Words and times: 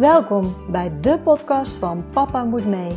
Welkom 0.00 0.56
bij 0.70 0.92
de 1.00 1.18
podcast 1.18 1.76
van 1.76 2.04
Papa 2.10 2.44
Moet 2.44 2.66
Mee. 2.66 2.90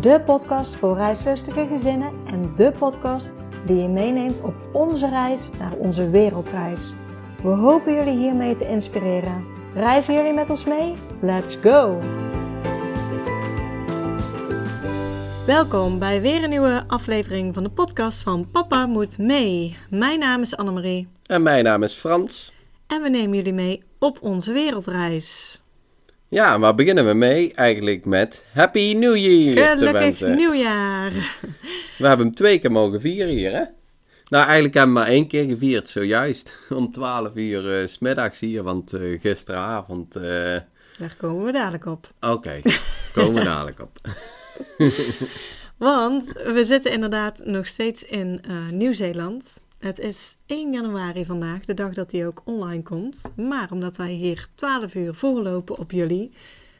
De 0.00 0.20
podcast 0.24 0.76
voor 0.76 0.96
reislustige 0.96 1.66
gezinnen 1.66 2.12
en 2.26 2.54
de 2.56 2.72
podcast 2.78 3.30
die 3.66 3.76
je 3.76 3.88
meeneemt 3.88 4.40
op 4.42 4.54
onze 4.72 5.08
reis 5.08 5.50
naar 5.58 5.72
onze 5.72 6.10
wereldreis. 6.10 6.94
We 7.42 7.48
hopen 7.48 7.94
jullie 7.94 8.16
hiermee 8.16 8.54
te 8.54 8.68
inspireren. 8.68 9.44
Reizen 9.74 10.14
jullie 10.14 10.32
met 10.32 10.50
ons 10.50 10.64
mee? 10.64 10.94
Let's 11.20 11.56
go! 11.56 11.98
Welkom 15.46 15.98
bij 15.98 16.20
weer 16.20 16.42
een 16.42 16.50
nieuwe 16.50 16.84
aflevering 16.86 17.54
van 17.54 17.62
de 17.62 17.70
podcast 17.70 18.22
van 18.22 18.50
Papa 18.50 18.86
Moet 18.86 19.18
Mee. 19.18 19.76
Mijn 19.90 20.18
naam 20.18 20.40
is 20.40 20.56
Annemarie. 20.56 21.08
En 21.26 21.42
mijn 21.42 21.64
naam 21.64 21.82
is 21.82 21.94
Frans. 21.94 22.52
En 22.86 23.02
we 23.02 23.08
nemen 23.08 23.36
jullie 23.36 23.52
mee 23.52 23.82
op 23.98 24.18
onze 24.22 24.52
wereldreis. 24.52 25.63
Ja, 26.34 26.58
waar 26.58 26.74
beginnen 26.74 27.06
we 27.06 27.14
mee? 27.14 27.52
Eigenlijk 27.54 28.04
met 28.04 28.46
Happy 28.52 28.92
New 28.92 29.16
Year 29.16 29.66
Gelukkig 29.68 29.86
te 29.92 29.92
wensen. 29.98 30.36
nieuwjaar! 30.36 31.12
We 31.98 32.06
hebben 32.06 32.26
hem 32.26 32.34
twee 32.34 32.58
keer 32.58 32.72
mogen 32.72 33.00
vieren 33.00 33.32
hier, 33.34 33.50
hè? 33.52 33.62
Nou, 34.28 34.44
eigenlijk 34.44 34.74
hebben 34.74 34.94
we 34.94 35.00
maar 35.00 35.08
één 35.08 35.26
keer 35.26 35.44
gevierd, 35.44 35.88
zojuist. 35.88 36.54
Om 36.76 36.92
12 36.92 37.30
uur 37.34 37.80
eh, 37.80 37.86
's 37.86 37.92
smiddags 37.92 38.40
hier, 38.40 38.62
want 38.62 38.92
eh, 38.92 39.20
gisteravond... 39.20 40.16
eh, 40.16 40.22
Daar 40.98 41.14
komen 41.18 41.44
we 41.44 41.52
dadelijk 41.52 41.86
op. 41.86 42.10
Oké, 42.20 42.60
komen 43.14 43.34
we 43.34 43.44
dadelijk 43.44 43.80
op. 43.80 43.98
Want 45.78 46.32
we 46.32 46.64
zitten 46.64 46.92
inderdaad 46.92 47.38
nog 47.44 47.66
steeds 47.66 48.04
in 48.04 48.40
eh, 48.48 48.68
Nieuw-Zeeland. 48.70 49.63
Het 49.84 49.98
is 49.98 50.36
1 50.46 50.72
januari 50.72 51.24
vandaag, 51.24 51.64
de 51.64 51.74
dag 51.74 51.94
dat 51.94 52.12
hij 52.12 52.26
ook 52.26 52.42
online 52.44 52.82
komt. 52.82 53.22
Maar 53.36 53.72
omdat 53.72 53.96
wij 53.96 54.12
hier 54.12 54.48
12 54.54 54.94
uur 54.94 55.14
voorlopen 55.14 55.78
op 55.78 55.90
jullie, 55.90 56.32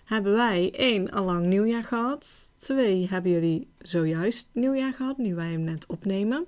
hebben 0.05 0.33
wij 0.33 0.72
één 0.72 1.10
allang 1.10 1.47
nieuwjaar 1.47 1.84
gehad. 1.84 2.50
Twee 2.56 3.08
hebben 3.08 3.30
jullie 3.30 3.69
zojuist 3.78 4.48
nieuwjaar 4.52 4.92
gehad, 4.92 5.19
nu 5.19 5.34
wij 5.34 5.50
hem 5.50 5.60
net 5.60 5.86
opnemen. 5.86 6.47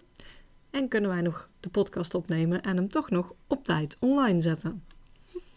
En 0.70 0.88
kunnen 0.88 1.10
wij 1.10 1.20
nog 1.20 1.48
de 1.60 1.68
podcast 1.68 2.14
opnemen 2.14 2.62
en 2.62 2.76
hem 2.76 2.88
toch 2.88 3.10
nog 3.10 3.34
op 3.46 3.64
tijd 3.64 3.96
online 4.00 4.40
zetten. 4.40 4.84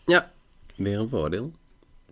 Ja, 0.05 0.31
weer 0.75 1.00
een 1.00 1.09
voordeel. 1.09 1.52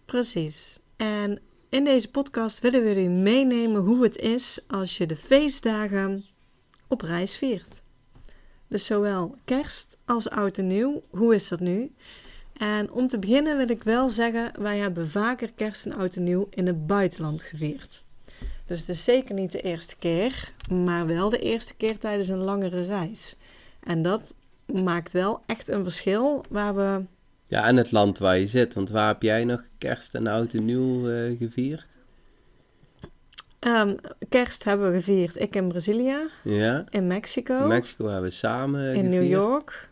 Precies. 0.05 0.79
En 0.95 1.41
in 1.69 1.83
deze 1.83 2.11
podcast 2.11 2.59
willen 2.59 2.81
we 2.81 2.87
jullie 2.87 3.09
meenemen 3.09 3.81
hoe 3.81 4.03
het 4.03 4.17
is 4.17 4.59
als 4.67 4.97
je 4.97 5.05
de 5.05 5.15
feestdagen 5.15 6.25
op 6.87 7.01
reis 7.01 7.37
viert. 7.37 7.85
Dus 8.67 8.85
zowel 8.85 9.35
kerst 9.45 9.97
als 10.05 10.29
oud 10.29 10.57
en 10.57 10.67
nieuw. 10.67 11.03
Hoe 11.09 11.35
is 11.35 11.47
dat 11.47 11.59
nu? 11.59 11.91
En 12.57 12.91
om 12.91 13.07
te 13.07 13.19
beginnen 13.19 13.57
wil 13.57 13.69
ik 13.69 13.83
wel 13.83 14.09
zeggen, 14.09 14.51
wij 14.59 14.77
hebben 14.77 15.07
vaker 15.07 15.51
kerst 15.55 15.85
en 15.85 15.93
oud 15.93 16.15
en 16.15 16.23
nieuw 16.23 16.47
in 16.49 16.67
het 16.67 16.87
buitenland 16.87 17.43
gevierd. 17.43 18.03
Dus 18.65 18.79
het 18.79 18.89
is 18.89 19.03
zeker 19.03 19.35
niet 19.35 19.51
de 19.51 19.61
eerste 19.61 19.95
keer, 19.99 20.53
maar 20.71 21.07
wel 21.07 21.29
de 21.29 21.39
eerste 21.39 21.75
keer 21.75 21.97
tijdens 21.97 22.27
een 22.27 22.37
langere 22.37 22.83
reis. 22.83 23.37
En 23.83 24.01
dat 24.01 24.35
maakt 24.65 25.13
wel 25.13 25.41
echt 25.45 25.67
een 25.67 25.83
verschil 25.83 26.45
waar 26.49 26.75
we 26.75 27.01
Ja, 27.47 27.65
en 27.65 27.77
het 27.77 27.91
land 27.91 28.17
waar 28.17 28.37
je 28.37 28.47
zit, 28.47 28.73
want 28.73 28.89
waar 28.89 29.07
heb 29.07 29.21
jij 29.21 29.43
nog 29.43 29.63
kerst 29.77 30.15
en 30.15 30.27
oud 30.27 30.53
en 30.53 30.65
nieuw 30.65 31.09
eh, 31.09 31.37
gevierd? 31.37 31.85
Ehm, 33.59 33.95
kerst 34.29 34.63
hebben 34.63 34.91
we 34.91 34.97
gevierd. 34.97 35.39
Ik 35.39 35.55
in 35.55 35.67
Brazilië, 35.67 36.17
Ja, 36.43 36.85
in 36.89 37.07
Mexico, 37.07 37.61
in 37.61 37.67
Mexico 37.67 38.05
hebben 38.05 38.29
we 38.29 38.35
samen 38.35 38.81
in 38.81 38.93
gevierd. 38.93 39.11
New 39.13 39.27
York. 39.29 39.89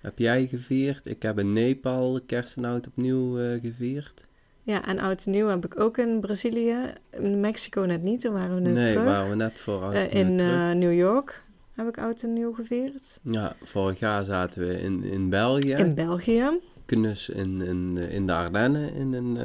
Heb 0.00 0.18
jij 0.18 0.46
gevierd? 0.46 1.06
Ik 1.06 1.22
heb 1.22 1.38
in 1.38 1.52
Nepal 1.52 2.20
kerst 2.26 2.56
en 2.56 2.64
oud 2.64 2.86
opnieuw 2.86 3.38
eh, 3.38 3.60
gevierd. 3.60 4.26
Ja, 4.62 4.84
en 4.86 4.98
oud 4.98 5.24
en 5.24 5.30
nieuw 5.30 5.46
heb 5.48 5.64
ik 5.64 5.80
ook 5.80 5.98
in 5.98 6.20
Brazilië. 6.20 6.76
In 7.10 7.40
Mexico 7.40 7.80
net 7.80 8.02
niet, 8.02 8.20
toen 8.20 8.32
waren 8.32 8.54
we 8.54 8.60
net 8.60 8.74
nee, 8.74 8.86
terug. 8.86 9.04
waren 9.04 9.30
we 9.30 9.36
net 9.36 9.58
voor 9.58 9.82
oud 9.82 9.94
en 9.94 10.34
nieuw 10.36 10.44
in 10.44 10.50
eh, 10.50 10.70
New 10.70 10.94
York 10.94 11.42
heb 11.72 11.88
ik 11.88 11.98
oud 11.98 12.22
en 12.22 12.32
nieuw 12.32 12.52
gevierd. 12.52 13.18
Ja, 13.22 13.56
vorig 13.62 13.98
jaar 13.98 14.24
zaten 14.24 14.66
we 14.66 14.80
in, 14.80 15.04
in 15.04 15.28
België. 15.30 15.72
In 15.72 15.94
België. 15.94 16.60
Knus 16.86 17.28
in, 17.28 17.62
in, 17.62 17.96
in 17.96 18.26
de 18.26 18.32
Ardennen 18.32 18.94
in 18.94 19.12
een 19.12 19.38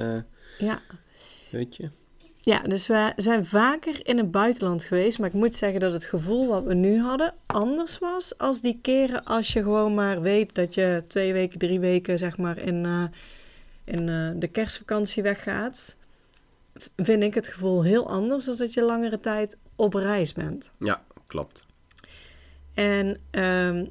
Ja. 0.58 0.82
hutje. 1.50 1.90
Ja, 2.42 2.60
dus 2.60 2.88
we 2.88 3.14
zijn 3.16 3.46
vaker 3.46 4.08
in 4.08 4.18
het 4.18 4.32
buitenland 4.32 4.84
geweest. 4.84 5.20
Maar 5.20 5.28
ik 5.28 5.34
moet 5.34 5.56
zeggen 5.56 5.80
dat 5.80 5.94
het 5.94 6.04
gevoel 6.04 6.48
wat 6.48 6.64
we 6.64 6.74
nu 6.74 7.02
hadden 7.02 7.34
anders 7.46 8.00
was. 8.00 8.38
Als 8.38 8.62
die 8.62 8.80
keren 8.82 9.24
als 9.24 9.54
je 9.54 9.62
gewoon 9.62 9.94
maar 9.94 10.22
weet 10.22 10.56
dat 10.56 10.74
je 10.74 11.04
twee 11.08 11.34
weken, 11.34 11.60
drie 11.60 11.80
weken 11.80 12.18
zeg 12.18 12.38
maar 12.38 12.58
in, 12.58 12.86
eh, 12.86 13.04
in 13.84 14.10
eh, 14.10 14.30
de 14.36 14.48
kerstvakantie 14.48 15.24
weggaat. 15.24 15.96
Vind 16.96 17.24
ik 17.24 17.34
het 17.34 17.48
gevoel 17.48 17.84
heel 17.84 18.10
anders 18.10 18.46
dan 18.46 18.56
dat 18.58 18.74
je 18.74 18.82
langere 18.82 19.20
tijd 19.20 19.58
op 19.76 19.94
reis 19.94 20.34
bent. 20.34 20.72
Ja, 20.78 21.02
klopt. 21.28 21.66
En 22.74 23.20
ehm, 23.32 23.86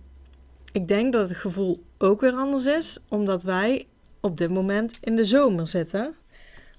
ik 0.72 0.88
denk 0.88 1.12
dat 1.12 1.28
het 1.28 1.38
gevoel 1.38 1.82
ook 1.98 2.20
weer 2.20 2.32
anders 2.32 2.66
is, 2.66 2.98
omdat 3.08 3.42
wij 3.42 3.86
op 4.20 4.38
dit 4.38 4.50
moment 4.50 4.98
in 5.00 5.16
de 5.16 5.24
zomer 5.24 5.66
zitten. 5.66 6.14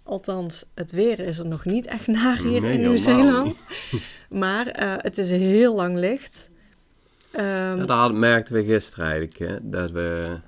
Althans, 0.10 0.66
het 0.74 0.92
weer 0.92 1.20
is 1.20 1.38
er 1.38 1.48
nog 1.48 1.66
niet 1.66 1.86
echt 1.86 2.08
naar 2.08 2.38
hier 2.38 2.62
Nee, 2.62 2.74
in 2.74 2.80
Nieuw-Zeeland. 2.82 3.62
Maar 4.30 4.68
eh, 4.68 4.94
het 4.98 5.18
is 5.18 5.30
heel 5.30 5.76
lang 5.76 5.98
licht. 5.98 6.50
Ehm, 7.32 7.46
Ja, 7.78 7.86
dat 7.86 8.14
merkten 8.14 8.54
we 8.54 8.64
gisteren 8.66 9.06
eigenlijk, 9.06 9.38
hè, 9.38 9.70
dat 9.70 9.92
we... 9.92 10.40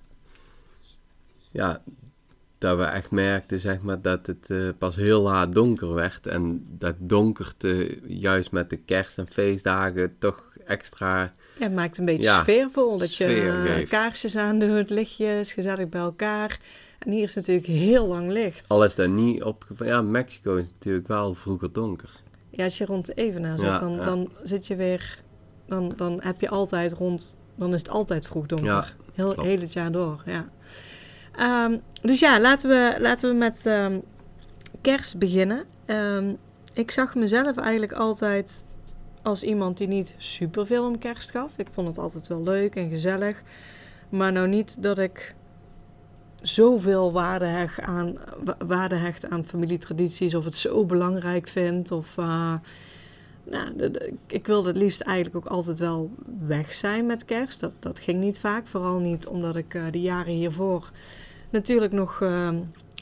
Ja, 1.51 1.81
dat 2.57 2.77
we 2.77 2.83
echt 2.83 3.11
merkten, 3.11 3.59
zeg 3.59 3.81
maar, 3.81 4.01
dat 4.01 4.27
het 4.27 4.49
eh, 4.49 4.69
pas 4.77 4.95
heel 4.95 5.21
laat 5.21 5.53
donker 5.53 5.93
werd. 5.93 6.27
En 6.27 6.65
dat 6.69 6.95
donkerte, 6.99 7.99
juist 8.07 8.51
met 8.51 8.69
de 8.69 8.77
kerst- 8.77 9.17
en 9.17 9.27
feestdagen, 9.31 10.15
toch 10.19 10.43
extra... 10.65 11.21
ja, 11.57 11.63
het 11.63 11.73
maakt 11.73 11.97
een 11.97 12.05
beetje 12.05 12.23
Ja, 12.23 12.41
sfeervol. 12.41 12.97
Dat 12.97 13.15
je 13.15 13.23
sfeer 13.23 13.65
eh, 13.65 13.87
kaarsjes 13.89 14.35
aandoet, 14.35 14.89
lichtjes, 14.89 15.53
gezellig 15.53 15.89
bij 15.89 16.01
elkaar. 16.01 16.59
En 17.05 17.11
hier 17.11 17.23
is 17.23 17.35
natuurlijk 17.35 17.67
heel 17.67 18.07
lang 18.07 18.31
licht. 18.31 18.69
Al 18.69 18.85
is 18.85 18.95
dat 18.95 19.09
niet 19.09 19.43
opgevallen... 19.43 19.93
Ja, 19.93 20.01
Mexico 20.01 20.55
is 20.55 20.71
natuurlijk 20.71 21.07
wel 21.07 21.33
vroeger 21.33 21.71
donker. 21.73 22.09
Ja, 22.49 22.63
als 22.63 22.77
je 22.77 22.85
rond 22.85 23.05
de 23.05 23.13
evenaar 23.13 23.59
zit, 23.59 23.69
Ja, 23.69 23.79
dan, 23.79 23.91
ja. 23.91 24.03
dan 24.03 24.31
zit 24.43 24.67
je 24.67 24.75
weer... 24.75 25.19
Dan, 25.67 25.93
dan 25.95 26.19
heb 26.23 26.41
je 26.41 26.49
altijd 26.49 26.93
rond... 26.93 27.37
Dan 27.55 27.73
is 27.73 27.79
het 27.79 27.89
altijd 27.89 28.27
vroeg 28.27 28.45
donker. 28.45 28.67
Ja, 28.67 28.85
heel, 29.13 29.33
klopt. 29.33 29.47
heel 29.47 29.59
het 29.59 29.73
jaar 29.73 29.91
door, 29.91 30.23
ja. 30.25 30.49
Ehm, 31.35 31.77
dus 32.01 32.19
ja, 32.19 32.39
laten 32.39 32.69
we, 32.69 32.95
laten 32.99 33.29
we 33.29 33.35
met 33.35 33.65
ehm, 33.65 33.99
kerst 34.81 35.17
beginnen. 35.17 35.63
Ehm, 35.85 36.33
ik 36.73 36.91
zag 36.91 37.15
mezelf 37.15 37.57
eigenlijk 37.57 37.91
altijd 37.93 38.65
als 39.21 39.43
iemand 39.43 39.77
die 39.77 39.87
niet 39.87 40.15
superveel 40.17 40.85
om 40.85 40.97
kerst 40.97 41.31
gaf. 41.31 41.51
Ik 41.57 41.67
vond 41.73 41.87
het 41.87 41.97
altijd 41.97 42.27
wel 42.27 42.43
leuk 42.43 42.75
en 42.75 42.89
gezellig. 42.89 43.43
Maar 44.09 44.31
nou 44.31 44.47
niet 44.47 44.83
dat 44.83 44.99
ik 44.99 45.35
zoveel 46.41 47.11
waarde 47.11 47.45
hecht 47.45 47.79
aan, 47.79 48.15
wa- 48.43 48.57
waarde 48.67 48.95
hecht 48.95 49.29
aan 49.29 49.45
familietradities 49.45 50.35
of 50.35 50.45
het 50.45 50.55
zo 50.55 50.85
belangrijk 50.85 51.47
vind. 51.47 51.91
Of, 51.91 52.17
eh, 52.17 52.53
nou, 53.43 53.91
ik 54.27 54.47
wilde 54.47 54.67
het 54.67 54.77
liefst 54.77 55.01
eigenlijk 55.01 55.35
ook 55.35 55.51
altijd 55.51 55.79
wel 55.79 56.11
weg 56.47 56.73
zijn 56.73 57.05
met 57.05 57.25
kerst. 57.25 57.59
Dat, 57.59 57.73
dat 57.79 57.99
ging 57.99 58.19
niet 58.19 58.39
vaak, 58.39 58.67
vooral 58.67 58.99
niet 58.99 59.27
omdat 59.27 59.55
ik 59.55 59.73
eh, 59.73 59.83
de 59.91 60.01
jaren 60.01 60.33
hiervoor 60.33 60.91
natuurlijk 61.49 61.91
nog 61.91 62.21
eh, 62.21 62.49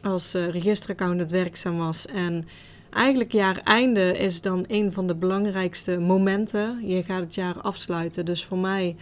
als 0.03 0.33
eh, 0.33 0.47
registeraccountant 0.49 1.31
werkzaam 1.31 1.78
was. 1.78 2.07
En 2.07 2.47
eigenlijk 2.89 3.31
jaar 3.31 3.61
einde 3.63 4.17
is 4.17 4.41
dan 4.41 4.66
een 4.67 4.94
van 4.94 5.07
de 5.07 5.16
belangrijkste 5.16 5.97
momenten. 5.97 6.88
Je 6.88 7.03
gaat 7.03 7.22
het 7.22 7.35
jaar 7.35 7.61
afsluiten. 7.61 8.25
Dus 8.25 8.46
voor 8.46 8.58
mij, 8.58 8.96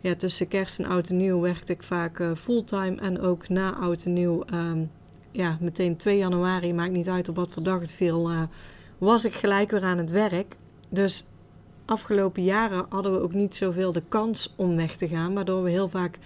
ja, 0.00 0.14
tussen 0.14 0.48
kerst 0.48 0.78
en 0.78 0.86
oud 0.86 1.08
en 1.08 1.16
nieuw 1.16 1.40
werkte 1.40 1.72
ik 1.72 1.82
vaak 1.82 2.20
eh, 2.20 2.34
fulltime. 2.34 3.00
En 3.00 3.20
ook 3.20 3.48
na 3.48 3.74
oud 3.74 4.04
en 4.04 4.12
nieuw, 4.12 4.44
ehm, 4.44 4.84
ja, 5.30 5.56
meteen 5.60 5.96
2 5.96 6.18
januari, 6.18 6.74
maakt 6.74 6.92
niet 6.92 7.08
uit 7.08 7.28
op 7.28 7.36
wat 7.36 7.52
voor 7.52 7.62
dag 7.62 7.80
het 7.80 7.92
viel, 7.92 8.30
eh, 8.30 8.42
was 8.98 9.24
ik 9.24 9.34
gelijk 9.34 9.70
weer 9.70 9.82
aan 9.82 9.98
het 9.98 10.10
werk. 10.10 10.56
Dus 10.88 11.26
afgelopen 11.84 12.44
jaren 12.44 12.86
hadden 12.88 13.12
we 13.12 13.20
ook 13.20 13.32
niet 13.32 13.54
zoveel 13.54 13.92
de 13.92 14.02
kans 14.08 14.54
om 14.56 14.76
weg 14.76 14.96
te 14.96 15.08
gaan, 15.08 15.34
waardoor 15.34 15.62
we 15.62 15.70
heel 15.70 15.88
vaak 15.88 16.18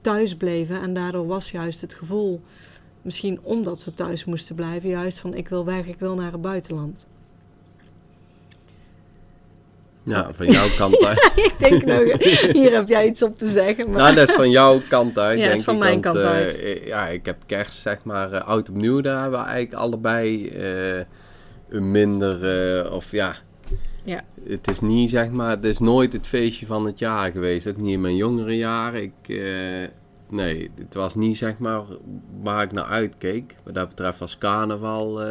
thuis 0.00 0.36
bleven. 0.36 0.80
En 0.80 0.92
daardoor 0.92 1.26
was 1.26 1.50
juist 1.50 1.80
het 1.80 1.94
gevoel, 1.94 2.42
misschien 3.02 3.40
omdat 3.42 3.84
we 3.84 3.94
thuis 3.94 4.24
moesten 4.24 4.54
blijven, 4.54 4.88
juist 4.88 5.18
van 5.18 5.34
ik 5.34 5.48
wil 5.48 5.64
weg, 5.64 5.86
ik 5.86 5.98
wil 5.98 6.14
naar 6.14 6.32
het 6.32 6.40
buitenland. 6.40 7.06
Ja, 10.08 10.30
van 10.34 10.46
jouw 10.46 10.68
kant 10.76 11.04
uit. 11.06 11.32
ik 11.36 11.54
denk 11.58 11.84
nou, 11.84 12.16
hier 12.52 12.72
heb 12.72 12.88
jij 12.88 13.06
iets 13.06 13.22
op 13.22 13.36
te 13.36 13.46
zeggen. 13.46 13.90
Maar... 13.90 14.00
Nou, 14.00 14.14
dat 14.14 14.28
is 14.28 14.34
van 14.34 14.50
jouw 14.50 14.80
kant 14.88 15.18
uit, 15.18 15.38
Ja, 15.38 15.44
denk 15.44 15.58
is 15.58 15.64
van 15.64 15.74
ik. 15.74 15.80
mijn 15.80 16.00
want, 16.00 16.04
kant 16.04 16.16
eh, 16.16 16.30
uit. 16.30 16.60
ja, 16.84 17.08
ik 17.08 17.26
heb 17.26 17.36
kerst, 17.46 17.78
zeg 17.78 18.04
maar, 18.04 18.32
eh, 18.32 18.48
oud 18.48 18.68
opnieuw. 18.68 19.00
Daar 19.00 19.20
hebben 19.22 19.40
we 19.40 19.46
eigenlijk 19.46 19.82
allebei 19.82 20.48
eh, 20.48 21.04
een 21.68 21.90
minder, 21.90 22.92
of 22.92 23.10
ja... 23.10 23.36
Ja. 24.04 24.24
Het 24.48 24.70
is 24.70 24.80
niet, 24.80 25.10
zeg 25.10 25.30
maar, 25.30 25.50
het 25.50 25.64
is 25.64 25.78
nooit 25.78 26.12
het 26.12 26.26
feestje 26.26 26.66
van 26.66 26.86
het 26.86 26.98
jaar 26.98 27.30
geweest. 27.30 27.68
Ook 27.68 27.76
niet 27.76 27.92
in 27.92 28.00
mijn 28.00 28.16
jongere 28.16 28.56
jaren. 28.56 29.02
Ik, 29.02 29.38
nee, 30.28 30.70
het 30.78 30.94
was 30.94 31.14
niet 31.14 31.36
zeg 31.36 31.58
maar 31.58 31.82
waar 32.42 32.62
ik 32.62 32.72
naar 32.72 32.84
uitkeek. 32.84 33.54
Wat 33.64 33.74
dat 33.74 33.88
betreft 33.88 34.18
was 34.18 34.38
carnaval 34.38 35.22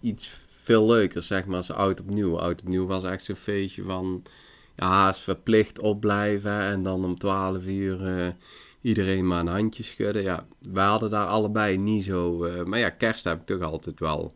iets 0.00 0.30
veel 0.68 0.86
leuker, 0.86 1.22
zeg 1.22 1.46
maar, 1.46 1.56
als 1.56 1.70
oud 1.70 2.00
opnieuw. 2.00 2.38
Oud 2.38 2.60
opnieuw 2.60 2.86
was 2.86 3.04
echt 3.04 3.24
zo'n 3.24 3.36
feestje 3.36 3.82
van, 3.82 4.22
ja, 4.76 5.08
is 5.08 5.18
verplicht 5.18 5.78
opblijven 5.78 6.60
en 6.60 6.82
dan 6.82 7.04
om 7.04 7.18
12 7.18 7.64
uur 7.64 8.06
eh, 8.06 8.26
iedereen 8.80 9.26
maar 9.26 9.40
een 9.40 9.46
handje 9.46 9.82
schudden. 9.82 10.22
Ja, 10.22 10.46
wij 10.72 10.84
hadden 10.84 11.10
daar 11.10 11.26
allebei 11.26 11.76
niet 11.78 12.04
zo, 12.04 12.44
eh, 12.44 12.64
maar 12.64 12.78
ja, 12.78 12.90
kerst 12.90 13.24
heb 13.24 13.40
ik 13.40 13.46
toch 13.46 13.62
altijd 13.62 13.98
wel 14.00 14.34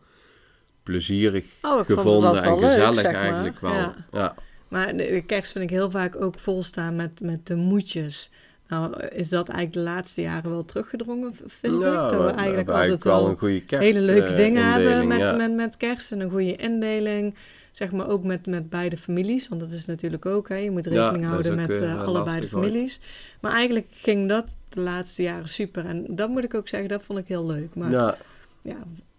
plezierig 0.82 1.44
Oh, 1.62 1.84
gevonden 1.84 2.42
en 2.42 2.58
leuk, 2.58 2.68
gezellig 2.70 3.00
zeg 3.00 3.12
maar. 3.12 3.22
eigenlijk 3.22 3.60
wel. 3.60 3.72
Ja. 3.72 3.94
Ja. 4.12 4.34
Maar 4.68 4.96
de, 4.96 5.06
de 5.10 5.22
kerst 5.26 5.52
vind 5.52 5.64
ik 5.64 5.70
heel 5.70 5.90
vaak 5.90 6.16
ook 6.22 6.38
volstaan 6.38 6.96
met, 6.96 7.20
met 7.20 7.46
de 7.46 7.54
moedjes. 7.56 8.30
Nou, 8.72 9.00
is 9.06 9.28
dat 9.28 9.48
eigenlijk 9.48 9.86
de 9.86 9.92
laatste 9.92 10.20
jaren 10.20 10.50
wel 10.50 10.64
teruggedrongen, 10.64 11.34
vind 11.46 11.82
Ja, 11.82 12.04
ik? 12.04 12.10
Dat 12.10 12.20
we 12.20 12.26
we 12.26 12.30
eigenlijk 12.30 12.68
altijd 12.68 13.04
wel 13.04 13.28
een 13.28 13.38
goede 13.38 13.64
kerst. 13.64 13.84
hele 13.84 14.00
leuke 14.00 14.26
eh, 14.26 14.36
dingen 14.36 14.72
hebben 14.72 15.06
met, 15.06 15.18
ja. 15.18 15.36
met, 15.36 15.54
met 15.54 15.76
kerst. 15.76 16.12
En 16.12 16.20
een 16.20 16.30
goede 16.30 16.56
indeling. 16.56 17.34
Zeg 17.72 17.92
maar 17.92 18.08
ook 18.08 18.24
met, 18.24 18.46
met 18.46 18.70
beide 18.70 18.96
families. 18.96 19.48
Want 19.48 19.60
dat 19.60 19.70
is 19.70 19.86
natuurlijk 19.86 20.26
ook, 20.26 20.48
hè. 20.48 20.56
Je 20.56 20.70
moet 20.70 20.86
rekening 20.86 21.24
houden 21.24 21.54
met 21.54 21.80
eh, 21.80 22.04
allebei 22.04 22.40
de 22.40 22.48
families. 22.48 23.00
Maar 23.40 23.52
eigenlijk 23.52 23.86
ging 23.90 24.28
dat 24.28 24.56
de 24.68 24.80
laatste 24.80 25.22
jaren 25.22 25.48
super. 25.48 25.86
En 25.86 26.06
dat 26.08 26.28
moet 26.28 26.44
ik 26.44 26.54
ook 26.54 26.68
zeggen, 26.68 26.88
dat 26.88 27.02
vond 27.02 27.18
ik 27.18 27.28
heel 27.28 27.46
leuk. 27.46 27.74
Maar 27.74 27.90
ja, 27.90 28.16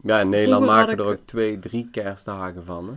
Ja. 0.03 0.19
in 0.19 0.29
Nederland 0.29 0.65
maken 0.65 0.97
we 0.97 1.03
er 1.03 1.09
ook 1.09 1.19
twee, 1.25 1.59
drie 1.59 1.89
kerstdagen 1.91 2.65
van. 2.65 2.88
Hè? 2.88 2.94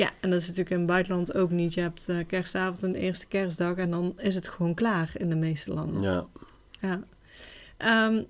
Ja, 0.00 0.10
en 0.20 0.30
dat 0.30 0.40
is 0.40 0.46
natuurlijk 0.46 0.70
in 0.70 0.78
het 0.78 0.86
buitenland 0.86 1.34
ook 1.34 1.50
niet. 1.50 1.74
Je 1.74 1.80
hebt 1.80 2.08
eh, 2.08 2.16
kerstavond 2.26 2.82
en 2.82 2.92
de 2.92 2.98
eerste 2.98 3.26
kerstdag 3.26 3.76
en 3.76 3.90
dan 3.90 4.12
is 4.16 4.34
het 4.34 4.48
gewoon 4.48 4.74
klaar 4.74 5.10
in 5.16 5.30
de 5.30 5.36
meeste 5.36 5.74
landen. 5.74 6.02
Ja. 6.02 6.26
Ja. 6.80 7.02
Ehm, 7.76 8.22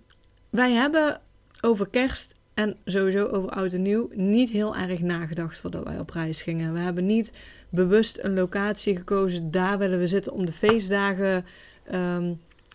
wij 0.51 0.73
hebben 0.73 1.21
over 1.61 1.89
kerst 1.89 2.37
en 2.55 2.77
sowieso 2.85 3.27
over 3.27 3.51
oud 3.51 3.73
en 3.73 3.83
nieuw 3.83 4.09
niet 4.13 4.51
heel 4.51 4.77
erg 4.77 5.01
nagedacht 5.01 5.59
voordat 5.59 5.85
wij 5.85 5.99
op 5.99 6.11
reis 6.11 6.43
gingen. 6.43 6.73
We 6.73 6.79
hebben 6.79 7.07
niet 7.07 7.33
bewust 7.69 8.19
een 8.23 8.35
locatie 8.35 8.97
gekozen. 8.97 9.51
Daar 9.51 9.79
willen 9.79 9.99
we 9.99 10.07
zitten 10.07 10.33
om 10.33 10.47
de 10.47 10.53
feestdagen 10.53 11.45
ehm, 11.85 12.35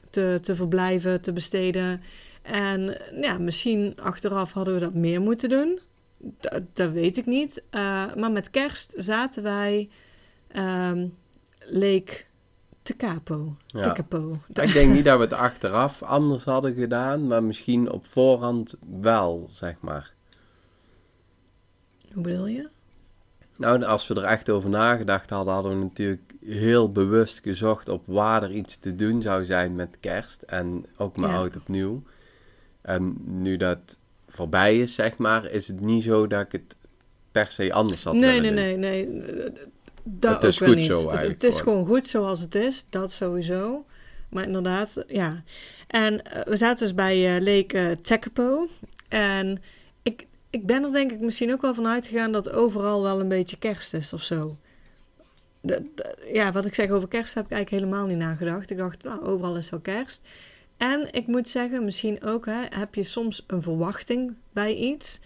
te, 0.09 0.39
te 0.41 0.55
verblijven, 0.55 1.21
te 1.21 1.33
besteden. 1.33 2.01
En 2.41 2.97
ja, 3.21 3.37
misschien 3.37 3.93
achteraf 4.01 4.53
hadden 4.53 4.73
we 4.73 4.79
dat 4.79 4.93
meer 4.93 5.21
moeten 5.21 5.49
doen. 5.49 5.79
Dat, 6.39 6.61
dat 6.73 6.91
weet 6.91 7.17
ik 7.17 7.25
niet. 7.25 7.63
Eh, 7.69 8.15
maar 8.15 8.31
met 8.31 8.49
kerst 8.49 8.93
zaten 8.97 9.43
wij 9.43 9.89
ehm 10.47 11.07
Lake 11.59 12.23
Te 12.81 12.95
Capo. 12.95 13.55
Te. 13.65 13.91
Capo. 13.93 14.35
Ik 14.53 14.73
denk 14.73 14.93
niet 14.93 15.05
dat 15.05 15.17
we 15.17 15.23
het 15.23 15.33
achteraf 15.33 16.03
anders 16.03 16.43
hadden 16.43 16.73
gedaan, 16.73 17.27
maar 17.27 17.43
misschien 17.43 17.91
op 17.91 18.05
voorhand 18.05 18.75
wel, 19.01 19.47
zeg 19.51 19.75
maar. 19.79 20.13
Hoe 22.13 22.23
bedoel 22.23 22.47
je? 22.47 22.69
Nou, 23.57 23.83
als 23.83 24.07
we 24.07 24.15
er 24.15 24.23
echt 24.23 24.49
over 24.49 24.69
nagedacht 24.69 25.29
hadden, 25.29 25.53
hadden 25.53 25.77
we 25.77 25.83
natuurlijk 25.83 26.33
heel 26.45 26.91
bewust 26.91 27.39
gezocht 27.39 27.89
op 27.89 28.03
waar 28.05 28.43
er 28.43 28.51
iets 28.51 28.77
te 28.77 28.95
doen 28.95 29.21
zou 29.21 29.45
zijn 29.45 29.75
met 29.75 29.97
kerst 29.99 30.41
en 30.41 30.85
ook 30.97 31.17
met 31.17 31.29
Ja. 31.29 31.35
oud 31.35 31.55
opnieuw. 31.55 32.03
En 32.81 33.17
nu 33.23 33.57
dat 33.57 33.97
voorbij 34.35 34.79
is, 34.79 34.95
zeg 34.95 35.17
maar, 35.17 35.45
is 35.51 35.67
het 35.67 35.79
niet 35.79 36.03
zo 36.03 36.27
dat 36.27 36.45
ik 36.45 36.51
het 36.51 36.75
per 37.31 37.51
se 37.51 37.73
anders 37.73 38.03
had 38.03 38.13
Nee, 38.13 38.39
nee, 38.39 38.51
nee, 38.51 38.77
nee. 38.77 39.23
Dat 40.03 40.33
Het 40.33 40.43
is 40.43 40.57
goed 40.57 40.75
niet. 40.75 40.85
zo 40.85 41.09
Het- 41.11 41.43
is 41.43 41.59
gewoon. 41.61 41.85
goed 41.85 42.07
zoals 42.07 42.41
het 42.41 42.55
is, 42.55 42.85
dat 42.89 43.11
sowieso. 43.11 43.85
Maar 44.29 44.43
inderdaad, 44.43 45.03
ja. 45.07 45.43
En 45.87 46.23
eh, 46.31 46.43
we 46.45 46.55
zaten 46.57 46.85
dus 46.85 46.95
bij 46.95 47.35
eh 47.35 47.41
Lake 47.41 47.77
eh, 47.77 47.91
Tekapo. 48.01 48.67
En 49.07 49.61
ik, 50.03 50.25
ik 50.49 50.65
ben 50.65 50.83
er 50.83 50.91
denk 50.91 51.11
ik 51.11 51.19
misschien 51.19 51.51
ook 51.51 51.61
wel 51.61 51.73
van 51.73 51.87
uitgegaan 51.87 52.31
dat 52.31 52.51
overal 52.51 53.01
wel 53.01 53.19
een 53.19 53.27
beetje 53.27 53.57
kerst 53.57 53.93
is 53.93 54.13
of 54.13 54.23
zo. 54.23 54.57
Ja, 56.33 56.51
wat 56.51 56.65
ik 56.65 56.75
zeg 56.75 56.89
over 56.89 57.07
kerst 57.07 57.33
heb 57.33 57.45
ik 57.45 57.51
eigenlijk 57.51 57.83
helemaal 57.83 58.07
niet 58.07 58.17
nagedacht. 58.17 58.69
Ik 58.69 58.77
dacht, 58.77 59.03
nou, 59.03 59.23
overal 59.23 59.57
is 59.57 59.69
wel 59.69 59.79
kerst. 59.79 60.21
En 60.77 61.07
ik 61.11 61.27
moet 61.27 61.49
zeggen, 61.49 61.85
misschien 61.85 62.23
ook 62.23 62.45
hè, 62.45 62.61
heb 62.69 62.95
je 62.95 63.03
soms 63.03 63.43
een 63.47 63.61
verwachting 63.61 64.35
bij 64.53 64.75
iets. 64.75 65.19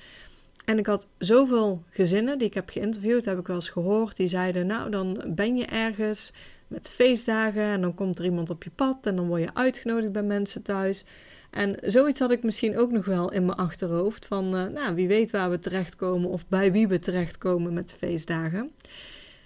En 0.66 0.78
ik 0.78 0.86
had 0.86 1.08
zoveel 1.18 1.84
gezinnen 1.90 2.38
die 2.38 2.48
ik 2.48 2.54
heb 2.54 2.70
geïnterviewd, 2.70 3.26
heb 3.26 3.40
ik 3.40 3.48
wel 3.48 3.56
eens 3.56 3.70
gehoord, 3.70 4.16
die 4.16 4.28
zeiden, 4.28 4.68
nou 4.68 4.92
dan 4.92 5.24
ben 5.28 5.58
je 5.58 5.66
ergens 5.66 6.34
met 6.68 6.90
feestdagen 6.90 7.64
en 7.64 7.82
dan 7.82 7.94
komt 7.94 8.20
er 8.20 8.26
iemand 8.26 8.50
op 8.50 8.64
je 8.64 8.70
pad 8.70 9.06
en 9.06 9.16
dan 9.16 9.28
word 9.28 9.42
je 9.42 9.54
uitgenodigd 9.54 10.12
bij 10.12 10.24
mensen 10.24 10.62
thuis. 10.62 11.06
En 11.50 11.76
zoiets 11.82 12.20
had 12.20 12.32
ik 12.32 12.44
misschien 12.44 12.78
ook 12.78 12.92
nog 12.92 13.06
wel 13.06 13.32
in 13.32 13.46
mijn 13.46 13.58
achterhoofd 13.58 14.26
van, 14.26 14.56
eh, 14.56 14.66
nou 14.66 14.96
wie 14.96 15.08
weet 15.08 15.32
waar 15.32 15.50
we 15.50 15.60
terechtkomen 15.60 16.30
of 16.30 16.48
bij 16.48 16.72
wie 16.72 16.88
we 16.88 17.00
terechtkomen 17.00 17.74
met 17.74 17.90
de 17.90 17.96
feestdagen. 17.96 18.72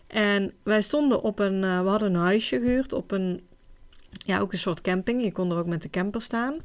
En 0.08 0.52
wij 0.64 0.82
stonden 0.82 1.22
op 1.22 1.40
een, 1.40 1.64
eh, 1.64 1.82
we 1.82 1.88
hadden 1.90 2.14
een 2.14 2.22
huisje 2.22 2.60
gehuurd 2.60 2.94
op 2.94 3.12
een, 3.12 3.42
ja 4.25 4.39
ook 4.39 4.51
een 4.51 4.57
soort 4.57 4.81
camping. 4.81 5.24
Je 5.24 5.31
kon 5.31 5.51
er 5.51 5.57
ook 5.57 5.65
met 5.65 5.81
de 5.81 5.89
camper 5.89 6.21
staan. 6.21 6.56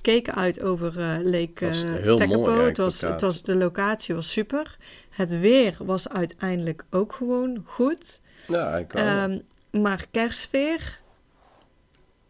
Keken 0.00 0.34
uit 0.34 0.60
over 0.62 1.00
eh 1.00 1.16
Lake 1.22 1.66
eh, 1.66 2.14
Tekapo. 2.14 2.50
ja, 2.50 2.60
het 2.60 2.76
was, 2.76 3.00
het 3.00 3.20
was, 3.20 3.42
de 3.42 3.56
locatie 3.56 4.14
was 4.14 4.32
super. 4.32 4.76
Het 5.10 5.40
weer 5.40 5.76
was 5.78 6.08
uiteindelijk 6.08 6.84
ook 6.90 7.12
gewoon 7.12 7.62
goed. 7.64 8.20
Ja. 8.48 8.84
Ehm, 8.88 9.38
maar 9.70 10.06
kerstsfeer 10.10 11.00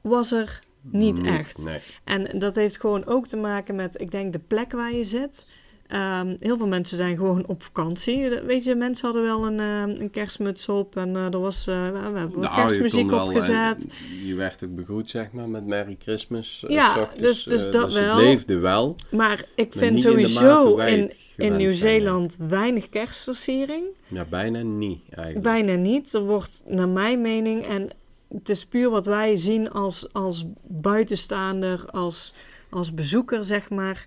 was 0.00 0.32
er 0.32 0.61
niet 0.81 1.23
echt. 1.23 1.64
Nee. 1.64 1.81
En 2.05 2.38
dat 2.38 2.55
heeft 2.55 2.81
gewoon 2.81 3.06
ook 3.06 3.26
te 3.26 3.37
maken 3.37 3.75
met, 3.75 4.00
ik 4.00 4.11
denk, 4.11 4.32
de 4.32 4.38
plek 4.38 4.73
waar 4.73 4.93
je 4.93 5.05
zit. 5.05 5.46
Ehm, 5.88 6.37
heel 6.38 6.56
veel 6.56 6.67
mensen 6.67 6.97
zijn 6.97 7.17
gewoon 7.17 7.47
op 7.47 7.62
vakantie. 7.62 8.29
Weet 8.41 8.65
je, 8.65 8.75
mensen 8.75 9.05
hadden 9.06 9.25
wel 9.25 9.47
een, 9.47 9.61
ehm, 9.61 10.03
een 10.03 10.11
kerstmuts 10.11 10.69
op 10.69 10.97
en 10.97 11.17
eh, 11.17 11.25
er 11.33 11.41
was, 11.41 11.67
eh, 11.67 11.75
we 11.91 11.99
hebben 11.99 12.31
Nou, 12.41 12.55
kerstmuziek 12.55 13.12
opgezet. 13.12 13.87
eh, 13.88 14.27
je 14.27 14.35
werd 14.35 14.65
ook 14.65 14.75
begroet, 14.75 15.11
zeg 15.11 15.33
maar, 15.33 15.49
met 15.49 15.67
Merry 15.67 15.97
Christmas. 15.99 16.65
eh, 16.67 16.71
Ja, 16.75 17.00
ochtends, 17.00 17.23
dus- 17.23 17.44
dus 17.44 17.67
eh, 17.67 17.73
dat 17.73 17.85
dus 17.91 17.99
wel. 17.99 18.17
het 18.17 18.25
leefde 18.25 18.59
wel. 18.59 18.94
Maar 19.11 19.44
ik 19.55 19.75
maar 19.75 19.85
vind 19.85 19.94
in 19.94 20.00
sowieso 20.00 20.77
in, 20.77 21.12
in 21.37 21.56
Nieuw-Zeeland 21.56 22.37
weinig 22.49 22.88
kerstversiering. 22.88 23.85
Ja, 24.09 24.25
bijna 24.31 24.62
niet, 24.62 25.00
eigenlijk. 25.11 25.43
Bijna 25.47 25.75
niet. 25.75 26.15
Er 26.15 26.25
wordt, 26.25 26.62
naar 26.67 26.88
mijn 26.88 27.21
mening, 27.21 27.67
en 27.67 27.88
het 28.29 28.49
is 28.49 28.64
puur 28.66 28.90
wat 28.90 29.07
wij 29.07 29.37
zien 29.37 29.71
als, 29.71 30.12
als 30.12 30.45
buitenstaander, 30.62 31.85
als, 31.90 32.35
als 32.71 32.95
bezoeker, 32.95 33.45
zeg 33.45 33.71
maar. 33.71 34.07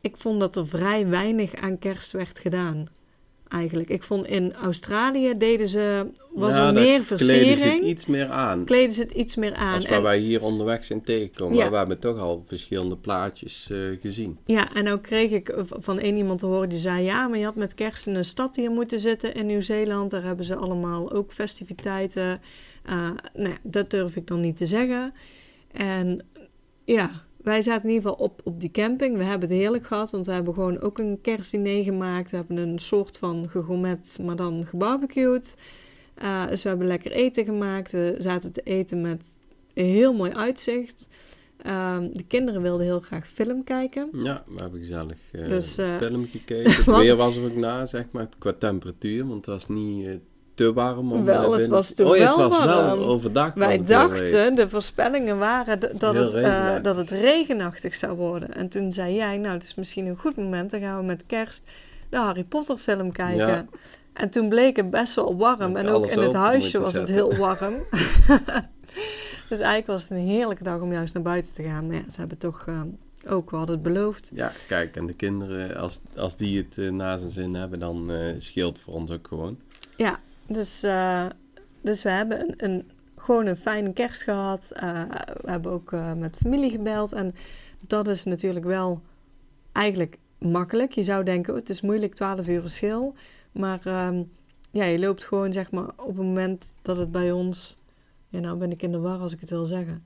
Ik 0.00 0.16
vond 0.16 0.40
dat 0.40 0.56
er 0.56 0.66
vrij 0.68 1.06
weinig 1.06 1.54
aan 1.54 1.78
kerst 1.78 2.12
werd 2.12 2.38
gedaan. 2.38 2.86
Eigenlijk. 3.48 3.88
Ik 3.88 4.02
vond 4.02 4.26
in 4.26 4.54
Australië 4.54 5.34
deden 5.38 5.68
ze, 5.68 6.06
was 6.34 6.54
Ja, 6.54 6.66
er 6.66 6.72
meer 6.72 6.82
kleden 7.04 7.18
ze 7.18 7.34
het 7.34 7.46
versiering. 7.46 7.82
iets 7.84 8.06
meer 8.06 8.28
aan. 8.28 8.64
Kleden 8.64 8.92
ze 8.92 9.02
het 9.02 9.10
iets 9.10 9.36
meer 9.36 9.54
aan. 9.54 9.74
Als 9.74 9.84
waar 9.84 9.96
En- 9.96 10.02
wij 10.02 10.18
hier 10.18 10.42
onderweg 10.42 10.84
zijn 10.84 11.02
tegengekomen. 11.02 11.54
Ja. 11.56 11.62
Maar 11.62 11.70
we 11.70 11.76
hebben 11.76 11.98
toch 11.98 12.18
al 12.18 12.44
verschillende 12.46 12.96
plaatjes 12.96 13.68
eh, 13.70 13.78
gezien. 14.00 14.38
Ja, 14.44 14.74
en 14.74 14.88
ook 14.88 15.02
kreeg 15.02 15.30
ik 15.30 15.54
van 15.68 15.98
één 15.98 16.16
iemand 16.16 16.38
te 16.38 16.46
horen 16.46 16.68
die 16.68 16.78
zei: 16.78 17.04
Ja, 17.04 17.28
maar 17.28 17.38
je 17.38 17.44
had 17.44 17.54
met 17.54 17.74
kerst 17.74 18.06
in 18.06 18.14
een 18.14 18.24
stad 18.24 18.56
hier 18.56 18.70
moeten 18.70 18.98
zitten 18.98 19.34
in 19.34 19.46
Nieuw-Zeeland. 19.46 20.10
Daar 20.10 20.24
hebben 20.24 20.44
ze 20.44 20.54
allemaal 20.56 21.12
ook 21.12 21.32
festiviteiten. 21.32 22.40
Eh, 22.84 23.10
nou 23.34 23.48
ja, 23.48 23.58
dat 23.62 23.90
durf 23.90 24.16
ik 24.16 24.26
dan 24.26 24.40
niet 24.40 24.56
te 24.56 24.66
zeggen. 24.66 25.12
En 25.72 26.20
ja, 26.84 27.10
wij 27.48 27.60
zaten 27.60 27.88
in 27.88 27.94
ieder 27.94 28.10
geval 28.10 28.24
op, 28.26 28.40
op 28.44 28.60
die 28.60 28.70
camping. 28.70 29.16
We 29.16 29.24
hebben 29.24 29.48
het 29.48 29.58
heerlijk 29.58 29.86
gehad, 29.86 30.10
want 30.10 30.26
we 30.26 30.32
hebben 30.32 30.54
gewoon 30.54 30.80
ook 30.80 30.98
een 30.98 31.18
kerstdiner 31.22 31.82
gemaakt. 31.84 32.30
We 32.30 32.36
hebben 32.36 32.56
een 32.56 32.78
soort 32.78 33.18
van 33.18 33.48
gegourmet, 33.48 34.18
maar 34.24 34.36
dan 34.36 34.66
gebarbecued. 34.66 35.56
Eh, 36.14 36.46
dus 36.46 36.62
we 36.62 36.68
hebben 36.68 36.86
lekker 36.86 37.12
eten 37.12 37.44
gemaakt. 37.44 37.92
We 37.92 38.14
zaten 38.18 38.52
te 38.52 38.60
eten 38.60 39.00
met 39.00 39.36
een 39.74 39.84
heel 39.84 40.12
mooi 40.12 40.32
uitzicht. 40.32 41.08
Ehm, 41.62 42.08
de 42.12 42.24
kinderen 42.24 42.62
wilden 42.62 42.86
heel 42.86 43.00
graag 43.00 43.28
film 43.28 43.64
kijken. 43.64 44.08
Ja, 44.12 44.44
we 44.46 44.62
hebben 44.62 44.80
gezellig 44.80 45.18
eh 45.32 45.48
Dus, 45.48 45.78
eh, 45.78 45.96
film 45.96 46.26
gekeken. 46.26 46.72
Het 46.72 46.96
weer 47.04 47.16
was 47.16 47.36
er 47.36 47.44
ook 47.44 47.56
na, 47.56 47.86
zeg 47.86 48.04
maar, 48.10 48.28
qua 48.38 48.52
temperatuur. 48.52 49.26
Want 49.26 49.46
het 49.46 49.54
was 49.54 49.68
niet 49.68 50.08
te 50.58 50.72
warm 50.72 51.12
om 51.12 51.24
Wel, 51.24 51.52
het 51.52 51.68
was 51.68 51.94
toen 51.94 52.06
oh, 52.06 52.16
ja, 52.16 52.36
wel 52.36 52.48
was 52.48 52.58
warm. 52.58 52.98
wel 52.98 53.06
overdag. 53.06 53.54
Wij 53.54 53.84
dachten, 53.84 54.54
de 54.54 54.68
voorspellingen 54.68 55.38
waren 55.38 55.80
dat 55.80 56.14
Heel 56.14 56.24
het, 56.24 56.34
eh, 56.34 56.42
regenachtig. 56.42 56.82
dat 56.82 56.96
het 56.96 57.10
regenachtig 57.10 57.94
zou 57.94 58.16
worden. 58.16 58.54
En 58.54 58.68
toen 58.68 58.92
zei 58.92 59.14
jij, 59.14 59.36
nou, 59.36 59.54
het 59.54 59.62
is 59.62 59.74
misschien 59.74 60.06
een 60.06 60.16
goed 60.16 60.36
moment. 60.36 60.70
Dan 60.70 60.80
gaan 60.80 60.98
we 60.98 61.04
met 61.04 61.26
kerst 61.26 61.64
de 62.08 62.16
Harry 62.16 62.44
Potter 62.44 62.76
film 62.76 63.12
kijken. 63.12 63.46
Ja. 63.46 63.64
En 64.12 64.30
toen 64.30 64.48
bleek 64.48 64.76
het 64.76 64.90
best 64.90 65.14
wel 65.14 65.36
warm. 65.36 65.76
En 65.76 65.88
ook 65.88 66.06
in 66.06 66.18
het 66.18 66.32
huisje 66.32 66.80
was 66.80 66.94
het 66.94 67.08
heel 67.08 67.36
warm. 67.46 67.74
dus 69.48 69.58
eigenlijk 69.58 69.86
was 69.86 70.02
het 70.02 70.10
een 70.10 70.26
heerlijke 70.26 70.64
dag 70.64 70.80
om 70.80 70.92
juist 70.92 71.14
naar 71.14 71.22
buiten 71.22 71.54
te 71.54 71.62
gaan. 71.62 71.86
Maar 71.86 71.96
ja, 71.96 72.10
ze 72.10 72.20
hebben 72.20 72.38
toch 72.38 72.64
eh, 72.66 72.80
ook, 73.26 73.50
we 73.50 73.56
hadden 73.56 73.74
het 73.74 73.84
beloofd. 73.84 74.30
Ja, 74.34 74.52
kijk, 74.66 74.96
en 74.96 75.06
de 75.06 75.14
kinderen, 75.14 75.76
als, 75.76 76.00
als 76.16 76.36
die 76.36 76.58
het 76.58 76.78
eh, 76.78 76.90
na 76.90 77.18
zijn 77.18 77.30
zin 77.30 77.54
hebben, 77.54 77.78
dan 77.78 78.10
eh, 78.10 78.34
scheelt 78.38 78.78
voor 78.78 78.94
ons 78.94 79.10
ook 79.10 79.26
gewoon. 79.28 79.58
Ja, 79.96 80.20
dus, 80.48 80.82
eh, 80.82 81.26
dus 81.80 82.02
we 82.02 82.10
hebben 82.10 82.40
een, 82.40 82.54
een 82.56 82.90
gewoon 83.16 83.46
een 83.46 83.56
fijne 83.56 83.92
kerst 83.92 84.22
gehad. 84.22 84.72
Uh, 84.82 85.02
we 85.40 85.50
hebben 85.50 85.72
ook 85.72 85.92
uh, 85.92 86.12
met 86.12 86.36
familie 86.36 86.70
gebeld. 86.70 87.12
En 87.12 87.34
dat 87.86 88.08
is 88.08 88.24
natuurlijk 88.24 88.64
wel 88.64 89.00
eigenlijk 89.72 90.18
makkelijk. 90.38 90.92
Je 90.92 91.02
zou 91.02 91.24
denken, 91.24 91.52
oh, 91.52 91.58
het 91.58 91.68
is 91.68 91.80
moeilijk, 91.80 92.14
12 92.14 92.48
uur 92.48 92.60
verschil. 92.60 93.14
Maar 93.52 93.80
um, 94.06 94.30
ja, 94.70 94.84
je 94.84 94.98
loopt 94.98 95.24
gewoon 95.24 95.52
zeg 95.52 95.70
maar 95.70 95.88
op 95.96 96.06
het 96.06 96.26
moment 96.26 96.72
dat 96.82 96.96
het 96.96 97.12
bij 97.12 97.32
ons... 97.32 97.76
Ja, 98.28 98.40
nou 98.40 98.56
ben 98.56 98.70
ik 98.70 98.82
in 98.82 98.92
de 98.92 98.98
war 98.98 99.18
als 99.18 99.32
ik 99.32 99.40
het 99.40 99.50
wil 99.50 99.66
zeggen. 99.66 100.04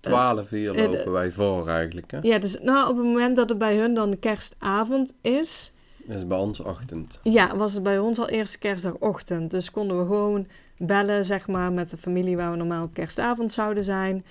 12 0.00 0.50
uur 0.50 0.74
lopen 0.74 1.12
wij 1.12 1.30
voor 1.30 1.68
eigenlijk, 1.68 2.10
hè? 2.10 2.18
Ja, 2.22 2.38
dus 2.38 2.60
nou, 2.60 2.90
op 2.90 2.96
het 2.96 3.06
moment 3.06 3.36
dat 3.36 3.48
het 3.48 3.58
bij 3.58 3.76
hun 3.76 3.94
dan 3.94 4.18
kerstavond 4.18 5.14
is... 5.20 5.72
Dat 6.06 6.16
is 6.16 6.26
bij 6.26 6.38
ons 6.38 6.60
ochtend. 6.60 7.20
Ja, 7.22 7.56
was 7.56 7.72
het 7.72 7.82
bij 7.82 7.98
ons 7.98 8.18
al 8.18 8.28
eerste 8.28 8.58
kerstdagochtend. 8.58 9.50
Dus 9.50 9.70
konden 9.70 9.98
we 9.98 10.06
gewoon 10.06 10.46
bellen, 10.78 11.24
zeg 11.24 11.48
maar, 11.48 11.72
met 11.72 11.90
de 11.90 11.96
familie 11.96 12.36
waar 12.36 12.50
we 12.50 12.56
normaal 12.56 12.88
kerstavond 12.88 13.52
zouden 13.52 13.84
zijn. 13.84 14.24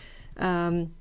Um, 0.67 0.93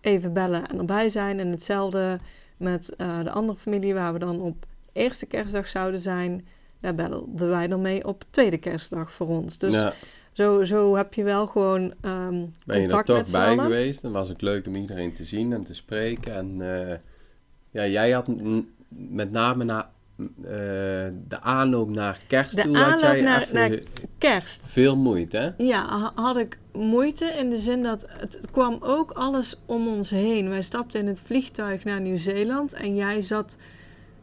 even 0.00 0.32
bellen 0.32 0.68
en 0.68 0.78
erbij 0.78 1.08
zijn. 1.08 1.40
En 1.40 1.50
hetzelfde 1.50 2.18
met 2.56 2.92
uh, 2.98 3.24
de 3.24 3.30
andere 3.30 3.58
familie 3.58 3.94
waar 3.94 4.12
we 4.12 4.18
dan 4.18 4.40
op 4.40 4.66
eerste 4.92 5.26
kerstdag 5.26 5.68
zouden 5.68 6.00
zijn. 6.00 6.46
Daar 6.80 6.94
belden 6.94 7.48
wij 7.48 7.66
dan 7.66 7.80
mee 7.80 8.06
op 8.06 8.24
tweede 8.30 8.58
kerstdag 8.58 9.12
voor 9.12 9.26
ons. 9.26 9.58
Dus 9.58 9.72
ja. 9.72 9.92
zo, 10.32 10.64
zo 10.64 10.96
heb 10.96 11.14
je 11.14 11.22
wel 11.22 11.46
gewoon 11.46 11.82
um, 11.82 12.52
Ben 12.66 12.80
je 12.80 12.88
er 12.88 13.04
toch 13.04 13.30
bij 13.30 13.58
geweest? 13.58 14.02
Dan 14.02 14.12
was 14.12 14.28
het 14.28 14.42
leuk 14.42 14.66
om 14.66 14.74
iedereen 14.74 15.12
te 15.12 15.24
zien 15.24 15.52
en 15.52 15.64
te 15.64 15.74
spreken. 15.74 16.34
En 16.34 16.58
uh, 16.60 16.94
ja, 17.70 17.86
jij 17.86 18.10
had 18.10 18.28
met 18.88 19.30
name 19.30 19.64
na 19.64 19.90
de 21.28 21.40
aanloop 21.40 21.90
naar 21.90 22.18
kerst 22.26 22.56
de 22.56 22.62
toe 22.62 22.76
had 22.76 23.00
jij 23.00 23.20
naar, 23.20 23.48
naar 23.52 23.78
kerst. 24.18 24.64
veel 24.68 24.96
moeite, 24.96 25.36
hè? 25.36 25.64
Ja, 25.64 26.12
had 26.14 26.36
ik 26.36 26.58
moeite 26.72 27.24
in 27.24 27.50
de 27.50 27.56
zin 27.56 27.82
dat 27.82 28.06
het 28.08 28.38
kwam 28.50 28.76
ook 28.80 29.10
alles 29.10 29.60
om 29.66 29.88
ons 29.88 30.10
heen. 30.10 30.48
Wij 30.48 30.62
stapten 30.62 31.00
in 31.00 31.06
het 31.06 31.20
vliegtuig 31.24 31.84
naar 31.84 32.00
Nieuw-Zeeland 32.00 32.72
en 32.72 32.94
jij 32.94 33.20
zat... 33.20 33.56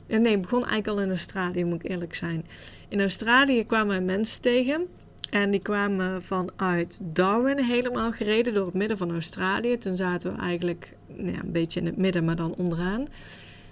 Nee, 0.07 0.33
ik 0.33 0.41
begon 0.41 0.65
eigenlijk 0.65 0.87
al 0.87 1.03
in 1.03 1.09
Australië, 1.09 1.65
moet 1.65 1.83
ik 1.83 1.89
eerlijk 1.91 2.15
zijn. 2.15 2.45
In 2.87 3.01
Australië 3.01 3.65
kwamen 3.65 4.05
mensen 4.05 4.41
tegen 4.41 4.87
en 5.29 5.51
die 5.51 5.59
kwamen 5.59 6.21
vanuit 6.21 6.99
Darwin 7.03 7.59
helemaal 7.59 8.11
gereden 8.11 8.53
door 8.53 8.65
het 8.65 8.73
midden 8.73 8.97
van 8.97 9.11
Australië. 9.11 9.77
Toen 9.77 9.95
zaten 9.95 10.33
we 10.35 10.41
eigenlijk 10.41 10.93
ja, 11.07 11.39
een 11.43 11.51
beetje 11.51 11.79
in 11.79 11.85
het 11.85 11.97
midden, 11.97 12.25
maar 12.25 12.35
dan 12.35 12.55
onderaan. 12.55 13.07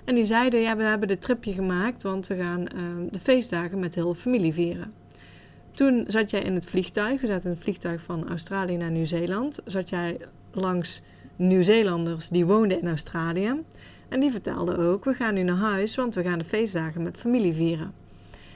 En 0.09 0.15
die 0.15 0.23
zeiden, 0.23 0.59
ja, 0.59 0.75
we 0.75 0.83
hebben 0.83 1.07
dit 1.07 1.21
tripje 1.21 1.53
gemaakt, 1.53 2.03
want 2.03 2.27
we 2.27 2.35
gaan 2.35 2.59
uh, 2.59 3.11
de 3.11 3.19
feestdagen 3.19 3.79
met 3.79 3.95
heel 3.95 4.13
de 4.13 4.19
familie 4.19 4.53
vieren. 4.53 4.93
Toen 5.71 6.03
zat 6.07 6.29
jij 6.29 6.41
in 6.41 6.53
het 6.53 6.65
vliegtuig, 6.65 7.21
we 7.21 7.27
zaten 7.27 7.43
in 7.43 7.55
het 7.55 7.63
vliegtuig 7.63 8.01
van 8.01 8.29
Australië 8.29 8.77
naar 8.77 8.91
Nieuw-Zeeland. 8.91 9.59
Zat 9.65 9.89
jij 9.89 10.17
langs 10.51 11.01
Nieuw-Zeelanders 11.35 12.29
die 12.29 12.45
woonden 12.45 12.81
in 12.81 12.87
Australië. 12.87 13.53
En 14.07 14.19
die 14.19 14.31
vertelden 14.31 14.79
ook, 14.79 15.05
we 15.05 15.13
gaan 15.13 15.33
nu 15.33 15.43
naar 15.43 15.55
huis, 15.55 15.95
want 15.95 16.15
we 16.15 16.23
gaan 16.23 16.39
de 16.39 16.45
feestdagen 16.45 17.03
met 17.03 17.17
familie 17.17 17.53
vieren. 17.53 17.93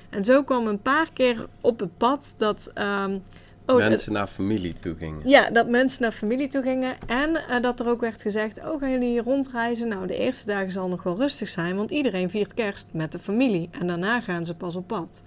En 0.10 0.24
zo 0.24 0.44
kwam 0.44 0.68
een 0.68 0.82
paar 0.82 1.10
keer 1.14 1.48
op 1.62 1.80
het 1.80 1.98
pad 1.98 2.34
dat... 2.38 2.72
Um, 3.06 3.24
Oh, 3.66 3.76
mensen 3.76 4.14
naar 4.14 4.28
familie 4.28 4.74
toe 4.80 4.96
gingen. 4.96 5.30
Ja, 5.30 5.50
dat 5.50 5.68
mensen 5.68 6.02
naar 6.02 6.12
familie 6.12 6.48
toe 6.48 6.62
gingen. 6.62 6.96
En 7.08 7.30
uh, 7.30 7.62
dat 7.62 7.80
er 7.80 7.90
ook 7.90 8.02
werd 8.02 8.22
gezegd: 8.22 8.60
Oh, 8.60 8.80
gaan 8.80 8.92
jullie 8.92 9.10
hier 9.10 9.24
rondreizen? 9.24 9.88
Nou, 9.88 10.08
de 10.08 10.18
eerste 10.18 10.46
dagen 10.46 10.72
zal 10.72 10.88
nog 10.88 11.04
wel 11.04 11.16
rustig 11.16 11.50
zijn, 11.50 11.76
want 11.76 11.92
iedereen 11.92 12.30
viert 12.30 12.54
kerst 12.54 12.88
met 12.92 13.12
de 13.12 13.20
familie. 13.20 13.70
En 13.80 13.88
daarna 13.88 14.22
gaan 14.22 14.46
ze 14.46 14.56
pas 14.56 14.76
op 14.76 14.88
pad. 14.88 15.24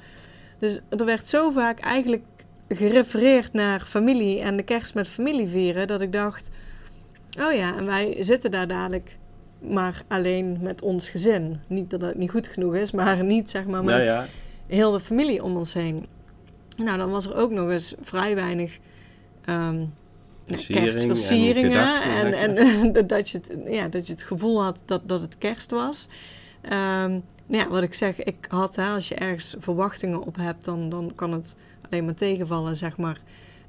Dus 0.59 0.81
er 0.89 1.05
werd 1.05 1.29
zo 1.29 1.51
vaak 1.51 1.79
eigenlijk 1.79 2.25
gerefereerd 2.69 3.53
naar 3.53 3.81
familie 3.81 4.41
en 4.41 4.57
de 4.57 4.63
kerst 4.63 4.95
met 4.95 5.09
familie 5.09 5.49
vieren, 5.49 5.87
dat 5.87 6.01
ik 6.01 6.13
dacht: 6.13 6.49
Oh 7.41 7.53
ja, 7.53 7.77
en 7.77 7.87
wij 7.87 8.17
zitten 8.19 8.51
daar 8.51 8.67
dadelijk 8.67 9.17
maar 9.59 10.03
alleen 10.09 10.59
met 10.61 10.83
ons 10.83 11.09
gezin. 11.09 11.57
Niet 11.67 11.91
dat 11.91 12.01
het 12.01 12.17
niet 12.17 12.31
goed 12.31 12.47
genoeg 12.47 12.75
is, 12.75 12.91
maar 12.91 13.25
niet 13.25 13.51
zeg 13.51 13.65
maar 13.67 13.85
met 13.85 14.07
ja. 14.07 14.27
heel 14.67 14.91
de 14.91 15.01
familie 15.01 15.43
om 15.43 15.57
ons 15.57 15.75
heen. 15.75 16.07
Nou, 16.77 16.99
dan 16.99 17.11
was 17.11 17.27
er 17.27 17.37
ook 17.37 17.51
nog 17.51 17.71
eens 17.71 17.95
vrij 18.01 18.35
weinig 18.35 18.79
um, 19.49 19.93
kerstversieringen. 20.47 22.03
En, 22.03 22.33
en, 22.33 22.57
en 22.57 23.07
dat, 23.07 23.31
je 23.31 23.39
het, 23.39 23.59
ja, 23.67 23.89
dat 23.89 24.07
je 24.07 24.13
het 24.13 24.23
gevoel 24.23 24.63
had 24.63 24.81
dat, 24.85 25.09
dat 25.09 25.21
het 25.21 25.39
kerst 25.39 25.71
was. 25.71 26.09
Um, 26.63 27.25
nou 27.47 27.65
ja, 27.65 27.69
wat 27.69 27.83
ik 27.83 27.95
zeg, 27.95 28.23
ik 28.23 28.47
had, 28.49 28.77
hè, 28.77 28.87
als 28.87 29.09
je 29.09 29.15
ergens 29.15 29.57
verwachtingen 29.59 30.23
op 30.23 30.37
hebt, 30.37 30.65
dan, 30.65 30.89
dan 30.89 31.13
kan 31.15 31.33
het 31.33 31.57
alleen 31.91 32.05
maar 32.05 32.15
tegenvallen, 32.15 32.77
zeg 32.77 32.97
maar. 32.97 33.21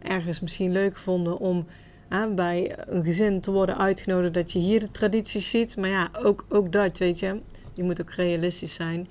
Ergens 0.01 0.39
misschien 0.39 0.71
leuk 0.71 0.97
gevonden 0.97 1.37
om 1.39 1.65
hè, 2.07 2.27
bij 2.27 2.75
een 2.87 3.03
gezin 3.03 3.41
te 3.41 3.51
worden 3.51 3.77
uitgenodigd 3.77 4.33
dat 4.33 4.51
je 4.51 4.59
hier 4.59 4.79
de 4.79 4.91
tradities 4.91 5.49
ziet. 5.49 5.77
Maar 5.77 5.89
ja, 5.89 6.09
ook, 6.23 6.45
ook 6.49 6.71
dat, 6.71 6.97
weet 6.97 7.19
je, 7.19 7.39
je 7.73 7.83
moet 7.83 8.01
ook 8.01 8.11
realistisch 8.11 8.73
zijn. 8.73 9.07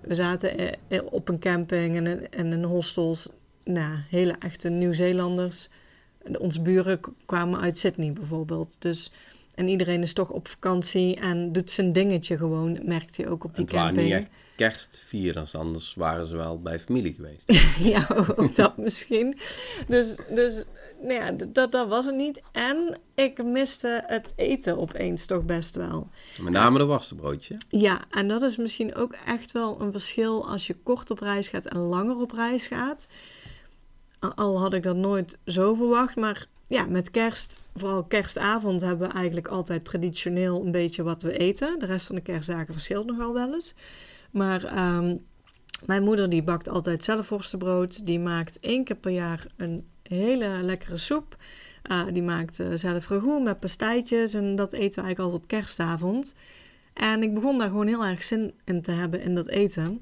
We 0.00 0.14
zaten 0.14 0.58
eh, 0.88 1.00
op 1.10 1.28
een 1.28 1.38
camping 1.38 1.96
en, 1.96 2.32
en 2.32 2.52
in 2.52 2.64
hostels 2.64 3.28
nou, 3.68 3.98
hele 4.10 4.34
echte 4.38 4.68
Nieuw-Zeelanders. 4.68 5.68
Onze 6.38 6.60
buren 6.60 7.00
kwamen 7.26 7.60
uit 7.60 7.78
Sydney 7.78 8.12
bijvoorbeeld. 8.12 8.76
Dus, 8.78 9.12
en 9.54 9.68
iedereen 9.68 10.02
is 10.02 10.12
toch 10.12 10.30
op 10.30 10.48
vakantie 10.48 11.16
en 11.16 11.52
doet 11.52 11.70
zijn 11.70 11.92
dingetje 11.92 12.36
gewoon, 12.36 12.78
merkt 12.82 13.16
je 13.16 13.28
ook 13.28 13.44
op 13.44 13.54
die 13.54 13.64
camping. 13.64 14.06
Niet 14.06 14.12
echt 14.12 14.28
kerstvierers, 14.56 15.54
anders 15.54 15.94
waren 15.94 16.26
ze 16.26 16.36
wel 16.36 16.60
bij 16.60 16.78
familie 16.78 17.14
geweest. 17.14 17.52
ja, 17.94 18.06
ook 18.36 18.54
dat 18.54 18.76
misschien. 18.86 19.38
Dus, 19.88 20.16
dus 20.34 20.64
nou 21.00 21.12
ja, 21.12 21.32
dat, 21.46 21.72
dat 21.72 21.88
was 21.88 22.04
het 22.04 22.14
niet. 22.14 22.40
En 22.52 22.98
ik 23.14 23.44
miste 23.44 24.04
het 24.06 24.32
eten 24.36 24.78
opeens 24.78 25.26
toch 25.26 25.44
best 25.44 25.74
wel. 25.76 26.08
Met 26.40 26.52
name 26.52 26.78
de 26.78 26.84
worstenbroodje. 26.84 27.56
Ja, 27.68 28.04
en 28.10 28.28
dat 28.28 28.42
is 28.42 28.56
misschien 28.56 28.94
ook 28.94 29.14
echt 29.26 29.52
wel 29.52 29.80
een 29.80 29.92
verschil 29.92 30.48
als 30.48 30.66
je 30.66 30.74
kort 30.82 31.10
op 31.10 31.18
reis 31.18 31.48
gaat 31.48 31.66
en 31.66 31.78
langer 31.78 32.16
op 32.16 32.32
reis 32.32 32.66
gaat. 32.66 33.08
Al 34.18 34.60
had 34.60 34.74
ik 34.74 34.82
dat 34.82 34.96
nooit 34.96 35.38
zo 35.44 35.74
verwacht, 35.74 36.16
maar 36.16 36.46
ja, 36.66 36.86
met 36.86 37.10
kerst, 37.10 37.62
vooral 37.76 38.04
kerstavond, 38.04 38.80
hebben 38.80 39.08
we 39.08 39.14
eigenlijk 39.14 39.48
altijd 39.48 39.84
traditioneel 39.84 40.64
een 40.64 40.72
beetje 40.72 41.02
wat 41.02 41.22
we 41.22 41.38
eten. 41.38 41.78
De 41.78 41.86
rest 41.86 42.06
van 42.06 42.14
de 42.14 42.20
kerstdagen 42.20 42.72
verschilt 42.72 43.06
nogal 43.06 43.32
wel 43.34 43.54
eens. 43.54 43.74
Maar 44.30 44.94
um, 44.96 45.24
mijn 45.86 46.02
moeder 46.02 46.28
die 46.28 46.42
bakt 46.42 46.68
altijd 46.68 47.04
zelf 47.04 47.28
worstenbrood. 47.28 48.06
Die 48.06 48.20
maakt 48.20 48.60
één 48.60 48.84
keer 48.84 48.96
per 48.96 49.12
jaar 49.12 49.46
een 49.56 49.86
hele 50.02 50.48
lekkere 50.62 50.96
soep. 50.96 51.36
Uh, 51.90 52.02
die 52.12 52.22
maakt 52.22 52.58
uh, 52.58 52.66
zelf 52.74 53.08
ragout 53.08 53.42
met 53.42 53.60
pastijtjes 53.60 54.34
en 54.34 54.56
dat 54.56 54.72
eten 54.72 55.02
we 55.02 55.06
eigenlijk 55.06 55.18
altijd 55.18 55.42
op 55.42 55.48
kerstavond. 55.48 56.34
En 56.92 57.22
ik 57.22 57.34
begon 57.34 57.58
daar 57.58 57.68
gewoon 57.68 57.86
heel 57.86 58.04
erg 58.04 58.24
zin 58.24 58.52
in 58.64 58.82
te 58.82 58.90
hebben 58.90 59.20
in 59.20 59.34
dat 59.34 59.48
eten. 59.48 60.00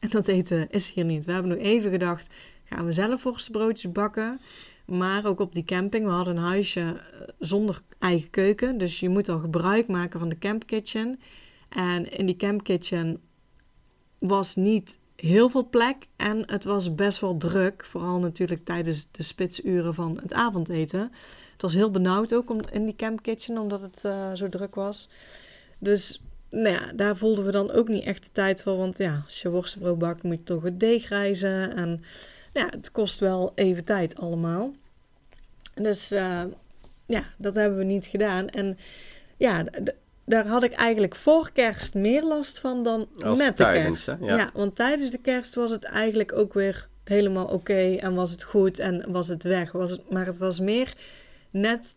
En 0.00 0.08
dat 0.10 0.28
eten 0.28 0.70
is 0.70 0.90
hier 0.90 1.04
niet. 1.04 1.24
We 1.24 1.32
hebben 1.32 1.50
nog 1.50 1.60
even 1.60 1.90
gedacht, 1.90 2.28
gaan 2.70 2.84
we 2.84 2.92
zelf 2.92 3.22
worstenbroodjes 3.22 3.92
bakken. 3.92 4.40
Maar 4.84 5.26
ook 5.26 5.40
op 5.40 5.54
die 5.54 5.64
camping, 5.64 6.04
we 6.04 6.10
hadden 6.10 6.36
een 6.36 6.42
huisje 6.42 6.80
eh, 6.80 7.20
zonder 7.38 7.82
eigen 7.98 8.30
keuken. 8.30 8.78
Dus 8.78 9.00
je 9.00 9.08
moet 9.08 9.28
al 9.28 9.38
gebruik 9.38 9.86
maken 9.86 10.20
van 10.20 10.28
de 10.28 10.38
campkitchen. 10.38 11.20
En 11.68 12.12
in 12.18 12.26
die 12.26 12.36
campkitchen 12.36 13.20
was 14.18 14.56
niet 14.56 14.98
heel 15.16 15.48
veel 15.48 15.68
plek 15.68 15.96
en 16.16 16.42
het 16.46 16.64
was 16.64 16.94
best 16.94 17.20
wel 17.20 17.36
druk. 17.36 17.84
Vooral 17.84 18.18
natuurlijk 18.18 18.64
tijdens 18.64 19.08
de 19.10 19.22
spitsuren 19.22 19.94
van 19.94 20.18
het 20.22 20.32
avondeten. 20.32 21.12
Het 21.52 21.62
was 21.62 21.74
heel 21.74 21.90
benauwd 21.90 22.34
ook 22.34 22.50
om, 22.50 22.60
in 22.72 22.84
die 22.84 22.96
campkitchen, 22.96 23.58
omdat 23.58 23.80
het 23.80 24.02
uh, 24.06 24.32
zo 24.32 24.48
druk 24.48 24.74
was. 24.74 25.08
Dus 25.78 26.22
nou 26.50 26.68
ja, 26.68 26.92
daar 26.92 27.16
voelden 27.16 27.44
we 27.44 27.50
dan 27.50 27.70
ook 27.70 27.88
niet 27.88 28.04
echt 28.04 28.22
de 28.22 28.28
tijd 28.32 28.62
voor. 28.62 28.76
Want 28.76 28.98
ja, 28.98 29.22
als 29.26 29.42
je 29.42 29.50
worstenbrood 29.50 29.98
bakt, 29.98 30.22
moet 30.22 30.38
je 30.38 30.42
toch 30.42 30.62
het 30.62 30.80
deeg 30.80 31.08
rijzen. 31.08 31.76
En 31.76 32.04
ja, 32.52 32.68
het 32.70 32.90
kost 32.90 33.20
wel 33.20 33.52
even 33.54 33.84
tijd 33.84 34.16
allemaal. 34.16 34.72
Dus 35.74 36.12
uh, 36.12 36.42
ja, 37.06 37.24
dat 37.36 37.54
hebben 37.54 37.78
we 37.78 37.84
niet 37.84 38.06
gedaan. 38.06 38.48
En 38.48 38.78
ja, 39.36 39.64
daar 40.24 40.46
had 40.46 40.62
ik 40.62 40.72
eigenlijk 40.72 41.14
voor 41.14 41.50
kerst 41.52 41.94
meer 41.94 42.22
last 42.22 42.60
van 42.60 42.82
dan 42.82 43.08
Als 43.22 43.38
met 43.38 43.56
tijdens, 43.56 44.04
de 44.04 44.10
kerst. 44.10 44.30
Ja. 44.30 44.36
ja. 44.36 44.50
want 44.54 44.76
tijdens 44.76 45.10
de 45.10 45.20
kerst 45.20 45.54
was 45.54 45.70
het 45.70 45.84
eigenlijk 45.84 46.32
ook 46.32 46.54
weer 46.54 46.88
helemaal 47.04 47.46
oké 47.46 47.94
en 47.96 48.14
was 48.14 48.30
het 48.30 48.42
goed 48.42 48.78
en 48.78 49.12
was 49.12 49.28
het 49.28 49.42
weg. 49.42 49.72
Was 49.72 49.90
het, 49.90 50.10
maar 50.10 50.26
het 50.26 50.38
was 50.38 50.60
meer 50.60 50.94
net, 51.50 51.94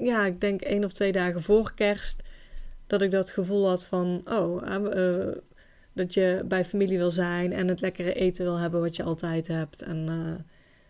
ja, 0.00 0.26
ik 0.26 0.40
denk 0.40 0.60
één 0.60 0.84
of 0.84 0.92
twee 0.92 1.12
dagen 1.12 1.42
voor 1.42 1.72
kerst, 1.74 2.22
dat 2.86 3.02
ik 3.02 3.10
dat 3.10 3.30
gevoel 3.30 3.68
had 3.68 3.86
van, 3.86 4.22
oh, 4.24 4.62
uh, 4.94 5.26
dat 5.96 6.14
je 6.14 6.42
bij 6.44 6.64
familie 6.64 6.98
wil 6.98 7.10
zijn 7.10 7.52
en 7.52 7.68
het 7.68 7.80
lekkere 7.80 8.14
eten 8.14 8.44
wil 8.44 8.58
hebben 8.58 8.80
wat 8.80 8.96
je 8.96 9.02
altijd 9.02 9.48
hebt. 9.48 9.82
En 9.82 10.06
uh, 10.10 10.44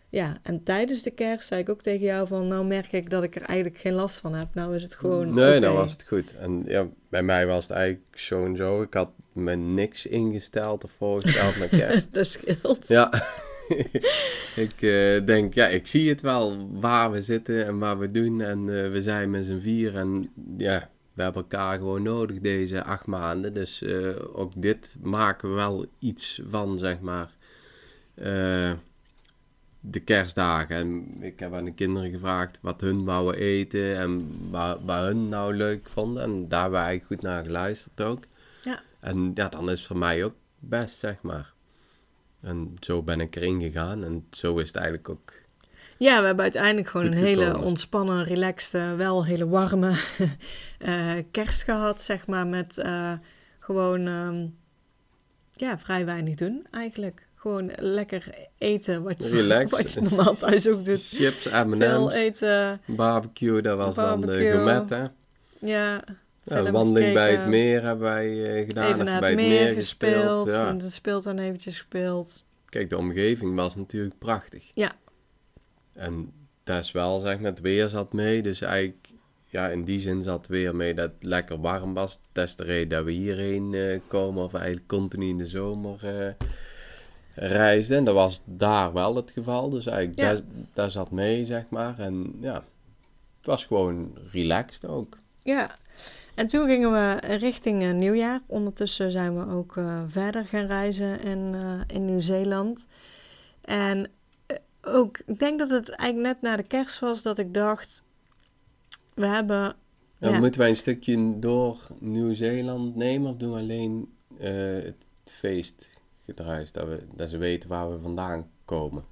ja, 0.09 0.37
en 0.43 0.63
tijdens 0.63 1.01
de 1.01 1.11
kerst 1.11 1.47
zei 1.47 1.61
ik 1.61 1.69
ook 1.69 1.81
tegen 1.81 2.05
jou 2.05 2.27
van, 2.27 2.47
nou 2.47 2.65
merk 2.65 2.91
ik 2.91 3.09
dat 3.09 3.23
ik 3.23 3.35
er 3.35 3.41
eigenlijk 3.41 3.77
geen 3.79 3.93
last 3.93 4.19
van 4.19 4.33
heb. 4.33 4.47
Nou 4.53 4.75
is 4.75 4.83
het 4.83 4.95
gewoon 4.95 5.33
Nee, 5.33 5.47
okay. 5.47 5.57
nou 5.57 5.75
was 5.75 5.91
het 5.91 6.03
goed. 6.07 6.35
En 6.35 6.63
ja, 6.65 6.87
bij 7.09 7.23
mij 7.23 7.47
was 7.47 7.67
het 7.67 7.77
eigenlijk 7.77 8.17
zo 8.17 8.45
en 8.45 8.55
zo. 8.55 8.81
Ik 8.81 8.93
had 8.93 9.09
me 9.33 9.55
niks 9.55 10.05
ingesteld 10.05 10.83
of 10.83 10.91
voorgesteld 10.91 11.59
met 11.59 11.69
kerst. 11.79 12.13
dat 12.13 12.27
scheelt. 12.27 12.87
Ja. 12.87 13.13
ik 14.65 14.81
eh, 14.81 15.25
denk, 15.25 15.53
ja, 15.53 15.67
ik 15.67 15.87
zie 15.87 16.09
het 16.09 16.21
wel 16.21 16.69
waar 16.71 17.11
we 17.11 17.21
zitten 17.21 17.65
en 17.65 17.79
waar 17.79 17.99
we 17.99 18.11
doen. 18.11 18.41
En 18.41 18.59
eh, 18.59 18.91
we 18.91 19.01
zijn 19.01 19.29
met 19.29 19.45
z'n 19.45 19.59
vier 19.59 19.95
en 19.95 20.29
ja, 20.57 20.89
we 21.17 21.23
hebben 21.23 21.41
elkaar 21.41 21.77
gewoon 21.77 22.01
nodig 22.01 22.39
deze 22.39 22.83
acht 22.83 23.05
maanden. 23.05 23.53
Dus 23.53 23.81
eh, 23.81 24.15
ook 24.33 24.51
dit 24.55 24.95
maken 25.01 25.49
we 25.49 25.55
wel 25.55 25.85
iets 25.99 26.41
van, 26.49 26.77
zeg 26.77 26.99
maar, 26.99 27.31
eh, 28.13 28.73
de 29.79 29.99
kerstdagen. 29.99 30.75
En 30.75 31.17
ik 31.23 31.39
heb 31.39 31.53
aan 31.53 31.65
de 31.65 31.73
kinderen 31.73 32.09
gevraagd 32.09 32.59
wat 32.61 32.81
hun 32.81 33.05
wouden 33.05 33.41
eten 33.41 33.97
en 33.97 34.37
wat, 34.49 34.79
hun 34.85 35.29
nou 35.29 35.55
leuk 35.55 35.89
vonden. 35.89 36.23
En 36.23 36.47
daar 36.47 36.61
hebben 36.61 36.79
we 36.79 36.85
eigenlijk 36.85 37.21
goed 37.21 37.31
naar 37.31 37.43
geluisterd 37.45 38.01
ook. 38.01 38.23
Ja. 38.61 38.81
En 38.99 39.31
ja, 39.35 39.49
dan 39.49 39.69
is 39.69 39.79
het 39.79 39.87
voor 39.87 39.97
mij 39.97 40.23
ook 40.23 40.35
best, 40.59 40.97
zeg 40.97 41.21
maar. 41.21 41.53
En 42.41 42.75
zo 42.79 43.01
ben 43.01 43.19
ik 43.19 43.35
erin 43.35 43.61
gegaan 43.61 44.03
en 44.03 44.27
zo 44.31 44.57
is 44.57 44.67
het 44.67 44.75
eigenlijk 44.75 45.09
ook 45.09 45.33
Ja, 45.97 46.19
we 46.19 46.25
hebben 46.25 46.43
uiteindelijk 46.43 46.87
gewoon 46.87 47.05
een 47.05 47.13
hele 47.13 47.57
ontspannen, 47.57 48.23
relaxte, 48.23 48.93
wel 48.97 49.25
hele 49.25 49.47
warme 49.47 49.91
eh, 50.79 51.11
kerst 51.31 51.63
gehad, 51.63 52.01
zeg 52.01 52.27
maar, 52.27 52.47
met 52.47 52.77
eh, 52.77 53.11
gewoon 53.59 54.07
ehm, 54.07 54.45
ja, 55.51 55.79
vrij 55.79 56.05
weinig 56.05 56.35
doen 56.35 56.67
eigenlijk. 56.71 57.25
Gewoon 57.35 57.71
lekker 57.75 58.27
eten, 58.57 59.03
wat 59.03 59.23
je, 59.23 59.65
wat 59.69 59.93
je 59.93 60.01
normaal 60.01 60.35
thuis 60.35 60.67
ook 60.67 60.85
doet. 60.85 61.07
chips, 61.07 61.35
Veel 61.35 61.65
M&M's, 61.65 62.13
eten, 62.13 62.81
barbecue, 62.85 63.61
dat 63.61 63.77
was 63.77 63.95
dan 63.95 64.21
de 64.21 64.37
gourmet, 64.51 64.89
hè. 64.89 65.05
ja. 65.59 66.03
Een 66.45 66.71
wandeling 66.71 67.13
bij 67.13 67.35
het 67.35 67.47
meer 67.47 67.83
hebben 67.83 68.05
wij 68.05 68.55
eh, 68.55 68.63
gedaan, 68.67 68.93
Even 68.93 69.05
naar 69.05 69.19
bij 69.19 69.29
het 69.29 69.39
het 69.39 69.49
meer 69.49 69.63
meer 69.63 69.73
gespeeld. 69.73 70.39
gespeeld, 70.41 70.47
Ja. 70.47 70.67
en 70.67 70.77
de 70.77 70.89
speeltuin 70.89 71.39
eventjes 71.39 71.77
gespeeld. 71.77 72.43
Kijk, 72.69 72.89
de 72.89 72.97
omgeving 72.97 73.55
was 73.55 73.75
natuurlijk 73.75 74.17
prachtig. 74.17 74.71
Ja. 74.73 74.91
En 75.97 76.31
dat 76.63 76.83
is 76.83 76.91
wel, 76.91 77.19
zeg 77.19 77.39
maar, 77.39 77.49
het 77.51 77.61
weer 77.61 77.87
zat 77.87 78.13
mee. 78.13 78.41
Dus 78.41 78.61
eigenlijk, 78.61 79.07
ja, 79.45 79.67
in 79.67 79.83
die 79.83 79.99
zin 79.99 80.21
zat 80.21 80.47
weer 80.47 80.75
mee 80.75 80.93
dat 80.93 81.11
het 81.19 81.23
lekker 81.27 81.59
warm 81.61 81.93
was. 81.93 82.19
Dat 82.31 82.47
is 82.47 82.55
de 82.55 82.63
reden 82.63 82.89
dat 82.89 83.03
we 83.05 83.11
hierheen 83.11 83.73
eh, 83.73 83.99
komen, 84.07 84.43
of 84.43 84.53
eigenlijk 84.53 84.87
continu 84.87 85.27
in 85.27 85.37
de 85.37 85.47
zomer 85.47 85.97
eh, 86.03 86.47
reisden. 87.35 87.97
En 87.97 88.03
dat 88.03 88.13
was 88.13 88.41
daar 88.45 88.93
wel 88.93 89.15
het 89.15 89.31
geval. 89.31 89.69
Dus 89.69 89.85
eigenlijk, 89.85 90.19
Ja. 90.19 90.45
dat 90.73 90.91
zat 90.91 91.11
mee, 91.11 91.45
zeg 91.45 91.63
maar. 91.69 91.99
En 91.99 92.35
ja, 92.41 92.53
het 93.37 93.45
was 93.45 93.65
gewoon 93.65 94.17
relaxed 94.31 94.85
ook. 94.87 95.17
Ja, 95.43 95.69
en 96.35 96.47
toen 96.47 96.65
gingen 96.65 96.91
we 96.91 97.35
richting 97.37 97.83
eh, 97.83 97.91
nieuwjaar. 97.91 98.41
Ondertussen 98.45 99.11
zijn 99.11 99.37
we 99.45 99.53
ook 99.53 99.73
verder 100.07 100.45
gaan 100.45 100.65
reizen 100.65 101.21
in, 101.21 101.55
in 101.93 102.05
Nieuw-Zeeland. 102.05 102.87
En 103.61 104.09
ook, 104.87 105.17
ik 105.25 105.39
denk 105.39 105.59
dat 105.59 105.69
het 105.69 105.89
eigenlijk 105.89 106.33
net 106.33 106.41
na 106.51 106.55
de 106.57 106.63
kerst 106.63 106.99
was 106.99 107.21
dat 107.21 107.39
ik 107.39 107.53
dacht, 107.53 108.03
we 109.13 109.25
hebben... 109.25 109.75
Dan 110.19 110.31
Ja. 110.31 110.39
moeten 110.39 110.59
wij 110.59 110.69
een 110.69 110.75
stukje 110.75 111.39
door 111.39 111.77
Nieuw-Zeeland 111.99 112.95
nemen 112.95 113.31
of 113.31 113.37
doen 113.37 113.51
we 113.51 113.57
alleen 113.59 114.13
eh, 114.39 114.51
het 114.83 114.95
feestgedruis, 115.23 116.71
dat, 116.71 116.87
we, 116.87 117.03
dat 117.15 117.29
ze 117.29 117.37
weten 117.37 117.69
waar 117.69 117.91
we 117.91 117.97
vandaan 117.99 118.49
komen. 118.65 119.03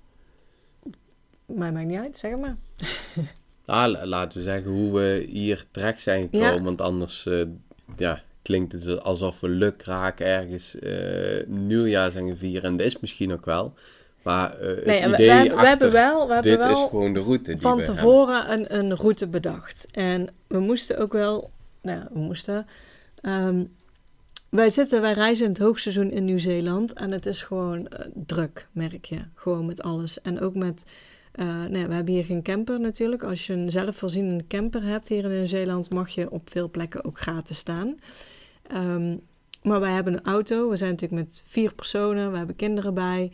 Mij 1.45 1.71
maakt 1.71 1.87
niet 1.87 1.99
uit, 1.99 2.17
zeg 2.17 2.37
maar. 2.37 2.55
Ah, 3.67 3.89
la- 3.91 4.05
laten 4.05 4.37
we 4.37 4.43
zeggen 4.43 4.71
hoe 4.71 4.91
we 4.93 5.25
hier 5.29 5.65
terecht 5.71 6.01
zijn 6.01 6.21
gekomen, 6.23 6.53
Ja. 6.55 6.61
want 6.61 6.81
anders 6.81 7.25
eh, 7.25 7.43
ja, 7.97 8.23
klinkt 8.41 8.71
het 8.73 9.01
alsof 9.03 9.39
we 9.39 9.49
lukraak 9.49 10.19
ergens 10.19 10.79
eh, 10.79 11.47
nieuwjaar 11.47 12.11
zijn 12.11 12.37
vieren. 12.37 12.63
En 12.69 12.77
dat 12.77 12.85
is 12.85 12.99
misschien 12.99 13.33
ook 13.33 13.45
wel, 13.45 13.73
maar 14.25 14.59
eh, 14.59 14.67
het 14.67 14.85
Nee, 14.85 15.01
we, 15.07 15.13
idee 15.13 15.27
we, 15.27 15.33
hebben, 15.33 15.57
we 15.57 15.67
hebben 15.67 15.91
wel, 15.91 16.27
we 16.27 16.33
hebben 16.33 16.51
dit 16.51 16.65
is 16.65 16.71
wel 16.71 16.87
gewoon 16.87 17.13
de 17.13 17.19
route 17.19 17.51
die 17.51 17.61
van 17.61 17.77
we 17.77 17.83
tevoren 17.83 18.51
een, 18.51 18.75
een 18.77 18.95
route 18.95 19.27
bedacht. 19.27 19.87
En 19.91 20.27
we 20.47 20.59
moesten 20.59 20.97
ook 20.97 21.13
wel, 21.13 21.49
nou, 21.81 22.03
we 22.13 22.19
moesten. 22.19 22.67
ehm, 23.21 23.63
wij 24.49 24.69
zitten, 24.69 25.01
wij 25.01 25.13
reizen 25.13 25.45
in 25.45 25.51
het 25.51 25.61
hoogseizoen 25.61 26.11
in 26.11 26.25
Nieuw-Zeeland 26.25 26.93
en 26.93 27.11
het 27.11 27.25
is 27.25 27.41
gewoon 27.41 27.87
eh, 27.87 28.05
druk, 28.13 28.67
merk 28.71 29.05
je. 29.05 29.19
Gewoon 29.33 29.65
met 29.65 29.81
alles. 29.83 30.21
En 30.21 30.39
ook 30.39 30.55
met, 30.55 30.85
eh, 31.31 31.65
nee, 31.65 31.87
we 31.87 31.93
hebben 31.93 32.13
hier 32.13 32.25
geen 32.25 32.43
camper 32.43 32.79
natuurlijk. 32.79 33.23
Als 33.23 33.47
je 33.47 33.53
een 33.53 33.71
zelfvoorzienende 33.71 34.47
camper 34.47 34.83
hebt 34.83 35.07
hier 35.07 35.23
in 35.23 35.31
Nieuw-Zeeland, 35.31 35.93
mag 35.93 36.09
je 36.09 36.31
op 36.31 36.49
veel 36.51 36.69
plekken 36.69 37.05
ook 37.05 37.19
gratis 37.19 37.57
staan. 37.57 37.95
Ehm, 38.67 39.15
maar 39.63 39.79
wij 39.79 39.91
hebben 39.91 40.13
een 40.13 40.23
auto. 40.25 40.69
We 40.69 40.75
zijn 40.75 40.91
natuurlijk 40.91 41.21
met 41.27 41.43
vier 41.47 41.73
personen. 41.73 42.31
We 42.31 42.37
hebben 42.37 42.55
kinderen 42.55 42.93
bij. 42.93 43.31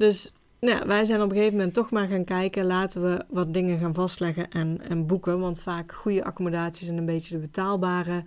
Dus 0.00 0.32
nou, 0.60 0.78
ja, 0.78 0.86
wij 0.86 1.04
zijn 1.04 1.20
op 1.22 1.30
een 1.30 1.36
gegeven 1.36 1.56
moment 1.56 1.74
toch 1.74 1.90
maar 1.90 2.08
gaan 2.08 2.24
kijken. 2.24 2.64
Laten 2.64 3.02
we 3.02 3.24
wat 3.28 3.54
dingen 3.54 3.78
gaan 3.78 3.94
vastleggen 3.94 4.50
en, 4.50 4.80
en 4.88 5.06
boeken. 5.06 5.40
Want 5.40 5.60
vaak 5.60 5.92
goede 5.92 6.24
accommodaties 6.24 6.88
en 6.88 6.96
een 6.96 7.04
beetje 7.04 7.34
de 7.34 7.40
betaalbare. 7.40 8.24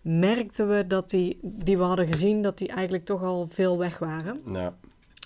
Merkten 0.00 0.68
we 0.68 0.86
dat 0.86 1.10
die, 1.10 1.38
die 1.42 1.76
we 1.76 1.82
hadden 1.82 2.06
gezien, 2.06 2.42
dat 2.42 2.58
die 2.58 2.68
eigenlijk 2.68 3.04
toch 3.04 3.22
al 3.22 3.48
veel 3.50 3.78
weg 3.78 3.98
waren. 3.98 4.40
Nou, 4.44 4.72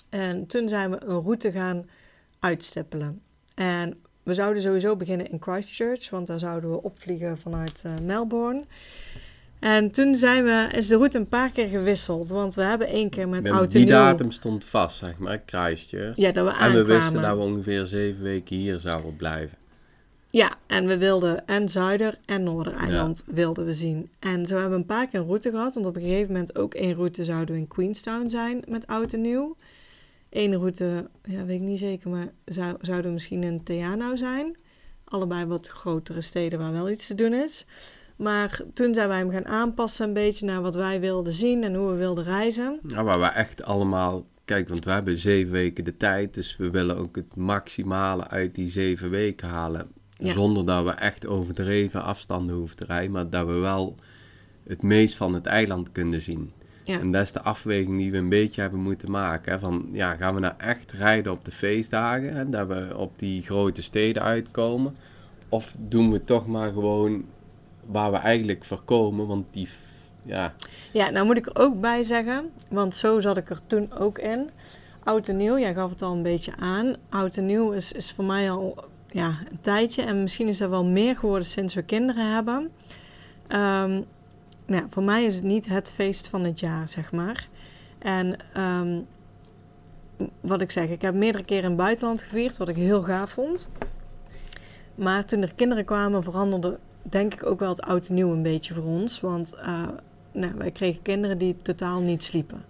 En 0.09 0.47
toen 0.47 0.67
zijn 0.67 0.91
we 0.91 1.03
een 1.03 1.21
route 1.21 1.51
gaan 1.51 1.89
uitstippelen. 2.39 3.21
En 3.55 3.97
we 4.23 4.33
zouden 4.33 4.61
sowieso 4.61 4.95
beginnen 4.95 5.31
in 5.31 5.41
Christchurch, 5.41 6.09
want 6.09 6.27
daar 6.27 6.39
zouden 6.39 6.71
we 6.71 6.83
opvliegen 6.83 7.37
vanuit 7.37 7.81
eh, 7.85 7.91
Melbourne. 8.05 8.63
En 9.59 9.91
toen 9.91 10.15
zijn 10.15 10.43
we, 10.43 10.69
is 10.75 10.87
de 10.87 10.95
route 10.95 11.17
een 11.17 11.27
paar 11.27 11.51
keer 11.51 11.67
gewisseld, 11.67 12.29
want 12.29 12.55
we 12.55 12.61
hebben 12.61 12.87
één 12.87 13.09
keer 13.09 13.29
met 13.29 13.45
en 13.45 13.67
die 13.67 13.85
datum 13.85 14.31
stond 14.31 14.63
vast, 14.63 14.97
zeg 14.97 15.17
maar, 15.17 15.41
Christchurch. 15.45 16.15
Ja, 16.15 16.31
dat 16.31 16.45
we 16.45 16.51
en 16.51 16.57
we 16.57 16.63
aankwamen. 16.63 16.85
wisten 16.85 17.21
dat 17.21 17.37
we 17.37 17.43
ongeveer 17.43 17.85
zeven 17.85 18.23
weken 18.23 18.55
hier 18.55 18.79
zouden 18.79 19.15
blijven. 19.15 19.57
Ja, 20.31 20.57
en 20.67 20.87
we 20.87 20.97
wilden 20.97 21.47
en 21.47 21.69
Zuider- 21.69 22.17
en 22.25 22.43
Noordereiland 22.43 23.23
wilden 23.25 23.65
we 23.65 23.73
zien. 23.73 24.09
En 24.19 24.45
zo 24.45 24.53
hebben 24.53 24.71
we 24.71 24.77
een 24.77 24.85
paar 24.85 25.07
keer 25.07 25.19
een 25.19 25.25
route 25.25 25.49
gehad, 25.49 25.73
want 25.73 25.85
op 25.85 25.95
een 25.95 26.01
gegeven 26.01 26.31
moment 26.31 26.57
ook 26.57 26.73
één 26.73 26.93
route 26.93 27.23
zouden 27.23 27.55
we 27.55 27.61
in 27.61 27.67
Queenstown 27.67 28.27
zijn 28.29 28.63
met 28.67 28.87
oud 28.87 29.13
en 29.13 29.21
nieuw. 29.21 29.55
Eén 30.29 30.57
route, 30.57 31.09
ja, 31.23 31.45
weet 31.45 31.59
ik 31.61 31.67
niet 31.67 31.79
zeker, 31.79 32.09
maar 32.09 32.27
zou, 32.45 32.75
zouden 32.81 33.05
we 33.05 33.13
misschien 33.13 33.43
in 33.43 33.63
Te 33.63 33.81
Anau 33.91 34.17
zijn. 34.17 34.57
Allebei 35.03 35.45
wat 35.45 35.67
grotere 35.67 36.21
steden 36.21 36.59
waar 36.59 36.71
wel 36.71 36.89
iets 36.89 37.07
te 37.07 37.15
doen 37.15 37.33
is. 37.33 37.65
Maar 38.19 38.61
toen 38.73 38.93
zijn 38.93 39.07
wij 39.07 39.17
hem 39.17 39.31
gaan 39.31 39.47
aanpassen 39.47 40.07
een 40.07 40.13
beetje 40.13 40.45
naar 40.45 40.61
wat 40.61 40.75
wij 40.75 40.99
wilden 40.99 41.33
zien 41.33 41.63
en 41.63 41.75
hoe 41.75 41.91
we 41.91 41.97
wilden 41.97 42.23
reizen. 42.23 42.79
Ja, 42.87 43.03
waar 43.03 43.19
we 43.19 43.25
echt 43.25 43.63
allemaal... 43.63 44.25
Kijk, 44.45 44.69
want 44.69 44.85
we 44.85 44.91
hebben 44.91 45.17
zeven 45.17 45.51
weken 45.51 45.83
de 45.83 45.97
tijd, 45.97 46.33
dus 46.33 46.57
we 46.57 46.69
willen 46.69 46.97
ook 46.97 47.15
het 47.15 47.35
maximale 47.35 48.27
uit 48.27 48.55
die 48.55 48.67
zeven 48.67 49.09
weken 49.09 49.47
halen. 49.47 49.91
Ja. 50.17 50.33
Zonder 50.33 50.65
dat 50.65 50.83
we 50.83 50.91
echt 50.91 51.27
overdreven 51.27 52.03
afstanden 52.03 52.55
hoeven 52.55 52.75
te 52.75 52.85
rijden, 52.85 53.11
maar 53.11 53.29
dat 53.29 53.47
we 53.47 53.53
wel 53.53 53.95
het 54.63 54.81
meest 54.81 55.15
van 55.15 55.33
het 55.33 55.45
eiland 55.45 55.91
kunnen 55.91 56.21
zien. 56.21 56.51
Ja. 56.83 56.99
En 56.99 57.11
dat 57.11 57.23
is 57.23 57.31
de 57.31 57.41
afweging 57.41 57.97
die 57.97 58.11
we 58.11 58.17
een 58.17 58.29
beetje 58.29 58.61
hebben 58.61 58.79
moeten 58.79 59.11
maken. 59.11 59.51
Hè? 59.51 59.59
Van, 59.59 59.89
ja, 59.91 60.15
gaan 60.15 60.33
we 60.33 60.39
nou 60.39 60.53
echt 60.57 60.91
rijden 60.91 61.31
op 61.31 61.45
de 61.45 61.51
feestdagen, 61.51 62.35
hè? 62.35 62.49
dat 62.49 62.67
we 62.67 62.97
op 62.97 63.19
die 63.19 63.41
grote 63.41 63.81
steden 63.81 64.21
uitkomen? 64.21 64.95
Of 65.49 65.75
doen 65.79 66.11
we 66.11 66.23
toch 66.23 66.47
maar 66.47 66.71
gewoon 66.71 67.25
waar 67.91 68.11
we 68.11 68.17
eigenlijk 68.17 68.65
voor 68.65 68.81
komen, 68.81 69.27
want 69.27 69.45
die... 69.51 69.69
Ja, 70.23 70.53
Ja, 70.91 71.09
nou 71.09 71.25
moet 71.25 71.37
ik 71.37 71.45
er 71.45 71.59
ook 71.59 71.79
bij 71.81 72.03
zeggen, 72.03 72.51
want 72.67 72.95
zo 72.95 73.19
zat 73.19 73.37
ik 73.37 73.49
er 73.49 73.59
toen 73.67 73.93
ook 73.93 74.19
in. 74.19 74.49
Oud 75.03 75.27
en 75.27 75.37
nieuw, 75.37 75.57
jij 75.57 75.73
gaf 75.73 75.89
het 75.89 76.01
al 76.01 76.13
een 76.13 76.23
beetje 76.23 76.55
aan. 76.59 76.95
Oud 77.09 77.37
en 77.37 77.45
nieuw 77.45 77.71
is, 77.71 77.91
is 77.91 78.11
voor 78.11 78.25
mij 78.25 78.51
al 78.51 78.83
ja, 79.11 79.37
een 79.51 79.61
tijdje 79.61 80.01
en 80.01 80.21
misschien 80.21 80.47
is 80.47 80.57
dat 80.57 80.69
wel 80.69 80.85
meer 80.85 81.15
geworden 81.15 81.47
sinds 81.47 81.73
we 81.73 81.81
kinderen 81.81 82.33
hebben. 82.33 82.71
Ehm, 83.47 84.01
nou, 84.65 84.83
voor 84.89 85.03
mij 85.03 85.23
is 85.23 85.35
het 85.35 85.43
niet 85.43 85.67
het 85.67 85.89
feest 85.89 86.29
van 86.29 86.43
het 86.43 86.59
jaar, 86.59 86.89
zeg 86.89 87.11
maar. 87.11 87.47
En 87.99 88.37
ehm, 88.53 88.99
wat 90.41 90.61
ik 90.61 90.71
zeg, 90.71 90.89
ik 90.89 91.01
heb 91.01 91.13
meerdere 91.13 91.43
keren 91.43 91.63
in 91.63 91.69
het 91.69 91.79
buitenland 91.79 92.21
gevierd, 92.21 92.57
wat 92.57 92.69
ik 92.69 92.75
heel 92.75 93.03
gaaf 93.03 93.31
vond. 93.31 93.69
Maar 94.95 95.25
toen 95.25 95.41
er 95.41 95.53
kinderen 95.53 95.85
kwamen, 95.85 96.23
veranderde 96.23 96.79
denk 97.01 97.33
ik 97.33 97.45
ook 97.45 97.59
wel 97.59 97.69
het 97.69 97.81
oud 97.81 98.07
en 98.07 98.13
nieuw 98.13 98.31
een 98.31 98.41
beetje 98.41 98.73
voor 98.73 98.83
ons. 98.83 99.19
Want 99.19 99.53
eh, 99.53 99.87
nou, 100.31 100.53
wij 100.57 100.71
kregen 100.71 101.01
kinderen 101.01 101.37
die 101.37 101.55
totaal 101.61 101.99
niet 101.99 102.23
sliepen. 102.23 102.65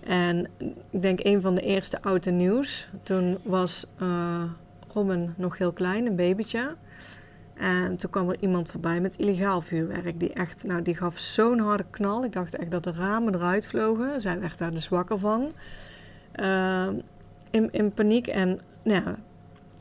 En 0.00 0.46
ik 0.90 1.02
denk 1.02 1.24
een 1.24 1.40
van 1.40 1.54
de 1.54 1.60
eerste 1.60 2.02
oud 2.02 2.26
en 2.26 2.36
nieuws. 2.36 2.88
Toen 3.02 3.38
was 3.42 3.86
eh, 3.98 4.42
Robin 4.92 5.34
nog 5.36 5.58
heel 5.58 5.72
klein, 5.72 6.06
een 6.06 6.16
babytje. 6.16 6.74
En 7.54 7.96
toen 7.96 8.10
kwam 8.10 8.28
er 8.28 8.36
iemand 8.40 8.70
voorbij 8.70 9.00
met 9.00 9.16
illegaal 9.16 9.60
vuurwerk. 9.60 10.20
Die 10.20 10.32
echt, 10.32 10.64
nou, 10.64 10.82
die 10.82 10.96
gaf 10.96 11.18
zo'n 11.18 11.58
harde 11.58 11.84
knal. 11.90 12.24
Ik 12.24 12.32
dacht 12.32 12.56
echt 12.56 12.70
dat 12.70 12.84
de 12.84 12.92
ramen 12.92 13.34
eruit 13.34 13.66
vlogen. 13.66 14.20
Zij 14.20 14.40
werd 14.40 14.58
daar 14.58 14.70
dus 14.70 14.88
wakker 14.88 15.18
van. 15.18 15.52
Eh, 16.32 16.88
in, 17.50 17.72
in 17.72 17.92
paniek. 17.92 18.26
En 18.26 18.60
nou 18.82 19.02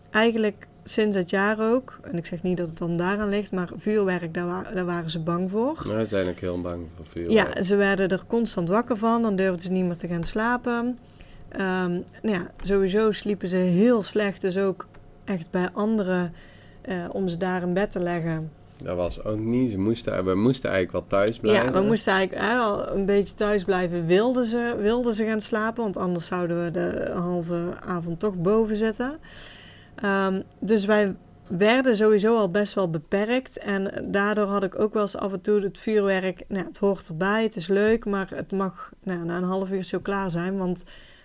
eigenlijk 0.10 0.68
sinds 0.84 1.18
het 1.18 1.30
jaar 1.30 1.72
ook. 1.74 2.00
En 2.02 2.18
ik 2.18 2.26
zeg 2.26 2.44
niet 2.44 2.58
dat 2.58 2.68
het 2.68 2.78
dan 2.78 2.98
daaraan 2.98 3.30
ligt. 3.30 3.52
Maar 3.52 3.70
vuurwerk, 3.78 4.34
daar, 4.34 4.46
wa- 4.46 4.72
daar 4.74 4.86
waren 4.86 5.10
ze 5.12 5.20
bang 5.20 5.50
voor. 5.50 5.82
nou, 5.86 5.98
we 5.98 6.06
zijn 6.06 6.30
ook 6.30 6.40
heel 6.40 6.62
bang 6.62 6.86
voor 6.96 7.06
vuur. 7.06 7.32
Ja, 7.32 7.62
ze 7.64 7.76
werden 7.76 8.10
er 8.10 8.24
constant 8.28 8.70
wakker 8.70 8.98
van. 8.98 9.22
Dan 9.22 9.36
durfden 9.36 9.62
ze 9.62 9.72
niet 9.72 9.86
meer 9.86 9.98
te 9.98 10.08
gaan 10.08 10.24
slapen. 10.24 11.00
Ehm, 11.50 11.92
nou 11.92 12.02
ja, 12.38 12.48
sowieso 12.62 13.12
sliepen 13.12 13.48
ze 13.48 13.58
heel 13.58 14.02
slecht. 14.02 14.42
Dus 14.42 14.58
ook 14.58 14.88
echt 15.24 15.52
bij 15.52 15.70
anderen 15.74 16.34
eh, 16.82 16.96
om 17.12 17.28
ze 17.28 17.38
daar 17.38 17.62
in 17.62 17.74
bed 17.74 17.92
te 17.92 18.00
leggen. 18.00 18.52
Dat 18.84 18.96
was 18.96 19.24
ook 19.24 19.38
niet. 19.38 19.72
Ze 19.72 19.78
moesten, 19.78 20.26
we 20.26 20.36
moesten 20.36 20.70
eigenlijk 20.70 21.10
wel 21.10 21.20
thuis 21.20 21.38
blijven. 21.40 21.66
Ja, 21.66 21.72
we 21.82 21.86
moesten 21.88 22.14
eigenlijk 22.14 22.48
hè, 22.48 22.56
al 22.58 22.88
een 22.96 23.06
beetje 23.06 23.36
thuis 23.36 23.64
blijven. 23.64 24.06
Wilden 24.06 24.46
ze, 24.46 24.76
wilden 24.80 25.14
ze 25.14 25.26
gaan 25.26 25.42
slapen, 25.42 25.84
want 25.84 25.98
anders 25.98 26.26
zouden 26.26 26.64
we 26.64 26.72
de 26.72 27.12
halve 27.16 27.74
avond 27.86 28.20
toch 28.20 28.36
boven 28.36 28.76
zitten. 28.76 29.18
Ehm, 29.96 30.42
dus 30.60 30.86
wij 30.86 31.16
werden 31.48 31.96
sowieso 31.96 32.38
al 32.38 32.50
best 32.50 32.74
wel 32.74 32.90
beperkt. 32.90 33.58
En 33.58 34.06
daardoor 34.12 34.48
had 34.48 34.64
ik 34.64 34.80
ook 34.80 34.94
wel 34.94 35.02
eens 35.02 35.18
af 35.18 35.34
en 35.34 35.42
toe 35.42 35.62
het 35.62 35.78
vuurwerk. 35.78 36.44
Nou, 36.48 36.66
het 36.66 36.78
hoort 36.78 37.08
erbij, 37.08 37.44
het 37.44 37.56
is 37.56 37.68
leuk, 37.68 38.06
maar 38.06 38.30
het 38.36 38.52
mag 38.52 38.92
nou, 39.04 39.26
na 39.26 39.38
een 39.38 39.44
half 39.44 39.72
uur 39.72 39.84
zo 39.84 40.00
klaar 40.00 40.32
zijn. 40.32 40.58
Want 40.58 40.84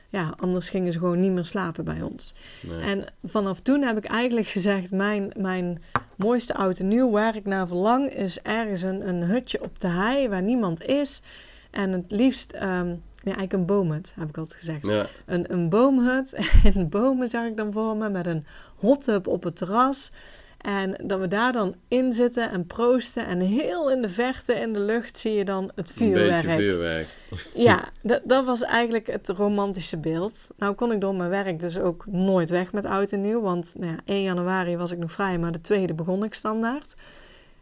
ja, 0.08 0.34
anders 0.36 0.70
gingen 0.70 0.92
ze 0.92 0.98
gewoon 0.98 1.20
niet 1.20 1.32
meer 1.32 1.44
slapen 1.44 1.84
bij 1.84 2.02
ons. 2.02 2.34
Nee. 2.62 2.80
En 2.80 3.04
vanaf 3.24 3.60
toen 3.60 3.82
heb 3.82 3.96
ik 3.96 4.04
eigenlijk 4.04 4.46
gezegd: 4.46 4.90
mijn, 4.90 5.32
mijn 5.36 5.82
mooiste 6.16 6.54
oud 6.54 6.78
en 6.78 6.88
nieuw 6.88 7.10
waar 7.10 7.36
ik 7.36 7.44
naar 7.44 7.66
verlang 7.66 8.10
is 8.10 8.42
ergens 8.42 8.82
een, 8.82 9.08
een 9.08 9.22
hutje 9.22 9.62
op 9.62 9.80
de 9.80 9.88
hei 9.88 10.28
waar 10.28 10.42
niemand 10.42 10.84
is. 10.84 11.22
En 11.70 11.92
het 11.92 12.10
liefst, 12.10 12.52
ehm, 12.52 12.94
ja, 13.24 13.36
eigenlijk 13.36 13.52
een 13.52 13.66
boomhut, 13.66 14.12
heb 14.18 14.28
ik 14.28 14.38
altijd 14.38 14.58
gezegd. 14.58 14.86
Ja, 14.86 15.06
Een, 15.26 15.52
een 15.52 15.68
boomhut 15.68 16.38
en 16.74 16.88
bomen 16.88 17.28
zag 17.28 17.46
ik 17.46 17.56
dan 17.56 17.72
voor 17.72 17.96
me 17.96 18.08
met 18.08 18.26
een 18.26 18.46
hot 18.76 19.04
tub 19.04 19.26
op 19.26 19.42
het 19.42 19.56
terras. 19.56 20.12
En 20.58 20.94
dat 21.02 21.20
we 21.20 21.28
daar 21.28 21.52
dan 21.52 21.74
in 21.88 22.12
zitten 22.12 22.50
en 22.50 22.66
proosten. 22.66 23.26
En 23.26 23.40
heel 23.40 23.90
in 23.90 24.02
de 24.02 24.08
verte 24.08 24.54
in 24.54 24.72
de 24.72 24.80
lucht 24.80 25.18
zie 25.18 25.32
je 25.32 25.44
dan 25.44 25.70
het 25.74 25.88
een 25.88 25.94
vuurwerk. 25.94 26.46
beetje 26.46 26.58
vuurwerk. 26.58 27.06
Ja, 27.54 27.88
dat, 28.02 28.20
dat 28.24 28.44
was 28.44 28.62
eigenlijk 28.62 29.06
het 29.06 29.28
romantische 29.28 30.00
beeld. 30.00 30.48
Nou 30.56 30.74
kon 30.74 30.92
ik 30.92 31.00
door 31.00 31.14
mijn 31.14 31.30
werk 31.30 31.60
dus 31.60 31.78
ook 31.78 32.06
nooit 32.06 32.48
weg 32.48 32.72
met 32.72 32.84
oud 32.84 33.12
en 33.12 33.20
nieuw. 33.20 33.40
Want 33.40 33.74
nou 33.76 33.92
ja, 33.92 33.98
1 34.04 34.22
januari 34.22 34.76
was 34.76 34.90
ik 34.90 34.98
nog 34.98 35.12
vrij, 35.12 35.38
maar 35.38 35.52
de 35.52 35.60
tweede 35.60 35.94
begon 35.94 36.24
ik 36.24 36.34
standaard. 36.34 36.94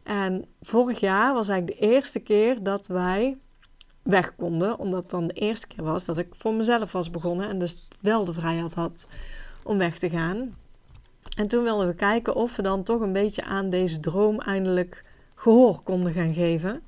En 0.03 0.45
vorig 0.62 1.01
jaar 1.01 1.35
was 1.35 1.49
eigenlijk 1.49 1.81
de 1.81 1.87
eerste 1.87 2.21
keer 2.21 2.62
dat 2.62 2.87
wij 2.87 3.37
weg 4.07 4.35
konden. 4.37 4.79
Omdat 4.79 5.03
het 5.03 5.11
dan 5.11 5.27
de 5.27 5.33
eerste 5.33 5.66
keer 5.66 5.85
was 5.85 6.05
dat 6.05 6.19
ik 6.19 6.29
voor 6.33 6.55
mezelf 6.55 6.92
was 6.92 7.11
begonnen. 7.11 7.49
En 7.49 7.59
dus 7.59 7.88
wel 8.01 8.25
de 8.25 8.33
vrijheid 8.33 8.75
had 8.75 9.09
om 9.62 9.79
weg 9.79 9.99
te 9.99 10.11
gaan. 10.11 10.55
En 11.37 11.49
toen 11.49 11.62
wilden 11.62 11.87
we 11.87 11.95
kijken 11.95 12.35
of 12.35 12.57
we 12.57 12.62
dan 12.62 12.83
toch 12.83 13.01
een 13.01 13.12
beetje 13.12 13.45
aan 13.45 13.71
deze 13.71 14.01
droom 14.01 14.40
eindelijk 14.40 15.03
gehoor 15.35 15.81
konden 15.83 16.12
gaan 16.12 16.35
geven. 16.35 16.83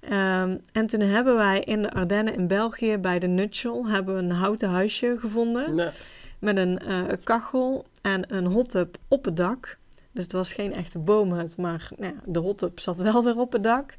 Ehm, 0.00 0.56
en 0.72 0.86
toen 0.86 1.00
hebben 1.00 1.36
wij 1.36 1.60
in 1.60 1.82
de 1.82 1.92
Ardennen 1.92 2.34
in 2.34 2.46
België 2.46 2.98
bij 2.98 3.18
de 3.18 3.26
Nutshell 3.26 3.82
hebben 3.84 4.14
we 4.14 4.22
een 4.22 4.30
houten 4.30 4.68
huisje 4.68 5.16
gevonden. 5.18 5.92
Met 6.38 6.56
een 6.56 6.78
eh, 6.78 7.02
kachel 7.22 7.84
en 8.02 8.34
een 8.34 8.46
hot 8.46 8.70
tub 8.70 8.96
op 9.08 9.24
het 9.24 9.36
dak. 9.36 9.78
Dus 10.12 10.22
het 10.22 10.32
was 10.32 10.52
geen 10.52 10.72
echte 10.72 10.98
boomhut, 10.98 11.56
maar 11.56 11.88
nou 11.98 12.14
ja, 12.14 12.20
de 12.32 12.38
hot 12.38 12.58
tub 12.58 12.80
zat 12.80 13.00
wel 13.00 13.24
weer 13.24 13.38
op 13.38 13.52
het 13.52 13.62
dak. 13.62 13.94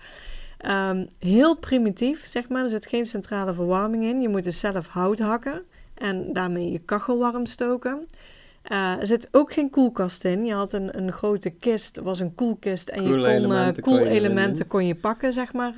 Ehm, 0.58 1.06
heel 1.20 1.58
primitief, 1.58 2.28
zeg 2.28 2.50
maar. 2.50 2.64
Er 2.64 2.70
zit 2.70 2.86
geen 2.86 3.06
centrale 3.06 3.54
verwarming 3.54 4.04
in. 4.04 4.22
Je 4.22 4.30
moet 4.30 4.44
dus 4.44 4.60
zelf 4.60 4.88
hout 4.88 5.20
hakken 5.20 5.62
en 5.94 6.34
daarmee 6.34 6.72
je 6.72 6.80
kachel 6.80 7.18
warm 7.18 7.46
stoken. 7.46 8.08
Eh, 8.62 9.00
er 9.00 9.08
zit 9.08 9.28
ook 9.32 9.54
geen 9.54 9.70
koelkast 9.70 10.24
in. 10.24 10.46
Je 10.46 10.54
had 10.54 10.74
een, 10.74 10.98
een 10.98 11.12
grote 11.12 11.50
kist, 11.50 12.00
was 12.00 12.20
een 12.20 12.36
koelkist. 12.36 12.90
En 12.90 13.04
je 13.04 13.10
kon 13.10 13.18
Koelelementen 13.18 13.76
eh, 13.76 13.84
kon 13.84 13.94
je 13.94 14.00
erin 14.00 14.12
koelelementen 14.12 14.68
kon 14.68 14.88
je 14.88 14.96
pakken, 14.96 15.34
zeg 15.34 15.54
maar, 15.54 15.74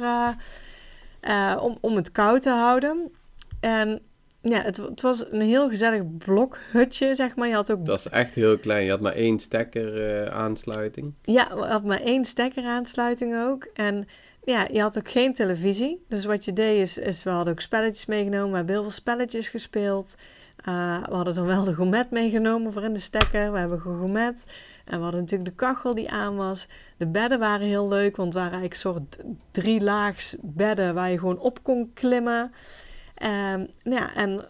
eh, 1.20 1.58
om, 1.62 1.78
om 1.82 1.96
het 1.96 2.12
koud 2.12 2.42
te 2.42 2.50
houden. 2.50 3.12
En 3.60 4.00
ja, 4.42 4.62
het, 4.62 4.78
het 4.78 5.02
was 5.02 5.32
een 5.32 5.42
heel 5.42 5.70
gezellig 5.70 6.02
blokhutje, 6.18 7.16
zeg 7.16 7.36
maar. 7.36 7.48
Je 7.48 7.54
had 7.54 7.72
ook 7.72 7.86
dat 7.86 8.04
was 8.04 8.10
echt 8.10 8.36
heel 8.36 8.58
klein. 8.58 8.84
Je 8.84 8.90
had 8.90 9.02
maar 9.02 9.14
één 9.14 9.40
stekker 9.40 10.30
aansluiting. 10.32 11.14
Ja, 11.22 11.48
we 11.56 11.66
hadden 11.66 11.88
maar 11.88 12.02
één 12.02 12.26
stekkeraansluiting 12.26 13.42
ook. 13.42 13.68
En 13.74 14.08
ja, 14.48 14.68
je 14.72 14.82
had 14.82 14.98
ook 14.98 15.10
geen 15.10 15.34
televisie. 15.34 16.06
Dus 16.08 16.26
wat 16.26 16.46
je 16.46 16.54
deed 16.54 16.82
is, 16.82 16.98
is 16.98 17.24
we 17.24 17.30
hadden 17.30 17.54
ook 17.54 17.60
spelletjes 17.60 18.06
meegenomen. 18.06 18.50
We 18.50 18.56
hebben 18.56 18.74
heel 18.74 18.84
veel 18.84 18.92
spelletjes 18.92 19.50
gespeeld. 19.50 20.16
Uh, 20.66 21.04
we 21.04 21.14
hadden 21.14 21.34
dan 21.34 21.46
wel 21.46 21.64
de 21.64 21.74
gourmet 21.74 22.12
meegenomen 22.12 22.74
voor 22.74 22.84
in 22.84 22.94
de 22.94 23.00
stekker. 23.00 23.52
We 23.52 23.60
hebben 23.60 23.82
gegourmet. 23.82 24.46
En 24.86 24.98
we 24.98 25.04
hadden 25.04 25.22
natuurlijk 25.22 25.50
de 25.50 25.56
kachel 25.56 25.96
die 25.96 26.12
aan 26.12 26.36
was. 26.36 26.68
De 26.98 27.08
bedden 27.08 27.40
waren 27.40 27.68
heel 27.68 27.88
leuk, 27.88 28.16
want 28.16 28.34
het 28.34 28.44
waren 28.44 28.60
eigenlijk 28.60 28.82
soort 28.82 29.18
drie 29.52 29.82
laags 29.82 30.38
bedden 30.42 30.94
waar 30.94 31.12
je 31.12 31.20
gewoon 31.20 31.40
op 31.40 31.64
kon 31.64 31.92
klimmen. 31.94 32.52
Ehm, 33.16 33.66
nou 33.84 34.02
ja, 34.02 34.16
en 34.16 34.46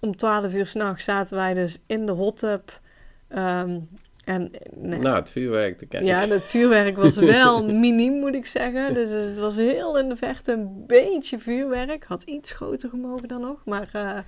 om 0.00 0.16
12 0.16 0.54
uur 0.54 0.66
s'nachts 0.66 1.04
zaten 1.04 1.36
wij 1.36 1.54
dus 1.54 1.82
in 1.86 2.06
de 2.06 2.12
hot 2.12 2.38
tub. 2.38 2.80
Ehm, 3.28 3.78
en 4.28 4.50
nee, 4.76 4.98
Nou, 4.98 5.16
het 5.16 5.30
vuurwerk 5.30 5.78
te 5.78 5.86
kijken. 5.86 6.08
ja, 6.08 6.28
het 6.28 6.44
vuurwerk 6.44 6.96
was 6.96 7.16
wel 7.36 7.64
miniem, 7.64 8.12
moet 8.18 8.34
ik 8.34 8.46
zeggen. 8.46 8.94
Dus 8.94 9.10
het 9.10 9.38
was 9.38 9.56
heel 9.56 9.98
in 9.98 10.08
de 10.08 10.16
verte 10.16 10.52
een 10.52 10.84
beetje 10.86 11.38
vuurwerk. 11.38 12.04
Had 12.04 12.22
iets 12.22 12.50
groter 12.50 12.88
gemogen 12.88 13.28
dan 13.28 13.40
nog. 13.40 13.62
Maar, 13.64 13.88
eh, 13.92 14.18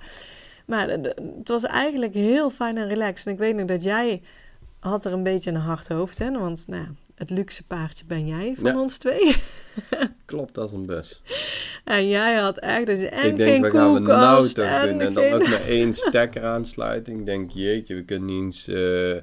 maar 0.65 0.89
het 0.89 1.47
was 1.47 1.63
eigenlijk 1.63 2.13
heel 2.13 2.49
fijn 2.49 2.77
en 2.77 2.87
relaxed. 2.87 3.27
En 3.27 3.33
ik 3.33 3.39
weet 3.39 3.55
nog 3.55 3.65
dat 3.67 3.83
jij 3.83 4.21
had 4.79 5.05
er 5.05 5.13
een 5.13 5.23
beetje 5.23 5.51
een 5.51 5.55
hard 5.57 5.87
hoofd 5.87 6.19
in. 6.19 6.39
Want 6.39 6.63
nou, 6.67 6.85
het 7.15 7.29
luxe 7.29 7.65
paardje 7.67 8.05
ben 8.05 8.27
jij 8.27 8.53
van 8.57 8.71
Ja. 8.71 8.79
ons 8.79 8.97
twee. 8.97 9.35
Klopt 10.25 10.57
als 10.57 10.71
een 10.71 10.85
bus. 10.85 11.21
En 11.83 12.07
jij 12.07 12.35
had 12.35 12.57
echt 12.57 12.85
dus 12.85 12.99
en 12.99 13.25
ik 13.25 13.37
denk, 13.37 13.49
geen 13.51 13.61
we 13.61 13.69
gaan 13.69 13.93
we 13.93 13.99
nou 13.99 14.47
toch 14.49 14.65
en 14.65 14.97
dan 14.97 15.15
geen- 15.23 15.33
ook 15.33 15.47
met 15.47 15.65
één 15.67 15.93
stekker 15.93 16.43
aansluiting. 16.43 17.19
Ik 17.19 17.25
denk, 17.25 17.51
jeetje, 17.51 17.95
we 17.95 18.03
kunnen 18.03 18.25
niet 18.27 18.43
eens 18.43 18.67
eh, 18.67 19.17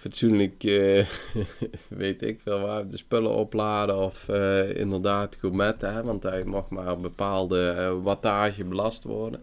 fatsoenlijk, 0.00 0.64
eh, 0.64 1.06
weet 1.88 2.22
ik 2.22 2.40
veel 2.42 2.60
waar, 2.60 2.88
de 2.88 2.96
spullen 2.96 3.34
opladen. 3.34 3.98
Of 3.98 4.28
eh, 4.28 4.76
inderdaad 4.76 5.36
gourmetten, 5.36 5.94
hè, 5.94 6.02
want 6.02 6.22
hij 6.22 6.44
mag 6.44 6.68
maar 6.68 6.86
een 6.86 7.00
bepaalde 7.00 7.68
eh, 7.68 8.02
wattage 8.02 8.64
belast 8.64 9.04
worden. 9.04 9.40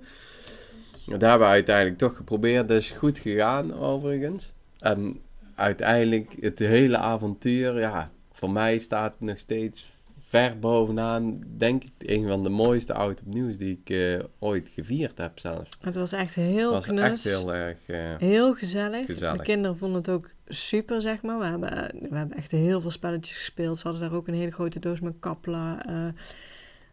En 1.08 1.20
Daar 1.20 1.30
hebben 1.30 1.48
we 1.48 1.54
uiteindelijk 1.54 1.98
toch 1.98 2.15
geprobeerd. 2.15 2.67
Dat 2.67 2.78
is 2.78 2.91
goed 2.91 3.17
gegaan, 3.20 3.74
overigens. 3.80 4.54
En 4.80 5.20
uiteindelijk, 5.56 6.36
het 6.39 6.60
hele 6.60 6.98
avontuur, 6.98 7.80
ja, 7.80 8.12
voor 8.32 8.52
mij 8.52 8.78
staat 8.80 9.13
het 9.13 9.22
nog 9.22 9.39
steeds 9.39 9.86
ver 10.28 10.60
bovenaan, 10.60 11.41
denk 11.58 11.84
ik, 11.84 11.91
een 11.98 12.28
van 12.28 12.43
de 12.43 12.50
mooiste 12.50 12.93
oud 12.93 13.22
opnieuws 13.26 13.58
die 13.58 13.80
ik 13.84 14.20
ooit 14.39 14.70
gevierd 14.70 15.17
heb 15.17 15.39
zelfs. 15.39 15.78
Het 15.82 15.96
was 15.96 16.12
echt 16.12 16.36
heel 16.36 16.74
Het 16.74 16.86
was 16.86 16.96
knus. 16.96 17.26
echt 17.26 17.36
heel 17.36 17.54
erg... 17.54 17.78
Heel 18.20 18.54
gezellig. 18.54 19.06
Gezellig. 19.06 19.38
De 19.38 19.43
kinderen 19.43 19.78
vonden 19.78 19.98
het 19.98 20.10
ook 20.10 20.30
super, 20.47 21.01
zeg 21.01 21.21
maar. 21.21 21.39
We 21.39 21.45
hebben, 21.45 21.69
we 22.10 22.15
hebben 22.15 22.38
echt 22.38 22.51
heel 22.51 22.81
veel 22.81 22.91
spelletjes 22.91 23.38
gespeeld. 23.38 23.77
Ze 23.77 23.88
hadden 23.88 24.10
daar 24.10 24.17
ook 24.17 24.27
een 24.27 24.33
hele 24.33 24.51
grote 24.51 24.79
doos 24.79 24.99
met 24.99 25.13
kappelen. 25.19 25.86
eh. 25.86 26.07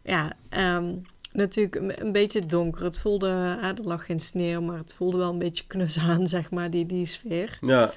ja, 0.03 0.33
ehm, 0.49 0.93
natuurlijk 1.31 1.99
een, 1.99 2.11
beetje 2.11 2.45
donker. 2.45 2.83
Het 2.83 2.99
voelde, 2.99 3.27
eh, 3.27 3.67
er 3.67 3.83
lag 3.83 4.05
geen 4.05 4.19
sneeuw, 4.19 4.61
maar 4.61 4.77
het 4.77 4.93
voelde 4.93 5.17
wel 5.17 5.29
een 5.29 5.39
beetje 5.39 5.67
knus 5.67 5.97
aan, 5.99 6.27
zeg 6.37 6.51
maar, 6.51 6.69
die, 6.69 6.85
die 6.85 7.05
sfeer. 7.05 7.57
ja, 7.61 7.91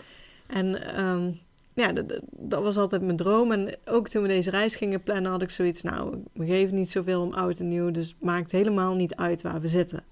En 0.46 0.94
ehm, 0.94 1.30
ja, 1.74 1.92
dat, 2.32 2.62
was 2.62 2.76
altijd 2.76 3.02
mijn 3.02 3.16
droom. 3.16 3.52
En 3.52 3.76
ook 3.84 4.08
toen 4.08 4.22
we 4.22 4.28
deze 4.28 4.50
reis 4.50 4.76
gingen 4.76 5.02
plannen, 5.02 5.30
had 5.30 5.42
ik 5.42 5.50
zoiets... 5.50 5.82
Nou, 5.82 6.22
we 6.32 6.46
geven 6.46 6.74
niet 6.74 6.90
zoveel 6.90 7.22
om 7.22 7.32
oud 7.32 7.58
en 7.58 7.68
nieuw, 7.68 7.90
dus 7.90 8.08
het 8.08 8.20
maakt 8.20 8.52
helemaal 8.52 8.94
niet 8.94 9.14
uit 9.14 9.42
waar 9.42 9.60
we 9.60 9.68
zitten. 9.68 10.04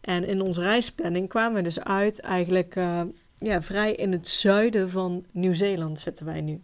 En 0.00 0.24
in 0.24 0.40
onze 0.40 0.62
reisplanning 0.62 1.28
kwamen 1.28 1.54
we 1.56 1.62
dus 1.62 1.84
uit 1.84 2.20
eigenlijk... 2.20 2.76
eh, 2.76 3.02
ja, 3.40 3.62
vrij 3.62 3.94
in 3.94 4.12
het 4.12 4.28
zuiden 4.28 4.90
van 4.90 5.24
Nieuw-Zeeland 5.32 6.00
zitten 6.00 6.26
wij 6.26 6.40
nu. 6.40 6.60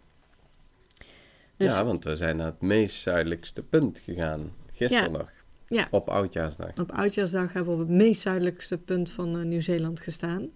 Dus 1.56 1.76
ja, 1.76 1.84
want 1.84 2.04
we 2.04 2.16
zijn 2.16 2.36
naar 2.36 2.46
het 2.46 2.60
meest 2.62 3.00
zuidelijkste 3.00 3.62
punt 3.62 3.98
gegaan. 3.98 4.52
Gisteren 4.72 5.10
Ja. 5.12 5.16
nog. 5.18 5.30
Ja. 5.68 5.88
Op 5.90 6.08
Oudjaarsdag. 6.08 6.78
op 6.80 6.92
Oudjaarsdag 6.92 7.52
hebben 7.52 7.76
we 7.76 7.82
op 7.82 7.88
het 7.88 7.96
meest 7.96 8.20
zuidelijkste 8.20 8.78
punt 8.78 9.10
van 9.10 9.38
eh, 9.38 9.44
Nieuw-Zeeland 9.44 10.00
gestaan. 10.00 10.48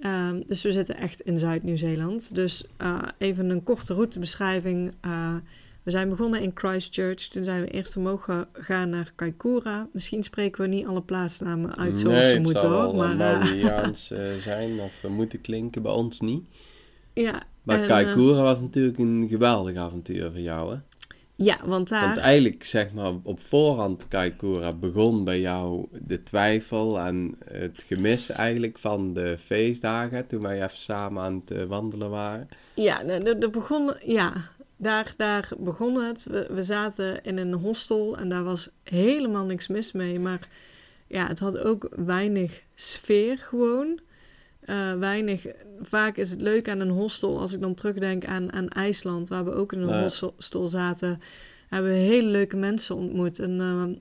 Ehm, 0.00 0.42
dus 0.46 0.62
we 0.62 0.72
zitten 0.72 0.96
echt 0.96 1.20
in 1.20 1.38
Zuid-Nieuw-Zeeland. 1.38 2.34
Dus 2.34 2.66
eh, 2.76 3.02
even 3.18 3.50
een 3.50 3.62
korte 3.62 3.94
routebeschrijving. 3.94 4.94
Eh, 5.00 5.34
we 5.84 5.90
zijn 5.90 6.08
begonnen 6.08 6.40
in 6.40 6.50
Christchurch. 6.54 7.28
Toen 7.28 7.44
zijn 7.44 7.60
we 7.60 7.66
eerst 7.66 7.96
omhoog 7.96 8.24
gegaan 8.52 8.88
naar 8.88 9.12
Kaikoura. 9.14 9.88
Misschien 9.92 10.22
spreken 10.22 10.62
we 10.62 10.68
niet 10.68 10.86
alle 10.86 11.02
plaatsnamen 11.02 11.76
uit 11.76 11.98
zoals 11.98 12.24
nee, 12.24 12.34
ze 12.34 12.40
moeten 12.40 12.68
hoor. 12.68 12.94
Maar, 12.94 13.10
eh, 13.10 13.16
Mauritiaans 13.16 14.10
eh, 14.10 14.32
zijn 14.32 14.80
of 14.80 14.92
we 15.02 15.08
moeten 15.08 15.40
klinken, 15.40 15.82
bij 15.82 15.92
ons 15.92 16.20
niet. 16.20 16.44
ja, 17.12 17.42
Maar 17.62 17.80
en, 17.80 17.86
Kaikoura 17.86 18.42
was 18.42 18.60
natuurlijk 18.60 18.98
een 18.98 19.26
geweldig 19.28 19.76
avontuur 19.76 20.30
voor 20.30 20.40
jou, 20.40 20.70
hè? 20.70 20.74
eh, 20.74 20.80
ja, 21.36 21.58
want 21.64 21.88
daar... 21.88 22.06
Want 22.06 22.18
eigenlijk, 22.18 22.64
zeg 22.64 22.92
maar, 22.92 23.12
op 23.22 23.40
voorhand 23.40 24.08
Kaikoura 24.08 24.72
begon 24.72 25.24
bij 25.24 25.40
jou 25.40 25.86
de 25.92 26.22
twijfel 26.22 26.98
en 26.98 27.36
het 27.44 27.84
gemis 27.86 28.30
eigenlijk 28.30 28.78
van 28.78 29.14
de 29.14 29.36
feestdagen, 29.38 30.26
toen 30.26 30.40
wij 30.40 30.56
even 30.56 30.78
samen 30.78 31.22
aan 31.22 31.42
het 31.46 31.50
eh, 31.50 31.64
wandelen 31.64 32.10
waren. 32.10 32.48
Ja, 32.74 33.04
de, 33.04 33.38
de 33.38 33.50
begon, 33.50 33.92
ja 34.04 34.32
daar, 34.76 35.14
daar 35.16 35.48
begon 35.58 35.94
het. 36.02 36.24
We, 36.24 36.46
we 36.50 36.62
zaten 36.62 37.24
in 37.24 37.36
een 37.38 37.52
hostel 37.52 38.16
en 38.16 38.28
daar 38.28 38.44
was 38.44 38.68
helemaal 38.82 39.44
niks 39.44 39.66
mis 39.68 39.92
mee. 39.92 40.20
Maar 40.20 40.48
ja, 41.06 41.26
het 41.26 41.38
had 41.38 41.58
ook 41.58 41.88
weinig 41.96 42.62
sfeer 42.74 43.38
gewoon. 43.38 44.00
Eh, 44.60 44.92
weinig. 44.98 45.46
Vaak 45.82 46.16
is 46.16 46.30
het 46.30 46.40
leuk 46.40 46.68
aan 46.68 46.80
een 46.80 46.90
hostel, 46.90 47.38
als 47.40 47.52
ik 47.52 47.60
dan 47.60 47.74
terugdenk 47.74 48.24
aan, 48.24 48.52
aan 48.52 48.68
IJsland, 48.68 49.28
waar 49.28 49.44
we 49.44 49.52
ook 49.54 49.72
in 49.72 49.80
een 49.80 49.88
Ja. 49.88 50.02
hostel 50.02 50.68
zaten, 50.68 51.20
hebben 51.68 51.90
we 51.90 51.96
hele 51.96 52.28
leuke 52.28 52.56
mensen 52.56 52.96
ontmoet. 52.96 53.38
Een 53.38 53.60
eh, 53.60 53.96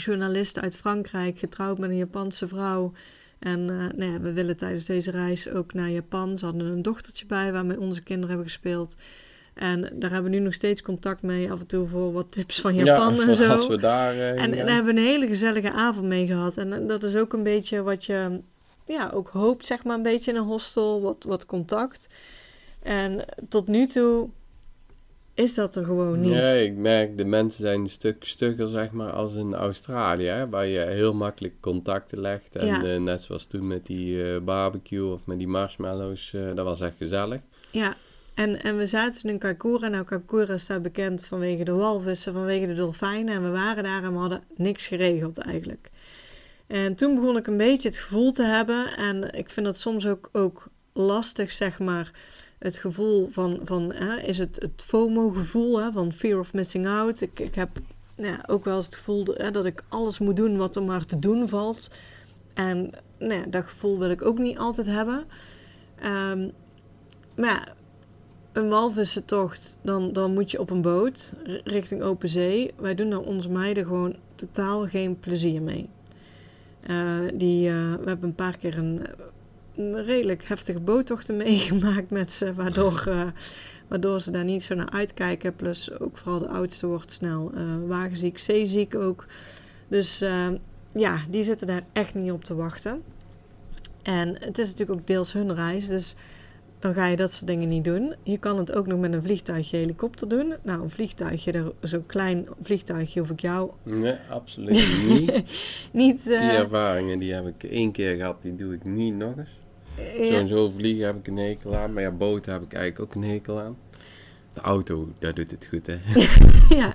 journalist 0.00 0.60
uit 0.60 0.76
Frankrijk, 0.76 1.38
getrouwd 1.38 1.78
met 1.78 1.90
een 1.90 1.96
Japanse 1.96 2.48
vrouw. 2.48 2.92
En 3.38 3.70
eh, 3.70 3.98
nou 3.98 4.12
ja, 4.12 4.20
we 4.20 4.32
willen 4.32 4.56
tijdens 4.56 4.84
deze 4.84 5.10
reis 5.10 5.48
ook 5.48 5.72
naar 5.74 5.90
Japan. 5.90 6.38
Ze 6.38 6.44
hadden 6.44 6.66
een 6.66 6.82
dochtertje 6.82 7.26
bij 7.26 7.52
waarmee 7.52 7.80
onze 7.80 8.02
kinderen 8.02 8.28
hebben 8.28 8.46
gespeeld. 8.46 8.96
En 9.54 9.80
daar 9.92 10.10
hebben 10.10 10.30
we 10.30 10.36
nu 10.36 10.42
nog 10.44 10.54
steeds 10.54 10.82
contact 10.82 11.22
mee, 11.22 11.50
af 11.52 11.60
en 11.60 11.66
toe 11.66 11.88
voor 11.88 12.12
wat 12.12 12.26
tips 12.32 12.60
van 12.60 12.74
Japan 12.74 13.20
en 13.28 13.34
zo. 13.34 13.48
als 13.48 13.66
we 13.66 13.78
daar... 13.78 14.14
eh, 14.14 14.42
En 14.42 14.50
daar 14.50 14.70
hebben 14.74 14.94
we 14.94 15.00
een 15.00 15.06
hele 15.06 15.26
gezellige 15.26 15.72
avond 15.72 16.06
mee 16.06 16.26
gehad. 16.26 16.56
En 16.56 16.86
dat 16.86 17.02
is 17.02 17.16
ook 17.16 17.32
een 17.32 17.42
beetje 17.42 17.82
wat 17.82 18.04
je 18.04 18.40
ja, 18.86 19.10
ook 19.14 19.28
hoopt, 19.28 19.66
zeg 19.66 19.84
maar, 19.84 19.96
een 19.96 20.02
beetje 20.02 20.30
in 20.30 20.36
een 20.36 20.44
hostel, 20.44 21.02
wat, 21.02 21.24
wat 21.26 21.46
contact. 21.46 22.08
En 22.82 23.24
tot 23.48 23.68
nu 23.68 23.86
toe 23.86 24.28
is 25.34 25.54
dat 25.54 25.74
er 25.76 25.84
gewoon 25.84 26.20
niet. 26.20 26.30
Nee, 26.30 26.64
ik 26.66 26.76
merk, 26.76 27.18
de 27.18 27.24
mensen 27.24 27.62
zijn 27.62 27.80
een 27.80 27.88
stuk 27.88 28.24
stugger, 28.24 28.68
zeg 28.68 28.90
maar, 28.90 29.10
als 29.12 29.34
in 29.34 29.54
Australië, 29.54 30.26
hè, 30.26 30.48
waar 30.48 30.66
je 30.66 30.78
heel 30.80 31.14
makkelijk 31.14 31.54
contacten 31.60 32.20
legt. 32.20 32.56
En 32.56 32.66
Ja. 32.66 32.84
eh, 32.84 33.00
net 33.00 33.22
zoals 33.22 33.46
toen 33.46 33.66
met 33.66 33.86
die 33.86 34.32
eh, 34.32 34.40
barbecue 34.40 35.12
of 35.12 35.26
met 35.26 35.38
die 35.38 35.48
marshmallows, 35.48 36.34
dat 36.54 36.64
was 36.64 36.80
echt 36.80 36.96
gezellig. 36.98 37.40
Ja, 37.70 37.96
en, 38.34 38.62
en 38.62 38.76
we 38.76 38.86
zaten 38.86 39.30
in 39.30 39.38
Kaikoura. 39.38 39.88
Nou, 39.88 40.04
Kaikoura 40.04 40.56
staat 40.56 40.82
bekend 40.82 41.24
vanwege 41.24 41.64
de 41.64 41.72
walvissen, 41.72 42.32
vanwege 42.32 42.66
de 42.66 42.74
dolfijnen. 42.74 43.34
En 43.34 43.42
we 43.42 43.50
waren 43.50 43.84
daar 43.84 44.04
en 44.04 44.12
we 44.12 44.18
hadden 44.18 44.42
niks 44.56 44.86
geregeld 44.86 45.38
eigenlijk. 45.38 45.90
En 46.66 46.94
toen 46.94 47.14
begon 47.14 47.36
ik 47.36 47.46
een 47.46 47.56
beetje 47.56 47.88
het 47.88 47.98
gevoel 47.98 48.32
te 48.32 48.42
hebben. 48.42 48.96
En 48.96 49.34
ik 49.34 49.50
vind 49.50 49.66
dat 49.66 49.78
soms 49.78 50.06
ook, 50.06 50.28
ook 50.32 50.68
lastig, 50.92 51.52
zeg 51.52 51.78
maar. 51.78 52.12
Het 52.58 52.76
gevoel 52.76 53.28
van, 53.30 53.60
van 53.64 53.92
hè, 53.92 54.20
is 54.20 54.38
het 54.38 54.56
het 54.60 54.82
FOMO-gevoel, 54.84 55.92
van 55.92 56.12
fear 56.12 56.38
of 56.38 56.52
missing 56.52 56.86
out. 56.86 57.20
Ik, 57.20 57.40
ik 57.40 57.54
heb 57.54 57.68
nou 58.16 58.38
ook 58.46 58.64
wel 58.64 58.76
eens 58.76 58.84
het 58.84 58.94
gevoel 58.94 59.24
hè, 59.24 59.50
dat 59.50 59.64
ik 59.64 59.82
alles 59.88 60.18
moet 60.18 60.36
doen 60.36 60.56
wat 60.56 60.76
er 60.76 60.82
maar 60.82 61.04
te 61.04 61.18
doen 61.18 61.48
valt. 61.48 61.90
En 62.54 62.90
nou 63.18 63.50
dat 63.50 63.64
gevoel 63.64 63.98
wil 63.98 64.10
ik 64.10 64.24
ook 64.24 64.38
niet 64.38 64.58
altijd 64.58 64.86
hebben. 64.86 65.24
Ehm, 65.98 66.48
maar 67.36 67.50
ja, 67.50 67.74
een 68.52 68.68
walvissentocht, 68.68 69.78
dan, 69.82 70.12
dan 70.12 70.32
moet 70.32 70.50
je 70.50 70.60
op 70.60 70.70
een 70.70 70.82
boot 70.82 71.32
richting 71.64 72.02
open 72.02 72.28
zee. 72.28 72.74
Wij 72.76 72.94
doen 72.94 73.10
daar 73.10 73.20
onze 73.20 73.50
meiden 73.50 73.84
gewoon 73.86 74.16
totaal 74.34 74.86
geen 74.86 75.20
plezier 75.20 75.62
mee. 75.62 75.88
Eh, 76.82 77.18
die, 77.34 77.68
eh, 77.68 77.74
we 77.74 78.08
hebben 78.08 78.28
een 78.28 78.34
paar 78.34 78.58
keer 78.58 78.78
een, 78.78 79.06
redelijk 80.04 80.44
heftige 80.44 80.80
boottochten 80.80 81.36
meegemaakt 81.46 82.10
met 82.10 82.32
ze, 82.32 82.54
waardoor, 82.54 83.04
eh, 83.08 83.26
waardoor 83.88 84.20
ze 84.20 84.30
daar 84.30 84.44
niet 84.44 84.62
zo 84.62 84.74
naar 84.74 84.90
uitkijken. 84.90 85.56
Plus 85.56 85.98
ook 85.98 86.16
vooral 86.16 86.38
de 86.38 86.48
oudste 86.48 86.86
wordt 86.86 87.12
snel 87.12 87.52
wagenziek, 87.86 88.38
zeeziek 88.38 88.94
ook. 88.94 89.26
Dus 89.88 90.18
ja, 90.92 91.20
die 91.30 91.42
zitten 91.42 91.66
daar 91.66 91.84
echt 91.92 92.14
niet 92.14 92.32
op 92.32 92.44
te 92.44 92.54
wachten. 92.54 93.02
En 94.02 94.28
het 94.40 94.58
is 94.58 94.70
natuurlijk 94.70 95.00
ook 95.00 95.06
deels 95.06 95.32
hun 95.32 95.54
reis, 95.54 95.86
dus 95.86 96.16
dan 96.82 96.94
ga 96.94 97.06
je 97.06 97.16
dat 97.16 97.32
soort 97.32 97.46
dingen 97.46 97.68
niet 97.68 97.84
doen. 97.84 98.14
Je 98.22 98.38
kan 98.38 98.58
het 98.58 98.72
ook 98.72 98.86
nog 98.86 98.98
met 99.00 99.12
een 99.12 99.22
vliegtuigje, 99.22 99.76
helikopter 99.76 100.28
doen. 100.28 100.54
Nou, 100.62 100.82
een 100.82 100.90
vliegtuigje, 100.90 101.72
zo'n 101.80 102.06
klein 102.06 102.46
vliegtuigje 102.62 103.20
hoef 103.20 103.30
ik 103.30 103.40
jou 103.40 103.70
Nee, 103.82 104.14
absoluut 104.30 105.04
niet. 105.08 105.30
niet... 106.02 106.24
Die 106.24 106.34
eh, 106.34 106.58
ervaringen, 106.58 107.18
die 107.18 107.32
heb 107.34 107.46
ik 107.46 107.70
één 107.70 107.92
keer 107.92 108.16
gehad, 108.16 108.42
die 108.42 108.56
doe 108.56 108.74
ik 108.74 108.84
niet 108.84 109.14
nog 109.14 109.36
eens. 109.36 109.58
ja, 110.18 110.26
Zo 110.26 110.32
en 110.32 110.48
zo 110.48 110.70
vliegen 110.70 111.06
heb 111.06 111.16
ik 111.16 111.26
een 111.26 111.36
hekel 111.36 111.76
aan, 111.76 111.92
maar 111.92 112.02
ja, 112.02 112.10
boten 112.10 112.52
heb 112.52 112.62
ik 112.62 112.72
eigenlijk 112.72 113.10
ook 113.10 113.22
een 113.22 113.30
hekel 113.30 113.60
aan. 113.60 113.76
De 114.52 114.60
auto, 114.60 115.08
daar 115.18 115.34
doet 115.34 115.50
het 115.50 115.66
goed, 115.70 115.86
hè. 115.86 115.98
ja, 116.80 116.94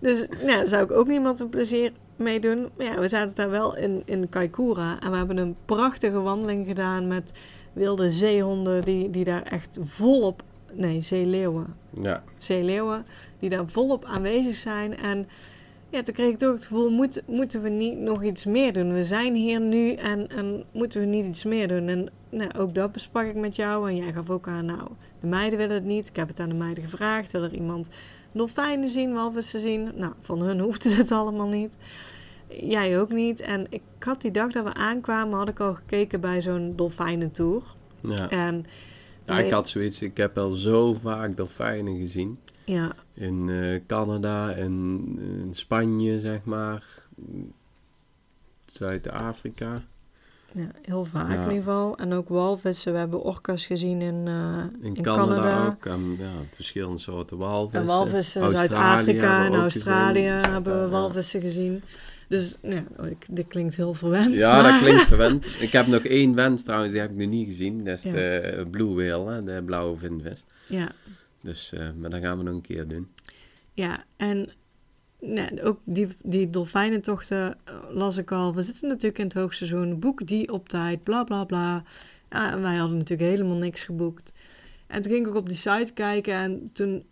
dus 0.00 0.26
ja, 0.46 0.56
daar 0.56 0.66
zou 0.66 0.84
ik 0.84 0.90
ook 0.90 1.06
niemand 1.06 1.40
een 1.40 1.48
plezier 1.48 1.92
mee 2.16 2.40
doen. 2.40 2.68
Maar 2.76 2.86
ja, 2.86 2.98
we 3.00 3.08
zaten 3.08 3.36
daar 3.36 3.50
wel 3.50 3.76
in, 3.76 4.02
in 4.04 4.28
Kaikoura 4.28 5.00
en 5.00 5.10
we 5.10 5.16
hebben 5.16 5.36
een 5.36 5.56
prachtige 5.64 6.20
wandeling 6.20 6.66
gedaan 6.66 7.06
met 7.06 7.32
wilde 7.72 8.10
zeehonden 8.10 8.84
die, 8.84 9.10
die 9.10 9.24
daar 9.24 9.42
echt 9.42 9.78
volop... 9.82 10.42
Nee, 10.72 11.00
zeeleeuwen. 11.00 11.74
Ja, 12.00 12.22
zeeleeuwen 12.36 13.06
die 13.38 13.50
daar 13.50 13.68
volop 13.68 14.04
aanwezig 14.04 14.54
zijn. 14.54 14.96
En 14.96 15.28
ja, 15.90 16.02
toen 16.02 16.14
kreeg 16.14 16.30
ik 16.30 16.38
toch 16.38 16.52
het 16.52 16.66
gevoel, 16.66 16.90
moet, 16.90 17.22
moeten 17.26 17.62
we 17.62 17.68
niet 17.68 17.98
nog 17.98 18.24
iets 18.24 18.44
meer 18.44 18.72
doen? 18.72 18.94
We 18.94 19.04
zijn 19.04 19.34
hier 19.34 19.60
nu 19.60 19.92
en, 19.92 20.28
en 20.28 20.64
moeten 20.72 21.00
we 21.00 21.06
niet 21.06 21.26
iets 21.26 21.44
meer 21.44 21.68
doen? 21.68 21.88
En 21.88 22.08
nou, 22.30 22.50
ook 22.58 22.74
dat 22.74 22.92
besprak 22.92 23.26
ik 23.26 23.34
met 23.34 23.56
jou 23.56 23.88
en 23.88 23.96
jij 23.96 24.12
gaf 24.12 24.30
ook 24.30 24.48
aan, 24.48 24.64
nou, 24.64 24.88
de 25.20 25.26
meiden 25.26 25.58
willen 25.58 25.74
het 25.74 25.84
niet. 25.84 26.08
Ik 26.08 26.16
heb 26.16 26.28
het 26.28 26.40
aan 26.40 26.48
de 26.48 26.54
meiden 26.54 26.84
gevraagd, 26.84 27.30
wil 27.30 27.42
er 27.42 27.54
iemand 27.54 27.88
dolfijnen 28.32 28.88
zien, 28.88 29.12
walvissen 29.12 29.60
zien? 29.60 29.90
Nou, 29.94 30.12
van 30.20 30.40
hun 30.40 30.60
hoefde 30.66 30.90
het 30.90 31.12
allemaal 31.12 31.48
niet. 31.48 31.76
Jij 32.48 33.00
ook 33.00 33.10
niet. 33.10 33.40
En 33.40 33.66
ik 33.70 33.82
had 33.98 34.20
die 34.20 34.30
dag 34.30 34.52
dat 34.52 34.64
we 34.64 34.74
aankwamen, 34.74 35.38
had 35.38 35.48
ik 35.48 35.60
al 35.60 35.74
gekeken 35.74 36.20
bij 36.20 36.40
zo'n 36.40 36.72
dolfijnentour. 36.76 37.62
ja. 38.00 38.30
En 38.30 38.66
ja 39.26 39.38
ik 39.38 39.50
had 39.50 39.68
zoiets, 39.68 40.02
ik 40.02 40.16
heb 40.16 40.38
al 40.38 40.50
zo 40.50 40.94
vaak 40.94 41.36
dolfijnen 41.36 41.96
gezien. 41.96 42.38
Ja, 42.72 42.92
In 43.14 43.48
eh, 43.50 43.80
Canada 43.86 44.50
en 44.52 44.72
in 45.20 45.50
Spanje, 45.54 46.20
zeg 46.20 46.44
maar. 46.44 46.84
Zuid-Afrika. 48.72 49.82
Ja, 50.52 50.70
heel 50.82 51.04
vaak 51.04 51.28
Ja. 51.28 51.34
in 51.34 51.40
ieder 51.40 51.54
geval. 51.56 51.96
En 51.96 52.12
ook 52.12 52.28
walvissen. 52.28 52.92
We 52.92 52.98
hebben 52.98 53.22
orka's 53.22 53.66
gezien 53.66 54.00
in, 54.00 54.22
eh, 54.26 54.64
In, 54.80 54.94
in 54.94 55.02
Canada, 55.02 55.34
Canada. 55.34 55.66
ook. 55.66 55.86
En, 55.86 56.16
ja, 56.18 56.30
verschillende 56.54 56.98
soorten 56.98 57.36
walvissen. 57.38 57.80
En 57.80 57.86
walvissen 57.86 58.42
in 58.42 58.50
Zuid-Afrika 58.50 59.44
en 59.46 59.54
Australië 59.54 60.20
hebben 60.26 60.82
we 60.82 60.88
walvissen 60.88 61.40
gezien. 61.40 61.82
Dus 62.28 62.56
ja, 62.62 62.84
oh, 62.98 63.06
dit 63.30 63.46
klinkt 63.48 63.76
heel 63.76 63.94
verwend. 63.94 64.34
Ja, 64.34 64.62
maar- 64.62 64.72
dat 64.72 64.80
klinkt 64.80 65.02
verwend. 65.14 65.56
Ik 65.60 65.72
heb 65.72 65.86
nog 65.86 66.02
één 66.02 66.34
wens 66.34 66.62
trouwens, 66.64 66.92
die 66.92 67.00
heb 67.00 67.10
ik 67.10 67.16
nog 67.16 67.28
niet 67.28 67.48
gezien. 67.48 67.84
Dat 67.84 67.96
is 67.98 68.02
Ja. 68.02 68.10
de 68.10 68.66
blue 68.70 68.94
whale, 68.94 69.42
de 69.44 69.62
blauwe 69.64 69.96
vinvis. 69.98 70.44
Ja, 70.66 70.92
Dus, 71.42 71.72
eh, 71.72 71.92
maar 71.92 72.10
dat 72.10 72.20
gaan 72.20 72.38
we 72.38 72.44
nog 72.44 72.54
een 72.54 72.60
keer 72.60 72.88
doen. 72.88 73.08
ja. 73.72 74.04
en 74.16 74.48
ook 75.62 75.80
die, 75.84 76.08
die 76.22 76.50
dolfijnentochten 76.50 77.58
eh, 77.64 77.74
las 77.90 78.16
ik 78.16 78.32
al. 78.32 78.54
We 78.54 78.62
zitten 78.62 78.88
natuurlijk 78.88 79.18
in 79.18 79.24
het 79.24 79.34
hoogseizoen. 79.34 79.98
Boek 79.98 80.26
die 80.26 80.52
op 80.52 80.68
tijd, 80.68 81.02
bla 81.02 81.24
bla 81.24 81.44
bla. 81.44 81.84
En 82.28 82.60
wij 82.62 82.76
hadden 82.76 82.98
natuurlijk 82.98 83.30
helemaal 83.30 83.56
niks 83.56 83.84
geboekt. 83.84 84.32
En 84.86 85.02
toen 85.02 85.12
ging 85.12 85.26
ik 85.26 85.32
ook 85.32 85.38
op 85.38 85.48
die 85.48 85.56
site 85.56 85.92
kijken 85.94 86.34
en 86.34 86.70
toen 86.72 87.04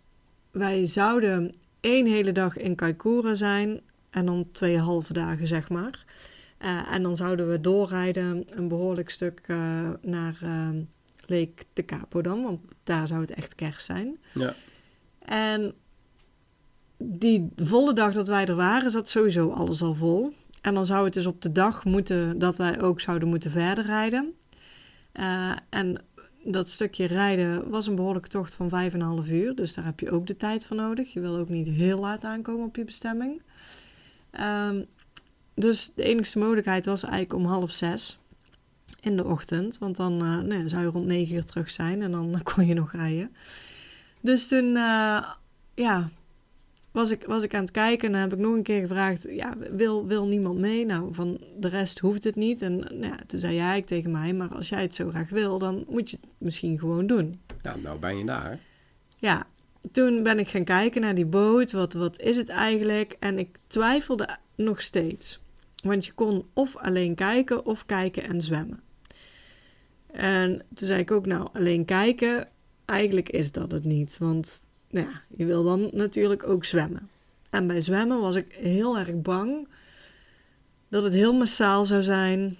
wij 0.51 0.85
zouden 0.85 1.53
één 1.79 2.05
hele 2.05 2.31
dag 2.31 2.57
in 2.57 2.75
Kaikoura 2.75 3.33
zijn 3.33 3.81
en 4.09 4.25
dan 4.25 4.49
twee 4.51 4.77
halve 4.77 5.13
dagen 5.13 5.47
zeg 5.47 5.69
maar. 5.69 6.05
Eh, 6.57 6.93
en 6.93 7.03
dan 7.03 7.15
zouden 7.15 7.49
we 7.49 7.61
doorrijden 7.61 8.43
een 8.55 8.67
behoorlijk 8.67 9.09
stuk 9.09 9.47
naar 10.01 10.39
Lake 11.29 11.65
de 11.73 11.85
Capo 11.85 12.21
dan, 12.21 12.43
want 12.43 12.59
daar 12.83 13.07
zou 13.07 13.21
het 13.21 13.31
echt 13.31 13.55
kerst 13.55 13.85
zijn. 13.85 14.17
Ja. 14.33 14.53
En 15.19 15.73
die 16.97 17.49
volle 17.55 17.93
dag 17.93 18.13
dat 18.13 18.27
wij 18.27 18.45
er 18.45 18.55
waren, 18.55 18.91
zat 18.91 19.09
sowieso 19.09 19.51
alles 19.51 19.81
al 19.81 19.93
vol. 19.93 20.33
En 20.61 20.73
dan 20.73 20.85
zou 20.85 21.05
het 21.05 21.13
dus 21.13 21.25
op 21.25 21.41
de 21.41 21.51
dag 21.51 21.85
moeten 21.85 22.39
dat 22.39 22.57
wij 22.57 22.81
ook 22.81 23.01
zouden 23.01 23.27
moeten 23.27 23.51
verder 23.51 23.85
rijden. 23.85 24.33
Eh, 25.11 25.51
en 25.69 26.01
dat 26.43 26.69
stukje 26.69 27.05
rijden 27.05 27.69
was 27.69 27.87
een 27.87 27.95
behoorlijke 27.95 28.29
tocht 28.29 28.55
van 28.55 28.69
5,5 28.69 29.31
uur. 29.31 29.55
Dus 29.55 29.73
daar 29.73 29.85
heb 29.85 29.99
je 29.99 30.11
ook 30.11 30.27
de 30.27 30.35
tijd 30.35 30.65
voor 30.65 30.75
nodig. 30.75 31.13
Je 31.13 31.19
wil 31.19 31.37
ook 31.37 31.49
niet 31.49 31.67
heel 31.67 31.99
laat 31.99 32.23
aankomen 32.23 32.65
op 32.65 32.75
je 32.75 32.83
bestemming. 32.83 33.41
Ehm, 34.31 34.83
dus 35.53 35.91
de 35.95 36.03
enige 36.03 36.39
mogelijkheid 36.39 36.85
was 36.85 37.03
eigenlijk 37.03 37.33
om 37.33 37.45
half 37.45 37.71
zes 37.71 38.17
in 39.01 39.17
de 39.17 39.25
ochtend. 39.25 39.77
Want 39.77 39.95
dan 39.95 40.21
eh, 40.21 40.57
ja, 40.59 40.67
zou 40.67 40.83
je 40.83 40.89
rond 40.89 41.05
9 41.05 41.35
uur 41.35 41.45
terug 41.45 41.71
zijn 41.71 42.01
en 42.01 42.11
dan 42.17 42.39
kon 42.43 42.65
je 42.65 42.73
nog 42.73 42.91
rijden. 42.91 43.35
Dus 44.21 44.47
toen, 44.47 44.75
eh, 44.75 45.23
ja, 45.73 46.09
was 46.91 47.11
ik, 47.11 47.23
was 47.25 47.43
ik 47.43 47.53
aan 47.53 47.61
het 47.61 47.71
kijken 47.71 48.13
en 48.13 48.19
heb 48.19 48.33
ik 48.33 48.39
nog 48.39 48.53
een 48.53 48.63
keer 48.63 48.81
gevraagd, 48.81 49.27
ja, 49.29 49.53
wil, 49.71 50.07
wil 50.07 50.27
niemand 50.27 50.59
mee? 50.59 50.85
Nou, 50.85 51.13
van 51.13 51.39
de 51.59 51.67
rest 51.67 51.99
hoeft 51.99 52.23
het 52.23 52.35
niet. 52.35 52.61
En 52.61 52.77
nou 52.77 53.05
ja, 53.05 53.17
toen 53.27 53.39
zei 53.39 53.55
jij 53.55 53.81
tegen 53.81 54.11
mij, 54.11 54.33
maar 54.33 54.55
als 54.55 54.69
jij 54.69 54.81
het 54.81 54.95
zo 54.95 55.09
graag 55.09 55.29
wil, 55.29 55.59
dan 55.59 55.85
moet 55.87 56.09
je 56.09 56.17
het 56.21 56.29
misschien 56.37 56.79
gewoon 56.79 57.07
doen. 57.07 57.39
Ja, 57.61 57.75
nou 57.75 57.99
ben 57.99 58.17
je 58.17 58.25
daar. 58.25 58.59
Ja, 59.17 59.47
toen 59.91 60.23
ben 60.23 60.39
ik 60.39 60.47
gaan 60.47 60.63
kijken 60.63 61.01
naar 61.01 61.15
die 61.15 61.25
boot. 61.25 61.71
Wat, 61.71 61.93
wat 61.93 62.19
is 62.19 62.37
het 62.37 62.49
eigenlijk? 62.49 63.15
En 63.19 63.39
ik 63.39 63.57
twijfelde 63.67 64.37
nog 64.55 64.81
steeds. 64.81 65.39
Want 65.83 66.05
je 66.05 66.11
kon 66.11 66.45
of 66.53 66.77
alleen 66.77 67.15
kijken 67.15 67.65
of 67.65 67.85
kijken 67.85 68.23
en 68.23 68.41
zwemmen. 68.41 68.79
En 70.11 70.61
toen 70.73 70.87
zei 70.87 70.99
ik 70.99 71.11
ook, 71.11 71.25
nou, 71.25 71.47
alleen 71.53 71.85
kijken, 71.85 72.47
eigenlijk 72.85 73.29
is 73.29 73.51
dat 73.51 73.71
het 73.71 73.83
niet. 73.83 74.17
Want 74.17 74.63
nou 74.89 75.07
ja, 75.07 75.21
je 75.27 75.45
wil 75.45 75.63
dan 75.63 75.89
natuurlijk 75.93 76.47
ook 76.47 76.65
zwemmen. 76.65 77.09
En 77.49 77.67
bij 77.67 77.81
zwemmen 77.81 78.19
was 78.19 78.35
ik 78.35 78.53
heel 78.53 78.97
erg 78.97 79.21
bang 79.21 79.67
dat 80.87 81.03
het 81.03 81.13
heel 81.13 81.33
massaal 81.33 81.85
zou 81.85 82.03
zijn. 82.03 82.57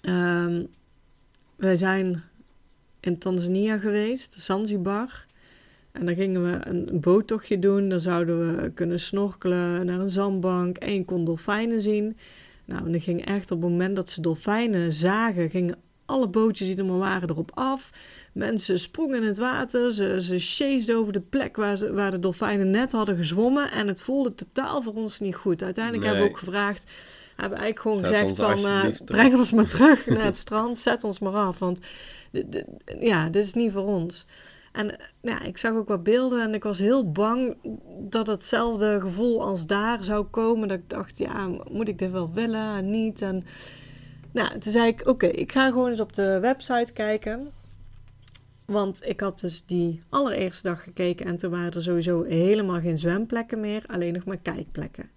Ehm, 0.00 0.64
wij 1.56 1.76
zijn 1.76 2.22
in 3.00 3.18
Tanzania 3.18 3.78
geweest, 3.78 4.42
Zanzibar. 4.42 5.26
En 5.92 6.06
dan 6.06 6.14
gingen 6.14 6.42
we 6.50 6.66
een 6.66 7.00
boottochtje 7.00 7.58
doen. 7.58 7.88
Dan 7.88 8.00
zouden 8.00 8.56
we 8.56 8.70
kunnen 8.70 9.00
snorkelen 9.00 9.86
naar 9.86 10.00
een 10.00 10.10
zandbank 10.10 10.76
en 10.76 10.94
je 10.94 11.04
kon 11.04 11.24
dolfijnen 11.24 11.80
zien. 11.80 12.16
Nou, 12.64 12.84
en 12.84 12.92
dan 12.92 13.00
ging 13.00 13.24
echt 13.24 13.50
op 13.50 13.60
het 13.62 13.70
moment 13.70 13.96
dat 13.96 14.10
ze 14.10 14.20
dolfijnen 14.20 14.92
zagen, 14.92 15.50
gingen 15.50 15.78
alle 16.10 16.28
bootjes 16.28 16.68
die 16.68 16.76
er 16.76 16.84
maar 16.84 16.98
waren 16.98 17.28
erop 17.28 17.50
af. 17.54 17.90
Mensen 18.32 18.78
sprongen 18.78 19.22
in 19.22 19.26
het 19.26 19.38
water. 19.38 19.92
Ze, 19.92 20.20
ze 20.20 20.38
chased 20.38 20.92
over 20.92 21.12
de 21.12 21.20
plek 21.20 21.56
waar, 21.56 21.76
ze, 21.76 21.92
waar 21.92 22.10
de 22.10 22.18
dolfijnen 22.18 22.70
net 22.70 22.92
hadden 22.92 23.16
gezwommen. 23.16 23.70
En 23.70 23.88
het 23.88 24.02
voelde 24.02 24.34
totaal 24.34 24.82
voor 24.82 24.94
ons 24.94 25.20
niet 25.20 25.34
goed. 25.34 25.62
Uiteindelijk 25.62 26.04
hebben 26.04 26.22
we 26.22 26.28
ook 26.28 26.38
gevraagd. 26.38 26.90
Hebben 27.36 27.58
eigenlijk 27.58 27.80
gewoon 27.80 28.06
gezegd 28.06 28.36
van 28.36 28.66
uh, 28.66 28.84
breng 29.04 29.34
ons 29.34 29.52
maar 29.52 29.66
terug 29.66 30.06
naar 30.16 30.24
het 30.24 30.36
strand. 30.36 30.78
Zet 30.78 31.04
ons 31.04 31.18
maar 31.18 31.32
af. 31.32 31.58
Want 31.58 31.78
ja, 33.00 33.28
dit 33.28 33.44
is 33.44 33.54
niet 33.54 33.72
voor 33.72 33.86
ons. 33.86 34.26
En 34.72 34.96
ja, 35.20 35.42
ik 35.42 35.58
zag 35.58 35.72
ook 35.72 35.88
wat 35.88 36.02
beelden 36.02 36.42
en 36.42 36.54
ik 36.54 36.62
was 36.62 36.78
heel 36.78 37.10
bang 37.10 37.56
dat 37.98 38.26
hetzelfde 38.26 39.00
gevoel 39.00 39.42
als 39.42 39.66
daar 39.66 40.04
zou 40.04 40.24
komen. 40.24 40.68
Dat 40.68 40.78
ik 40.78 40.90
dacht, 40.90 41.18
ja, 41.18 41.48
moet 41.70 41.88
ik 41.88 41.98
dit 41.98 42.10
wel 42.10 42.32
willen 42.32 42.76
en 42.76 42.90
niet? 42.90 43.22
En 43.22 43.42
nou, 44.30 44.58
toen 44.58 44.72
zei 44.72 44.86
ik, 44.86 45.06
oké, 45.06 45.26
ik 45.26 45.52
ga 45.52 45.68
gewoon 45.68 45.88
eens 45.88 46.00
op 46.00 46.12
de 46.14 46.38
website 46.40 46.92
kijken. 46.92 47.48
Want 48.64 49.06
ik 49.06 49.20
had 49.20 49.40
dus 49.40 49.66
die 49.66 50.02
allereerste 50.08 50.68
dag 50.68 50.82
gekeken 50.82 51.26
en 51.26 51.36
toen 51.36 51.50
waren 51.50 51.72
er 51.72 51.82
sowieso 51.82 52.22
helemaal 52.22 52.80
geen 52.80 52.98
zwemplekken 52.98 53.60
meer, 53.60 53.84
alleen 53.86 54.12
nog 54.12 54.24
maar 54.24 54.36
kijkplekken. 54.36 55.10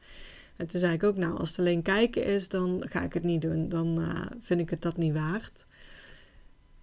En 0.55 0.67
toen 0.67 0.79
zei 0.79 0.93
ik 0.93 1.03
ook, 1.03 1.17
nou, 1.17 1.37
als 1.37 1.49
het 1.49 1.59
alleen 1.59 1.81
kijken 1.81 2.23
is, 2.23 2.49
dan 2.49 2.85
ga 2.89 3.01
ik 3.01 3.13
het 3.13 3.23
niet 3.23 3.41
doen. 3.41 3.69
Dan 3.69 3.99
uh, 3.99 4.25
vind 4.39 4.59
ik 4.59 4.69
het 4.69 4.81
dat 4.81 4.97
niet 4.97 5.13
waard. 5.13 5.65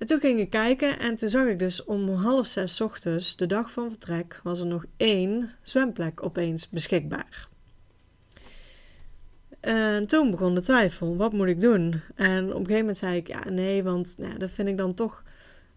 En 0.00 0.06
toen 0.06 0.20
ging 0.20 0.40
ik 0.40 0.50
kijken 0.50 0.98
en 0.98 1.16
toen 1.16 1.28
zag 1.28 1.46
ik 1.46 1.58
dus 1.58 1.84
om 1.84 2.08
half 2.08 2.46
zes 2.46 2.80
ochtends, 2.80 3.36
de 3.36 3.46
dag 3.46 3.70
van 3.70 3.88
vertrek, 3.88 4.40
was 4.42 4.60
er 4.60 4.66
nog 4.66 4.84
één 4.96 5.50
zwemplek 5.62 6.24
opeens 6.24 6.68
beschikbaar. 6.68 7.48
En 9.60 10.06
toen 10.06 10.30
begon 10.30 10.54
de 10.54 10.60
twijfel, 10.60 11.16
wat 11.16 11.32
moet 11.32 11.46
ik 11.46 11.60
doen? 11.60 12.00
En 12.14 12.44
op 12.44 12.50
een 12.50 12.56
gegeven 12.56 12.78
moment 12.78 12.96
zei 12.96 13.16
ik, 13.16 13.28
ja 13.28 13.48
nee, 13.48 13.82
want 13.82 14.14
nou, 14.18 14.38
dat 14.38 14.50
vind 14.50 14.68
ik 14.68 14.76
dan 14.76 14.94
toch 14.94 15.22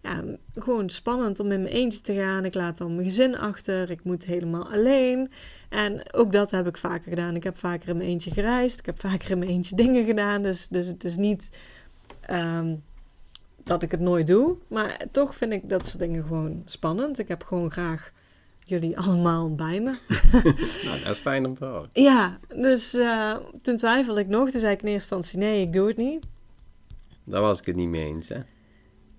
ja, 0.02 0.22
gewoon 0.54 0.88
spannend 0.88 1.40
om 1.40 1.52
in 1.52 1.62
mijn 1.62 1.74
eentje 1.74 2.00
te 2.00 2.14
gaan. 2.14 2.44
Ik 2.44 2.54
laat 2.54 2.78
dan 2.78 2.94
mijn 2.94 3.08
gezin 3.08 3.38
achter, 3.38 3.90
ik 3.90 4.04
moet 4.04 4.24
helemaal 4.24 4.72
alleen. 4.72 5.30
En 5.68 6.14
ook 6.14 6.32
dat 6.32 6.50
heb 6.50 6.66
ik 6.66 6.76
vaker 6.76 7.08
gedaan. 7.08 7.36
Ik 7.36 7.44
heb 7.44 7.58
vaker 7.58 7.88
in 7.88 7.96
mijn 7.96 8.08
eentje 8.08 8.30
gereisd, 8.30 8.78
ik 8.78 8.86
heb 8.86 9.00
vaker 9.00 9.30
in 9.30 9.38
mijn 9.38 9.50
eentje 9.50 9.76
dingen 9.84 10.04
gedaan. 10.04 10.42
Dus, 10.42 10.68
dus 10.68 10.86
het 10.86 11.04
is 11.04 11.16
niet 11.16 11.48
um, 12.30 12.82
dat 13.64 13.82
ik 13.82 13.90
het 13.90 14.00
nooit 14.00 14.26
doe, 14.26 14.56
maar 14.68 14.96
toch 15.10 15.36
vind 15.36 15.52
ik 15.52 15.68
dat 15.68 15.86
soort 15.86 15.98
dingen 15.98 16.22
gewoon 16.22 16.62
spannend. 16.64 17.18
Ik 17.18 17.28
heb 17.28 17.42
gewoon 17.42 17.70
graag 17.70 18.12
jullie 18.64 18.98
allemaal 19.06 19.54
bij 19.54 19.80
me. 19.80 19.94
nou, 20.84 21.00
dat 21.04 21.14
is 21.14 21.18
fijn 21.18 21.46
om 21.46 21.54
te 21.54 21.64
horen. 21.64 21.88
Ja, 21.92 22.38
dus 22.56 22.94
uh, 22.94 23.36
toen 23.62 23.76
twijfelde 23.76 24.20
ik 24.20 24.28
nog. 24.28 24.50
Toen 24.50 24.60
zei 24.60 24.72
ik 24.72 24.82
in 24.82 24.88
eerste 24.88 25.14
instantie, 25.14 25.38
nee, 25.38 25.62
ik 25.62 25.72
doe 25.72 25.88
het 25.88 25.96
niet. 25.96 26.26
Daar 27.24 27.40
was 27.40 27.58
ik 27.58 27.66
het 27.66 27.76
niet 27.76 27.88
mee 27.88 28.04
eens, 28.04 28.28
hè? 28.28 28.38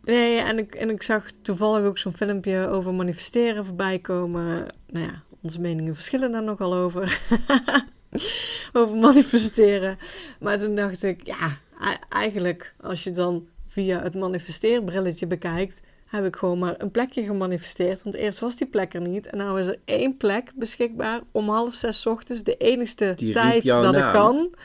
Nee, 0.03 0.37
en 0.37 0.57
ik, 0.57 0.75
en 0.75 0.89
ik 0.89 1.03
zag 1.03 1.25
toevallig 1.41 1.85
ook 1.85 1.97
zo'n 1.97 2.13
filmpje 2.13 2.67
over 2.67 2.93
manifesteren 2.93 3.65
voorbij 3.65 3.99
komen. 3.99 4.67
Nou 4.87 5.05
ja, 5.05 5.23
onze 5.41 5.61
meningen 5.61 5.95
verschillen 5.95 6.31
daar 6.31 6.43
nogal 6.43 6.73
over. 6.73 7.19
over 8.73 8.95
manifesteren. 8.95 9.97
Maar 10.39 10.57
toen 10.57 10.75
dacht 10.75 11.03
ik, 11.03 11.25
ja, 11.25 11.57
eigenlijk 12.09 12.73
als 12.81 13.03
je 13.03 13.11
dan 13.11 13.47
via 13.75 14.01
het 14.01 14.15
manifesteerbrilletje 14.15 15.27
bekijkt, 15.27 15.81
heb 16.05 16.25
ik 16.25 16.35
gewoon 16.35 16.59
maar 16.59 16.75
een 16.77 16.91
plekje 16.91 17.23
gemanifesteerd. 17.23 18.03
Want 18.03 18.15
eerst 18.15 18.39
was 18.39 18.55
die 18.55 18.67
plek 18.67 18.93
er 18.93 19.01
niet. 19.01 19.27
En 19.27 19.37
nu 19.37 19.59
is 19.59 19.67
er 19.67 19.79
één 19.85 20.17
plek 20.17 20.51
beschikbaar 20.55 21.21
om 21.31 21.49
half 21.49 21.73
zes 21.73 22.05
ochtends. 22.05 22.43
De 22.43 22.57
enigste 22.57 23.13
tijd 23.33 23.63
dat 23.63 23.95
ik 23.95 24.11
kan. 24.11 24.55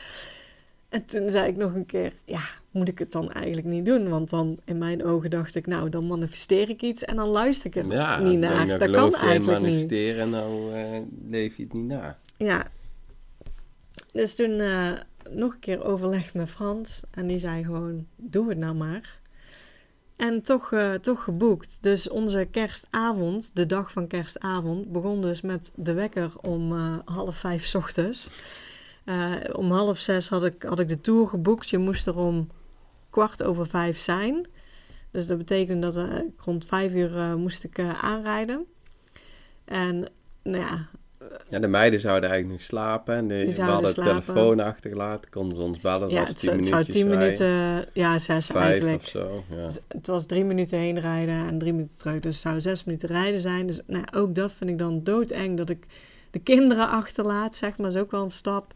En 0.89 1.05
toen 1.05 1.31
zei 1.31 1.49
ik 1.49 1.57
nog 1.57 1.75
een 1.75 1.87
keer, 1.87 2.13
ja, 2.25 2.41
moet 2.71 2.89
ik 2.89 2.99
het 2.99 3.13
dan 3.13 3.33
eigenlijk 3.33 3.67
niet 3.67 3.85
doen? 3.85 4.09
Want 4.09 4.31
dan 4.31 4.59
in 4.65 4.79
mijn 4.79 5.05
ogen 5.05 5.31
dacht 5.31 5.55
ik, 5.55 5.67
nou, 5.67 5.89
dan 5.89 6.07
manifesteer 6.07 6.69
ik 6.69 6.83
iets 6.83 7.05
en 7.05 7.17
dan 7.17 7.29
luister 7.29 7.77
ik 7.77 7.93
ja, 7.93 8.21
niet 8.21 8.39
naar. 8.39 8.67
Dat 8.67 8.91
kan 8.91 9.15
eigenlijk 9.15 9.59
niet. 9.59 9.69
manifesteren 9.69 10.21
en 10.21 10.31
dan 10.31 10.69
uh, 10.75 10.99
leef 11.31 11.57
je 11.57 11.63
het 11.63 11.73
niet 11.73 11.87
na. 11.87 12.19
Ja. 12.37 12.67
Dus 14.13 14.35
toen 14.35 14.51
uh, 14.51 14.93
nog 15.31 15.53
een 15.53 15.59
keer 15.59 15.85
overlegd 15.85 16.35
met 16.35 16.51
Frans. 16.51 17.03
En 17.11 17.27
die 17.27 17.39
zei 17.39 17.65
gewoon, 17.65 18.07
doe 18.17 18.49
het 18.49 18.59
nou 18.59 18.75
maar. 18.75 19.19
En 20.17 20.43
toch, 20.43 20.71
uh, 20.71 20.95
toch 20.95 21.25
geboekt. 21.25 21.79
Dus 21.81 22.09
onze 22.09 22.49
kerstavond, 22.51 23.51
de 23.55 23.67
dag 23.67 23.93
van 23.93 24.07
kerstavond, 24.07 24.93
begon 24.93 25.23
dus 25.23 25.41
met 25.41 25.73
de 25.75 25.93
wekker 25.93 26.33
om 26.41 26.73
uh, 26.73 26.99
half 27.05 27.37
vijf 27.37 27.75
ochtends. 27.75 28.31
Uh, 29.05 29.35
om 29.53 29.71
half 29.73 29.99
zes 29.99 30.29
had 30.29 30.45
ik, 30.45 30.63
had 30.63 30.79
ik 30.79 30.89
de 30.89 31.01
tour 31.01 31.29
geboekt. 31.29 31.71
Je 31.71 31.79
moest 31.79 32.07
er 32.07 32.17
om 32.17 32.49
kwart 33.11 33.43
over 33.43 33.67
vijf 33.67 33.99
zijn. 33.99 34.47
Dus 35.11 35.27
dat 35.27 35.39
betekende 35.39 35.91
dat 35.91 36.09
ik 36.09 36.41
rond 36.45 36.67
vijf 36.67 36.95
uur 36.95 37.39
moest 37.39 37.65
ik 37.65 37.79
aanrijden. 37.79 38.65
En 39.65 40.09
nou 40.43 40.65
ja, 40.65 40.89
ja, 41.49 41.59
de 41.59 41.67
meiden 41.67 42.01
zouden 42.01 42.31
eigenlijk 42.31 42.61
nog 42.61 42.69
slapen. 42.69 43.15
En 43.15 43.29
de, 43.29 43.55
we 43.55 43.63
hadden 43.63 43.95
de 43.95 44.03
telefoon 44.03 44.61
achtergelaten, 44.61 45.31
konden 45.31 45.61
ze 45.61 45.67
ons 45.67 45.81
bellen. 45.81 46.11
Ja, 46.11 46.21
was 46.21 46.29
het, 46.29 46.67
zou 46.67 46.85
tien 46.85 47.09
minuten, 47.09 47.87
ja, 47.93 48.19
zes 48.19 48.47
Vijf 48.47 48.63
eigenlijk. 48.63 48.97
of 48.97 49.07
zo, 49.09 49.45
ja. 49.51 49.65
Dus 49.65 49.79
het 49.89 50.07
was 50.07 50.27
drie 50.27 50.45
minuten 50.45 50.79
heen 50.79 51.01
rijden 51.01 51.47
en 51.47 51.59
drie 51.59 51.73
minuten 51.73 51.99
terug. 51.99 52.21
Dus 52.21 52.33
het 52.33 52.43
zou 52.43 52.61
zes 52.61 52.85
minuten 52.85 53.09
rijden 53.09 53.41
zijn. 53.41 53.67
Dus 53.67 53.81
nou, 53.87 54.05
ook 54.15 54.35
dat 54.35 54.53
vind 54.53 54.71
ik 54.71 54.79
dan 54.79 55.03
doodeng, 55.03 55.57
dat 55.57 55.71
ik 55.71 55.87
de 56.31 56.39
kinderen 56.39 56.89
achterlaat, 56.89 57.57
zeg 57.57 57.79
maar. 57.79 57.91
is 57.91 57.97
ook 57.97 58.11
wel 58.11 58.23
een 58.23 58.31
stap. 58.31 58.75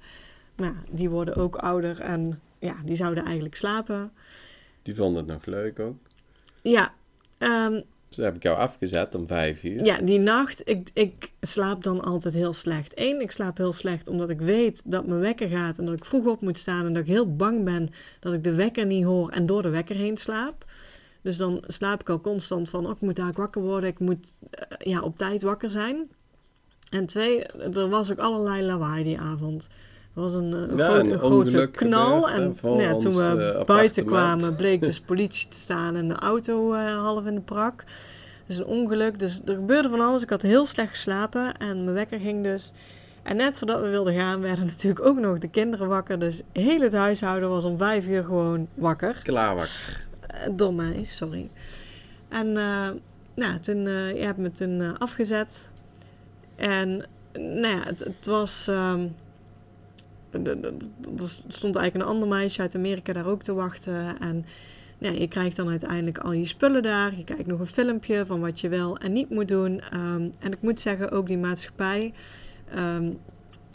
Maar 0.56 0.68
ja, 0.68 0.74
die 0.90 1.10
worden 1.10 1.36
ook 1.36 1.56
ouder 1.56 2.00
en 2.00 2.40
ja, 2.58 2.74
die 2.84 2.96
zouden 2.96 3.24
eigenlijk 3.24 3.56
slapen. 3.56 4.12
Die 4.82 4.94
vonden 4.94 5.24
het 5.24 5.32
nog 5.32 5.46
leuk 5.46 5.78
ook? 5.78 5.96
Ja, 6.62 6.92
um, 7.38 7.82
dus 8.14 8.24
heb 8.24 8.34
ik 8.34 8.42
jou 8.42 8.56
afgezet 8.56 9.14
om 9.14 9.26
vijf 9.26 9.64
uur. 9.64 9.84
Ja, 9.84 9.98
die 9.98 10.18
nacht, 10.18 10.68
ik, 10.68 10.90
ik 10.92 11.32
slaap 11.40 11.82
dan 11.82 12.00
altijd 12.00 12.34
heel 12.34 12.52
slecht. 12.52 12.92
Eén, 12.94 13.20
ik 13.20 13.30
slaap 13.30 13.56
heel 13.56 13.72
slecht 13.72 14.08
omdat 14.08 14.30
ik 14.30 14.40
weet 14.40 14.82
dat 14.84 15.06
mijn 15.06 15.20
wekker 15.20 15.48
gaat 15.48 15.78
en 15.78 15.84
dat 15.84 15.96
ik 15.96 16.04
vroeg 16.04 16.26
op 16.26 16.40
moet 16.40 16.58
staan 16.58 16.86
en 16.86 16.92
dat 16.92 17.02
ik 17.02 17.08
heel 17.08 17.36
bang 17.36 17.64
ben 17.64 17.88
dat 18.20 18.32
ik 18.32 18.44
de 18.44 18.54
wekker 18.54 18.86
niet 18.86 19.04
hoor 19.04 19.30
en 19.30 19.46
door 19.46 19.62
de 19.62 19.68
wekker 19.68 19.96
heen 19.96 20.16
slaap. 20.16 20.64
Dus 21.22 21.36
dan 21.36 21.64
slaap 21.66 22.00
ik 22.00 22.08
al 22.08 22.20
constant 22.20 22.70
van, 22.70 22.86
oh, 22.86 22.92
ik 22.92 23.00
moet 23.00 23.16
daar 23.16 23.32
wakker 23.32 23.62
worden, 23.62 23.90
ik 23.90 23.98
moet 23.98 24.34
uh, 24.42 24.76
ja, 24.78 25.00
op 25.00 25.18
tijd 25.18 25.42
wakker 25.42 25.70
zijn. 25.70 26.08
En 26.90 27.06
twee, 27.06 27.44
er 27.44 27.88
was 27.88 28.10
ook 28.10 28.18
allerlei 28.18 28.62
lawaai 28.62 29.02
die 29.02 29.18
avond. 29.18 29.68
Was 30.14 30.34
een, 30.34 30.52
een, 30.52 30.76
ja, 30.76 30.88
groot, 30.88 31.06
een 31.06 31.18
grote 31.18 31.68
knal. 31.72 32.30
en 32.30 32.56
nou 32.62 32.82
ja, 32.82 32.96
toen 32.96 33.16
we 33.16 33.54
uh, 33.58 33.64
buiten 33.64 34.04
kwamen, 34.04 34.56
bleek 34.56 34.80
dus 34.80 35.00
politie 35.10 35.48
te 35.48 35.56
staan 35.56 35.96
en 35.96 36.08
de 36.08 36.14
auto 36.14 36.74
uh, 36.74 37.00
half 37.02 37.26
in 37.26 37.34
de 37.34 37.40
prak. 37.40 37.84
Dus 38.46 38.58
een 38.58 38.66
ongeluk. 38.66 39.18
Dus 39.18 39.40
er 39.44 39.54
gebeurde 39.54 39.88
van 39.88 40.00
alles. 40.00 40.22
Ik 40.22 40.30
had 40.30 40.42
heel 40.42 40.64
slecht 40.64 40.90
geslapen 40.90 41.56
en 41.56 41.84
mijn 41.84 41.96
wekker 41.96 42.18
ging 42.18 42.42
dus. 42.42 42.72
En 43.22 43.36
net 43.36 43.58
voordat 43.58 43.80
we 43.80 43.88
wilden 43.88 44.14
gaan, 44.14 44.40
werden 44.40 44.66
natuurlijk 44.76 45.06
ook 45.06 45.18
nog 45.18 45.38
de 45.38 45.48
kinderen 45.48 45.88
wakker. 45.88 46.18
Dus 46.18 46.42
heel 46.52 46.80
het 46.80 46.92
huishouden 46.92 47.48
was 47.48 47.64
om 47.64 47.78
vijf 47.78 48.08
uur 48.08 48.24
gewoon 48.24 48.68
wakker. 48.74 49.20
Klaar 49.22 49.54
wakker. 49.54 50.06
Uh, 50.34 50.56
door 50.56 50.74
mij, 50.74 51.04
sorry. 51.04 51.50
En 52.28 52.52
nou, 53.34 53.58
toen, 53.60 53.84
je 53.88 54.24
hebt 54.24 54.38
me 54.38 54.50
toen 54.50 54.98
afgezet. 54.98 55.70
En 56.56 57.06
nou 57.32 57.66
ja, 57.66 57.82
het, 57.84 58.00
het 58.00 58.26
was... 58.26 58.66
Um, 58.66 59.14
er 60.42 60.72
stond 61.48 61.76
eigenlijk 61.76 61.94
een 61.94 62.12
ander 62.12 62.28
meisje 62.28 62.60
uit 62.60 62.74
Amerika 62.74 63.12
daar 63.12 63.26
ook 63.26 63.42
te 63.42 63.54
wachten. 63.54 64.18
En 64.20 64.44
je 64.98 65.28
krijgt 65.28 65.56
dan 65.56 65.68
uiteindelijk 65.68 66.18
al 66.18 66.32
je 66.32 66.46
spullen 66.46 66.82
daar. 66.82 67.16
Je 67.16 67.24
kijkt 67.24 67.46
nog 67.46 67.60
een 67.60 67.66
filmpje 67.66 68.26
van 68.26 68.40
wat 68.40 68.60
je 68.60 68.68
wel 68.68 68.98
en 68.98 69.12
niet 69.12 69.30
moet 69.30 69.48
doen. 69.48 69.82
Um, 69.94 70.32
en 70.38 70.52
ik 70.52 70.60
moet 70.60 70.80
zeggen, 70.80 71.10
ook 71.10 71.26
die 71.26 71.38
maatschappij. 71.38 72.12
Um, 72.76 73.18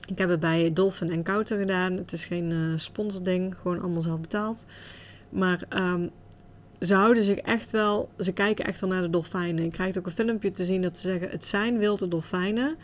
ik 0.07 0.17
heb 0.17 0.29
het 0.29 0.39
bij 0.39 0.73
Dolphin 0.73 1.09
Encounter 1.09 1.57
gedaan. 1.59 1.93
Het 1.93 2.11
is 2.13 2.25
geen 2.25 2.51
uh, 2.51 2.77
sponsording, 2.77 3.55
gewoon 3.61 3.81
allemaal 3.81 4.01
zelf 4.01 4.19
betaald. 4.19 4.65
Maar 5.29 5.61
um, 5.75 6.09
ze 6.79 6.95
houden 6.95 7.23
zich 7.23 7.37
echt 7.37 7.71
wel, 7.71 8.09
ze 8.17 8.33
kijken 8.33 8.65
echt 8.65 8.79
wel 8.79 8.89
naar 8.89 9.01
de 9.01 9.09
dolfijnen. 9.09 9.63
Je 9.63 9.71
krijgt 9.71 9.97
ook 9.97 10.05
een 10.05 10.11
filmpje 10.11 10.51
te 10.51 10.63
zien 10.63 10.81
dat 10.81 10.97
ze 10.97 11.07
zeggen: 11.07 11.29
het 11.29 11.45
zijn 11.45 11.77
wilde 11.77 12.07
dolfijnen. 12.07 12.75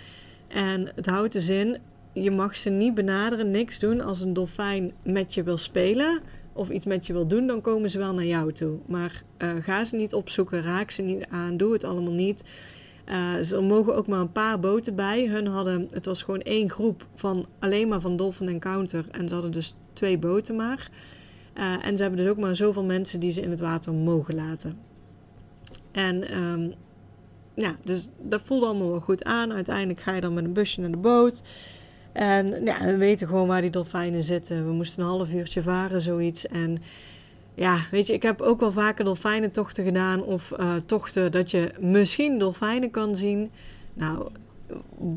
En 0.48 0.92
het 0.96 1.06
houdt 1.06 1.34
de 1.34 1.42
zin, 1.42 1.78
je 2.16 2.32
mag 2.32 2.58
ze 2.58 2.70
niet 2.70 2.94
benaderen, 2.94 3.52
niks 3.52 3.80
doen. 3.80 4.02
Als 4.02 4.22
een 4.22 4.34
dolfijn 4.34 4.92
met 5.04 5.34
je 5.34 5.44
wil 5.44 5.58
spelen 5.58 6.20
of 6.54 6.70
iets 6.70 6.86
met 6.86 7.06
je 7.08 7.14
wil 7.14 7.28
doen, 7.28 7.48
dan 7.48 7.62
komen 7.62 7.90
ze 7.90 7.98
wel 7.98 8.14
naar 8.14 8.26
jou 8.26 8.52
toe. 8.52 8.78
Maar 8.86 9.24
uh, 9.38 9.50
ga 9.60 9.84
ze 9.84 9.96
niet 9.96 10.14
opzoeken, 10.14 10.64
raak 10.64 10.92
ze 10.92 11.02
niet 11.02 11.26
aan, 11.30 11.58
doe 11.58 11.74
het 11.74 11.84
allemaal 11.84 12.14
niet. 12.14 12.44
Uh, 13.10 13.52
er 13.52 13.64
mogen 13.64 13.96
ook 13.96 14.08
maar 14.08 14.20
een 14.20 14.32
paar 14.32 14.60
boten 14.60 14.96
bij. 14.96 15.28
Hun 15.28 15.48
hadden, 15.48 15.88
het 15.90 16.06
was 16.06 16.24
gewoon 16.24 16.42
één 16.42 16.70
groep 16.70 17.06
van 17.16 17.46
alleen 17.60 17.88
maar 17.88 18.02
van 18.02 18.18
Dolphin 18.18 18.48
Encounter. 18.48 19.06
En 19.12 19.28
ze 19.28 19.34
hadden 19.34 19.52
dus 19.52 19.76
twee 19.94 20.18
boten 20.18 20.56
maar. 20.56 20.90
Uh, 21.58 21.86
en 21.86 21.98
ze 21.98 22.02
hebben 22.02 22.22
dus 22.22 22.32
ook 22.32 22.38
maar 22.38 22.56
zoveel 22.56 22.84
mensen 22.84 23.20
die 23.20 23.32
ze 23.32 23.42
in 23.42 23.50
het 23.50 23.60
water 23.60 23.94
mogen 23.94 24.36
laten. 24.36 24.78
En 25.92 26.38
um, 26.38 26.74
ja, 27.56 27.76
dus 27.84 28.10
dat 28.22 28.42
voelde 28.42 28.66
allemaal 28.66 28.90
wel 28.90 29.00
goed 29.00 29.24
aan. 29.24 29.54
Uiteindelijk 29.54 30.00
ga 30.00 30.14
je 30.14 30.22
dan 30.22 30.34
met 30.34 30.44
een 30.44 30.54
busje 30.54 30.82
naar 30.82 30.92
de 30.92 30.98
boot. 30.98 31.44
En 32.16 32.64
ja, 32.64 32.86
we 32.86 32.98
weten 32.98 33.28
gewoon 33.28 33.48
waar 33.48 33.62
die 33.62 33.70
dolfijnen 33.70 34.24
zitten. 34.24 34.68
We 34.68 34.74
moesten 34.74 35.04
een 35.04 35.10
half 35.10 35.34
uurtje 35.34 35.62
varen, 35.62 36.02
zoiets. 36.02 36.48
En 36.48 36.78
ja, 37.56 37.80
weet 37.92 38.08
je, 38.08 38.14
ik 38.14 38.24
heb 38.24 38.42
ook 38.42 38.60
wel 38.60 38.72
vaker 38.72 39.06
dolfijnentochten 39.06 39.84
gedaan. 39.84 40.24
Of 40.24 40.54
uh, 40.60 40.74
tochten 40.86 41.32
dat 41.32 41.52
je 41.52 41.72
misschien 41.80 42.40
dolfijnen 42.40 42.92
kan 42.92 43.16
zien. 43.16 43.52
Nou, 43.94 44.28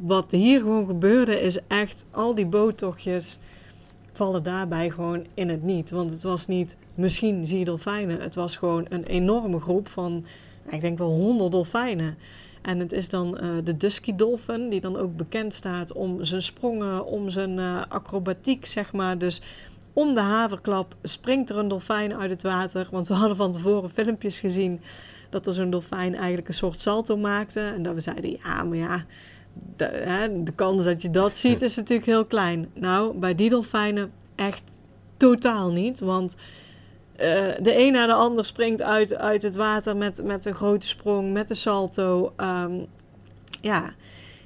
wat 0.03 0.31
hier 0.31 0.61
gewoon 0.61 0.87
gebeurde 0.87 1.41
is 1.41 1.59
echt 1.67 2.07
al 2.11 2.35
die 2.35 2.47
boottochtjes 2.47 3.39
vallen 4.13 4.43
daarbij 4.43 4.91
gewoon 4.91 5.27
in 5.35 5.49
het 5.49 5.63
niet. 5.63 5.91
Want 5.91 6.11
het 6.11 6.23
was 6.23 6.47
niet 6.47 6.77
misschien 6.95 7.47
zie 7.47 7.59
je 7.59 7.65
dolfijnen. 7.65 8.21
Het 8.21 8.35
was 8.35 8.57
gewoon 8.57 8.87
een 8.89 9.05
enorme 9.05 9.61
groep 9.61 9.89
van, 9.89 10.25
ik 10.71 10.81
denk 10.81 10.99
wel 10.99 11.11
honderd 11.11 11.53
dolfijnen. 11.53 12.17
En 12.69 12.79
het 12.79 12.93
is 12.93 13.09
dan 13.09 13.39
uh, 13.43 13.51
de 13.65 13.77
Dusky 13.77 14.17
Dolphin, 14.17 14.69
die 14.69 14.81
dan 14.81 14.97
ook 14.97 15.17
bekend 15.17 15.55
staat 15.55 15.93
om 15.93 16.25
zijn 16.25 16.43
sprongen, 16.43 17.07
om 17.07 17.29
zijn 17.29 17.59
uh, 17.59 17.83
acrobatiek, 17.89 18.67
zeg 18.67 18.93
maar. 18.93 19.19
Dus 19.19 19.41
om 19.93 20.15
de 20.15 20.21
haverklap 20.21 20.95
springt 21.03 21.51
er 21.51 21.57
een 21.57 21.69
dolfijn 21.69 22.15
uit 22.15 22.31
het 22.31 22.43
water. 22.43 22.89
Want 22.91 23.09
we 23.09 23.15
hadden 23.15 23.37
van 23.37 23.53
tevoren 23.53 23.91
filmpjes 23.91 24.41
gezien 24.41 24.81
dat 25.31 25.47
er 25.47 25.53
zo'n 25.53 25.71
dolfijn 25.71 26.15
eigenlijk 26.15 26.49
een 26.49 26.55
soort 26.55 26.81
salto 26.81 27.17
maakte. 27.17 27.61
En 27.61 27.83
dat 27.83 27.95
we 27.95 28.01
zeiden, 28.01 28.31
ja, 28.31 28.63
maar 28.63 28.79
ja, 28.79 29.05
de, 29.77 29.85
hè, 29.85 30.43
de 30.43 30.53
kans 30.53 30.85
dat 30.85 31.03
je 31.03 31.11
dat 31.11 31.39
ziet 31.39 31.63
is 31.63 31.77
natuurlijk 31.77 32.09
heel 32.09 32.25
klein. 32.25 32.67
Nou, 32.73 33.19
bij 33.19 33.35
die 33.35 33.51
dolfijnen 33.51 34.13
echt 34.35 34.63
totaal 35.17 35.71
niet. 35.71 36.01
Want 36.01 36.37
uh, 37.19 37.25
de 37.61 37.79
een 37.79 37.93
na 37.93 38.07
de 38.07 38.13
ander 38.13 38.45
springt 38.45 38.83
uit, 38.83 39.15
uit 39.15 39.43
het 39.43 39.57
water 39.57 39.97
met, 39.97 40.25
met 40.25 40.47
een 40.47 40.55
grote 40.55 40.87
sprong, 40.87 41.33
met 41.33 41.51
een 41.51 41.57
salto. 41.57 42.33
Um, 42.37 42.87
ja, 43.61 43.93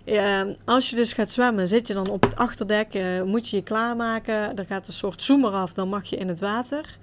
uh, 0.05 0.41
als 0.65 0.91
je 0.91 0.97
dus 0.97 1.13
gaat 1.13 1.31
zwemmen, 1.31 1.69
zit 1.69 1.87
je 1.87 1.95
dan 1.95 2.09
op 2.09 2.23
het 2.23 2.37
achterdek, 2.37 2.95
uh, 2.95 3.23
moet 3.23 3.49
je 3.49 3.57
je 3.57 3.63
klaarmaken. 3.63 4.57
Er 4.57 4.67
gaat 4.69 4.87
een 4.87 4.93
soort 4.93 5.23
zoemer 5.23 5.51
af, 5.51 5.73
dan 5.73 5.89
mag 5.89 6.05
je 6.05 6.17
in 6.17 6.29
het 6.29 6.41
water. 6.41 6.99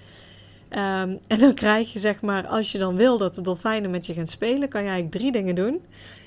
Um, 0.70 0.78
en 1.28 1.39
dan 1.39 1.53
krijg 1.53 1.93
je 1.93 1.99
zeg 1.99 2.22
maar, 2.22 2.47
als 2.47 2.72
je 2.72 2.78
dan 2.78 2.95
wil 2.95 3.17
dat 3.17 3.36
de 3.36 3.41
dolfijnen 3.41 3.91
met 3.91 4.05
je 4.05 4.13
gaan 4.13 4.28
spelen, 4.28 4.70
kan 4.70 4.84
je 4.84 4.89
eigenlijk 4.89 5.17
drie 5.17 5.32
dingen 5.32 5.55
doen. 5.55 5.82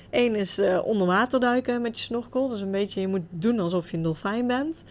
Eén 0.09 0.35
is 0.35 0.59
uh, 0.59 0.85
onder 0.85 1.07
water 1.07 1.39
duiken 1.39 1.81
met 1.81 1.97
je 1.97 2.03
snorkel. 2.03 2.47
Dus 2.47 2.61
een 2.61 2.71
beetje, 2.71 3.01
je 3.01 3.07
moet 3.07 3.21
doen 3.29 3.59
alsof 3.59 3.91
je 3.91 3.97
een 3.97 4.03
dolfijn 4.03 4.47
bent. 4.47 4.83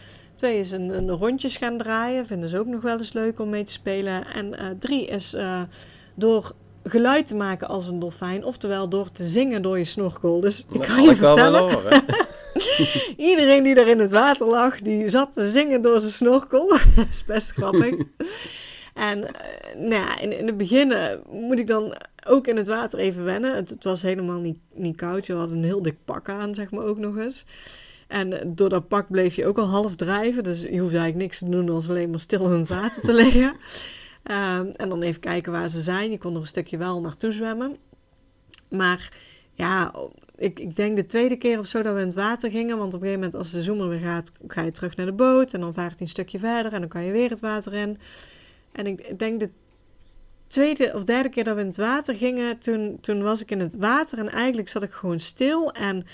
Twee 0.43 0.59
is 0.59 0.70
een, 0.70 0.88
een 0.88 1.11
rondjes 1.11 1.57
gaan 1.57 1.78
draaien. 1.78 2.26
Vinden 2.26 2.49
ze 2.49 2.59
ook 2.59 2.66
nog 2.66 2.82
wel 2.82 2.99
eens 2.99 3.12
leuk 3.12 3.40
om 3.40 3.49
mee 3.49 3.64
te 3.64 3.72
spelen. 3.72 4.26
En 4.26 4.47
uh, 4.47 4.66
drie 4.78 5.07
is 5.07 5.34
uh, 5.34 5.62
door 6.14 6.53
geluid 6.84 7.26
te 7.26 7.34
maken 7.34 7.68
als 7.68 7.88
een 7.88 7.99
dolfijn. 7.99 8.45
Oftewel 8.45 8.88
door 8.88 9.11
te 9.11 9.24
zingen 9.24 9.62
door 9.62 9.78
je 9.78 9.84
snorkel. 9.84 10.40
Dus 10.40 10.66
ik 10.70 10.80
kan 10.80 11.03
je 11.03 11.16
vertellen. 11.16 11.78
Iedereen 13.30 13.62
die 13.62 13.74
daar 13.74 13.86
in 13.86 13.99
het 13.99 14.11
water 14.11 14.47
lag, 14.47 14.80
die 14.80 15.09
zat 15.09 15.32
te 15.32 15.47
zingen 15.47 15.82
door 15.82 16.01
zijn 16.01 16.12
snorkel. 16.12 16.68
dat 16.97 17.07
is 17.11 17.24
best 17.24 17.51
grappig. 17.51 17.95
en 18.95 19.18
uh, 19.18 19.24
nou 19.76 19.95
ja, 19.95 20.18
in, 20.18 20.38
in 20.38 20.47
het 20.47 20.57
begin 20.57 20.95
moet 21.30 21.59
ik 21.59 21.66
dan 21.66 21.95
ook 22.26 22.47
in 22.47 22.57
het 22.57 22.68
water 22.68 22.99
even 22.99 23.24
wennen. 23.24 23.57
Het, 23.57 23.70
het, 23.70 23.84
was 23.84 24.03
helemaal 24.03 24.40
niet, 24.40 24.59
niet 24.74 24.97
koud. 24.97 25.26
Je 25.26 25.34
had 25.34 25.51
een 25.51 25.64
heel 25.64 25.82
dik 25.82 25.97
pak 26.05 26.28
aan, 26.28 26.55
zeg 26.55 26.70
maar 26.70 26.84
ook 26.84 26.99
nog 26.99 27.16
eens. 27.18 27.45
En 28.12 28.54
door 28.54 28.68
dat 28.68 28.88
pak 28.88 29.10
bleef 29.10 29.34
je 29.34 29.46
ook 29.46 29.58
al 29.58 29.66
half 29.66 29.94
drijven. 29.94 30.42
Dus 30.42 30.62
je 30.62 30.78
hoeft 30.78 30.94
eigenlijk 30.94 31.16
niks 31.16 31.38
te 31.38 31.48
doen 31.48 31.68
als 31.68 31.88
alleen 31.88 32.10
maar 32.10 32.20
stil 32.20 32.44
in 32.44 32.58
het 32.58 32.68
water 32.68 33.02
te 33.02 33.12
liggen. 33.12 33.44
um, 34.24 34.70
en 34.82 34.88
dan 34.88 35.02
even 35.02 35.20
kijken 35.20 35.52
waar 35.52 35.68
ze 35.68 35.80
zijn. 35.80 36.10
Je 36.10 36.18
kon 36.18 36.34
er 36.34 36.40
een 36.40 36.46
stukje 36.46 36.76
wel 36.76 37.00
naartoe 37.00 37.32
zwemmen. 37.32 37.76
Maar 38.68 39.12
ja, 39.52 39.94
ik, 40.36 40.60
ik 40.60 40.76
denk 40.76 40.96
de 40.96 41.06
tweede 41.06 41.36
keer 41.36 41.58
of 41.58 41.66
zo 41.66 41.82
dat 41.82 41.94
we 41.94 42.00
in 42.00 42.06
het 42.06 42.14
water 42.14 42.50
gingen. 42.50 42.78
Want 42.78 42.94
op 42.94 43.00
een 43.00 43.06
gegeven 43.06 43.20
moment 43.20 43.34
als 43.38 43.50
de 43.50 43.62
zoemer 43.62 43.88
weer 43.88 43.98
gaat, 43.98 44.32
ga 44.46 44.62
je 44.62 44.72
terug 44.72 44.96
naar 44.96 45.06
de 45.06 45.12
boot. 45.12 45.52
En 45.52 45.60
dan 45.60 45.74
vaart 45.74 45.92
hij 45.92 46.00
een 46.00 46.08
stukje 46.08 46.38
verder 46.38 46.72
en 46.72 46.80
dan 46.80 46.88
kan 46.88 47.04
je 47.04 47.12
weer 47.12 47.30
het 47.30 47.40
water 47.40 47.74
in. 47.74 47.98
En 48.72 48.86
ik, 48.86 49.00
ik 49.00 49.18
denk 49.18 49.40
de 49.40 49.50
tweede 50.46 50.92
of 50.94 51.04
derde 51.04 51.28
keer 51.28 51.44
dat 51.44 51.54
we 51.54 51.60
in 51.60 51.66
het 51.66 51.76
water 51.76 52.14
gingen, 52.14 52.58
toen, 52.58 52.98
toen 53.00 53.22
was 53.22 53.42
ik 53.42 53.50
in 53.50 53.60
het 53.60 53.76
water 53.76 54.18
en 54.18 54.28
eigenlijk 54.28 54.68
zat 54.68 54.82
ik 54.82 54.92
gewoon 54.92 55.20
stil. 55.20 55.72
En 55.72 56.04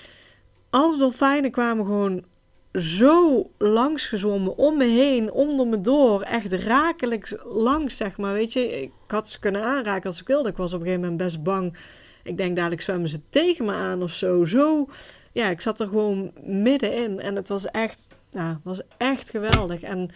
alle 0.71 0.99
dolfijnen 0.99 1.51
kwamen 1.51 1.85
gewoon 1.85 2.25
zo 2.73 3.51
langs 3.59 4.07
gezwommen, 4.07 4.57
om 4.57 4.77
me 4.77 4.85
heen, 4.85 5.33
onder 5.33 5.66
me 5.66 5.81
door, 5.81 6.23
echt 6.23 6.53
rakelijk 6.53 7.43
langs, 7.45 7.97
zeg 7.97 8.16
maar. 8.16 8.33
Weet 8.33 8.53
je, 8.53 8.81
ik 8.83 8.91
had 9.07 9.31
ze 9.31 9.41
kunnen 9.41 9.64
aanraken 9.64 10.11
als 10.11 10.21
ik 10.21 10.27
wilde. 10.27 10.49
Ik 10.49 10.57
was 10.57 10.73
op 10.73 10.81
een 10.81 10.87
gegeven 10.87 11.09
moment 11.09 11.23
best 11.23 11.43
bang. 11.43 11.79
Ik 12.23 12.37
denk 12.37 12.57
dadelijk 12.57 12.81
zwemmen 12.81 13.09
ze 13.09 13.21
tegen 13.29 13.64
me 13.64 13.73
aan 13.73 14.03
of 14.03 14.12
zo. 14.12 14.45
Zo, 14.45 14.89
ja, 15.33 15.51
ik 15.51 15.61
zat 15.61 15.81
er 15.81 15.89
gewoon 15.89 16.33
middenin 16.43 17.21
en 17.21 17.37
het 17.37 17.49
was 17.49 17.66
echt, 17.66 18.09
ja, 18.31 18.61
was 18.64 18.81
echt 18.97 19.31
geweldig. 19.31 19.83
En 19.83 20.11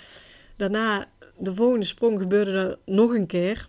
daarna, 0.56 1.04
de 1.36 1.54
volgende 1.54 1.86
sprong 1.86 2.20
gebeurde 2.20 2.52
er 2.52 2.78
nog 2.84 3.14
een 3.14 3.26
keer. 3.26 3.68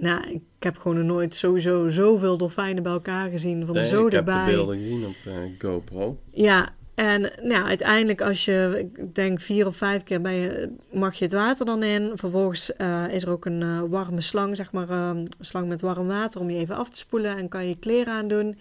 Nou, 0.00 0.30
ik 0.30 0.42
heb 0.58 0.76
gewoon 0.76 0.96
nog 0.96 1.06
nooit 1.06 1.34
sowieso 1.34 1.88
zoveel 1.88 2.36
dolfijnen 2.36 2.82
bij 2.82 2.92
elkaar 2.92 3.30
gezien. 3.30 3.66
Van 3.66 3.74
nee, 3.74 3.86
zo 3.86 4.06
ik 4.06 4.12
heb 4.12 4.26
de 4.26 4.42
beelden 4.46 4.78
gezien 4.78 5.06
op 5.06 5.14
uh, 5.26 5.34
GoPro. 5.58 6.18
Ja, 6.30 6.68
en 6.94 7.32
nou, 7.42 7.64
uiteindelijk 7.64 8.20
als 8.20 8.44
je, 8.44 8.88
ik 8.96 9.14
denk 9.14 9.40
vier 9.40 9.66
of 9.66 9.76
vijf 9.76 10.02
keer 10.02 10.20
ben 10.20 10.32
je, 10.32 10.72
mag 10.92 11.14
je 11.14 11.24
het 11.24 11.32
water 11.32 11.66
dan 11.66 11.82
in. 11.82 12.12
Vervolgens 12.14 12.72
uh, 12.78 13.04
is 13.10 13.22
er 13.22 13.30
ook 13.30 13.44
een 13.44 13.60
uh, 13.60 13.82
warme 13.88 14.20
slang, 14.20 14.56
zeg 14.56 14.72
maar, 14.72 14.90
een 14.90 15.28
slang 15.40 15.68
met 15.68 15.80
warm 15.80 16.06
water 16.06 16.40
om 16.40 16.50
je 16.50 16.58
even 16.58 16.76
af 16.76 16.90
te 16.90 16.96
spoelen. 16.96 17.36
En 17.36 17.48
kan 17.48 17.68
je 17.68 17.78
kleren 17.78 18.12
aandoen. 18.12 18.58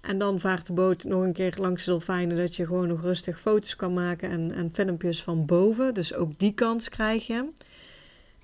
En 0.00 0.18
dan 0.18 0.40
vaart 0.40 0.66
de 0.66 0.72
boot 0.72 1.04
nog 1.04 1.22
een 1.22 1.32
keer 1.32 1.54
langs 1.60 1.84
de 1.84 1.90
dolfijnen, 1.90 2.36
dat 2.36 2.56
je 2.56 2.66
gewoon 2.66 2.88
nog 2.88 3.02
rustig 3.02 3.40
foto's 3.40 3.76
kan 3.76 3.94
maken 3.94 4.30
en, 4.30 4.52
en 4.52 4.70
filmpjes 4.72 5.22
van 5.22 5.46
boven. 5.46 5.94
Dus 5.94 6.14
ook 6.14 6.38
die 6.38 6.52
kans 6.52 6.88
krijg 6.88 7.26
je. 7.26 7.44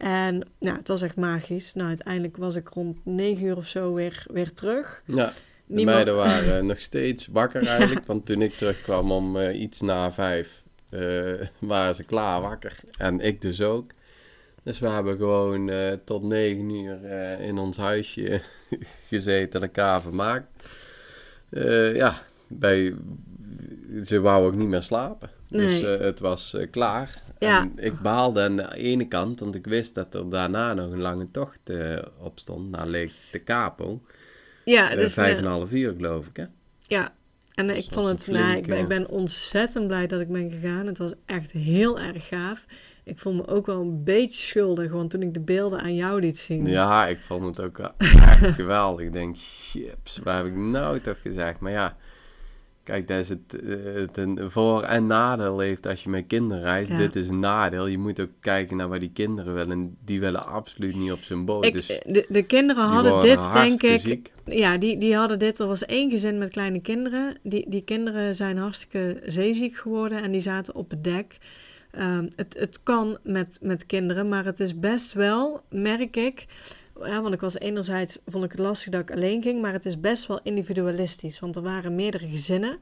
En 0.02 0.48
nou, 0.58 0.76
het 0.76 0.88
was 0.88 1.02
echt 1.02 1.16
magisch. 1.16 1.74
Nou, 1.74 1.88
uiteindelijk 1.88 2.36
was 2.36 2.56
ik 2.56 2.68
rond 2.68 3.00
negen 3.04 3.46
uur 3.46 3.56
of 3.56 3.66
zo 3.66 3.94
weer, 3.94 4.24
weer 4.32 4.54
terug. 4.54 5.02
Ja, 5.06 5.26
de 5.26 5.32
Niemand... 5.66 5.94
meiden 5.96 6.16
waren 6.16 6.66
nog 6.66 6.80
steeds 6.80 7.26
wakker 7.26 7.66
eigenlijk. 7.66 8.00
ja. 8.00 8.06
Want 8.06 8.26
toen 8.26 8.42
ik 8.42 8.52
terugkwam 8.52 9.12
om 9.12 9.36
uh, 9.36 9.60
iets 9.60 9.80
na 9.80 10.12
vijf, 10.12 10.62
uh, 10.90 11.40
waren 11.58 11.94
ze 11.94 12.04
klaar 12.04 12.40
wakker. 12.40 12.76
En 12.98 13.20
ik 13.20 13.40
dus 13.40 13.60
ook. 13.60 13.90
Dus 14.62 14.78
we 14.78 14.88
hebben 14.88 15.16
gewoon 15.16 15.70
tot 16.04 16.22
negen 16.22 16.70
uur 16.70 17.04
in 17.40 17.58
ons 17.58 17.76
huisje 17.76 18.42
gezeten 19.08 19.60
en 19.60 19.66
elkaar 19.66 20.00
vermaakt. 20.00 20.66
ja, 21.94 22.22
bij, 22.46 22.94
ze 24.04 24.20
wou 24.20 24.46
ook 24.46 24.54
niet 24.54 24.68
meer 24.68 24.82
slapen. 24.82 25.30
Nee. 25.52 25.80
Dus 25.80 26.00
het 26.00 26.20
was 26.20 26.56
klaar. 26.70 27.22
Ja. 27.38 27.60
En 27.60 27.72
ik 27.76 28.00
baalde 28.00 28.42
aan 28.42 28.56
de 28.56 28.76
ene 28.76 29.08
kant, 29.08 29.40
want 29.40 29.54
ik 29.54 29.66
wist 29.66 29.94
dat 29.94 30.14
er 30.14 30.30
daarna 30.30 30.74
nog 30.74 30.90
een 30.90 31.00
lange 31.00 31.30
tocht 31.30 31.60
uh, 31.70 31.98
op 32.18 32.38
stond 32.38 32.70
naar 32.70 32.86
Lake 32.86 33.10
de 33.30 33.42
Capo. 33.42 34.02
Ja, 34.64 34.94
dus... 34.94 35.12
Vijf 35.12 35.38
en 35.38 35.44
een 35.44 35.50
half 35.50 35.72
uur, 35.72 35.94
geloof 35.96 36.26
ik, 36.26 36.36
hè? 36.36 36.44
Ja, 36.86 37.12
en 37.54 37.66
dus 37.66 37.76
ik 37.76 37.92
vond 37.92 38.06
het... 38.06 38.24
Flink, 38.24 38.44
nou, 38.44 38.56
ik, 38.56 38.66
ben, 38.66 38.78
ik 38.78 38.88
ben 38.88 39.08
ontzettend 39.08 39.86
blij 39.86 40.06
dat 40.06 40.20
ik 40.20 40.28
ben 40.28 40.50
gegaan. 40.50 40.86
Het 40.86 40.98
was 40.98 41.12
echt 41.26 41.52
heel 41.52 42.00
erg 42.00 42.28
gaaf. 42.28 42.66
Ik 43.04 43.18
voel 43.18 43.32
me 43.32 43.46
ook 43.46 43.66
wel 43.66 43.80
een 43.80 44.04
beetje 44.04 44.46
schuldig, 44.46 44.92
want 44.92 45.10
toen 45.10 45.22
ik 45.22 45.34
de 45.34 45.40
beelden 45.40 45.80
aan 45.80 45.94
jou 45.94 46.20
liet 46.20 46.38
zien... 46.38 46.66
Ja, 46.66 47.06
ik 47.06 47.20
vond 47.20 47.56
het 47.56 47.66
ook 47.66 47.78
echt 47.98 48.46
geweldig. 48.54 49.06
Ik 49.06 49.12
denk, 49.12 49.36
chips, 49.38 50.18
waar 50.22 50.36
heb 50.36 50.46
ik 50.46 50.56
nou 50.56 51.00
toch 51.00 51.20
gezegd? 51.22 51.60
Maar 51.60 51.72
ja... 51.72 51.96
Kijk, 52.84 53.08
dat 53.08 53.18
is 53.18 53.28
het, 53.28 53.56
het 53.94 54.16
een 54.16 54.50
voor- 54.50 54.82
en 54.82 55.06
nadeel 55.06 55.58
heeft 55.58 55.86
als 55.86 56.02
je 56.02 56.10
met 56.10 56.26
kinderen 56.26 56.62
reist. 56.62 56.90
Ja. 56.90 56.96
Dit 56.96 57.16
is 57.16 57.28
een 57.28 57.38
nadeel. 57.38 57.86
Je 57.86 57.98
moet 57.98 58.20
ook 58.20 58.30
kijken 58.40 58.76
naar 58.76 58.88
waar 58.88 58.98
die 58.98 59.12
kinderen 59.12 59.54
willen. 59.54 59.70
En 59.70 59.96
die 60.04 60.20
willen 60.20 60.46
absoluut 60.46 60.96
niet 60.96 61.12
op 61.12 61.20
zijn 61.20 61.44
boot. 61.44 61.64
Ik, 61.64 61.72
dus 61.72 61.86
de, 61.86 62.26
de 62.28 62.42
kinderen 62.42 62.84
hadden 62.84 63.20
dit, 63.20 63.52
denk 63.52 63.82
ik. 63.82 64.00
Ziek. 64.00 64.32
Ja, 64.44 64.76
die, 64.76 64.98
die 64.98 65.16
hadden 65.16 65.38
dit. 65.38 65.58
Er 65.58 65.66
was 65.66 65.84
één 65.84 66.10
gezin 66.10 66.38
met 66.38 66.50
kleine 66.50 66.80
kinderen. 66.80 67.36
Die, 67.42 67.64
die 67.68 67.84
kinderen 67.84 68.34
zijn 68.34 68.58
hartstikke 68.58 69.20
zeeziek 69.26 69.76
geworden. 69.76 70.22
En 70.22 70.30
die 70.32 70.40
zaten 70.40 70.74
op 70.74 70.90
het 70.90 71.04
dek. 71.04 71.38
Um, 71.98 72.28
het, 72.36 72.56
het 72.58 72.82
kan 72.82 73.18
met, 73.22 73.58
met 73.60 73.86
kinderen, 73.86 74.28
maar 74.28 74.44
het 74.44 74.60
is 74.60 74.78
best 74.78 75.12
wel, 75.12 75.60
merk 75.70 76.16
ik 76.16 76.46
ja, 77.00 77.22
want 77.22 77.34
ik 77.34 77.40
was 77.40 77.58
enerzijds, 77.58 78.18
vond 78.26 78.44
ik 78.44 78.50
het 78.50 78.60
lastig 78.60 78.92
dat 78.92 79.00
ik 79.00 79.12
alleen 79.12 79.42
ging, 79.42 79.60
maar 79.60 79.72
het 79.72 79.84
is 79.84 80.00
best 80.00 80.26
wel 80.26 80.40
individualistisch. 80.42 81.40
Want 81.40 81.56
er 81.56 81.62
waren 81.62 81.94
meerdere 81.94 82.28
gezinnen, 82.28 82.78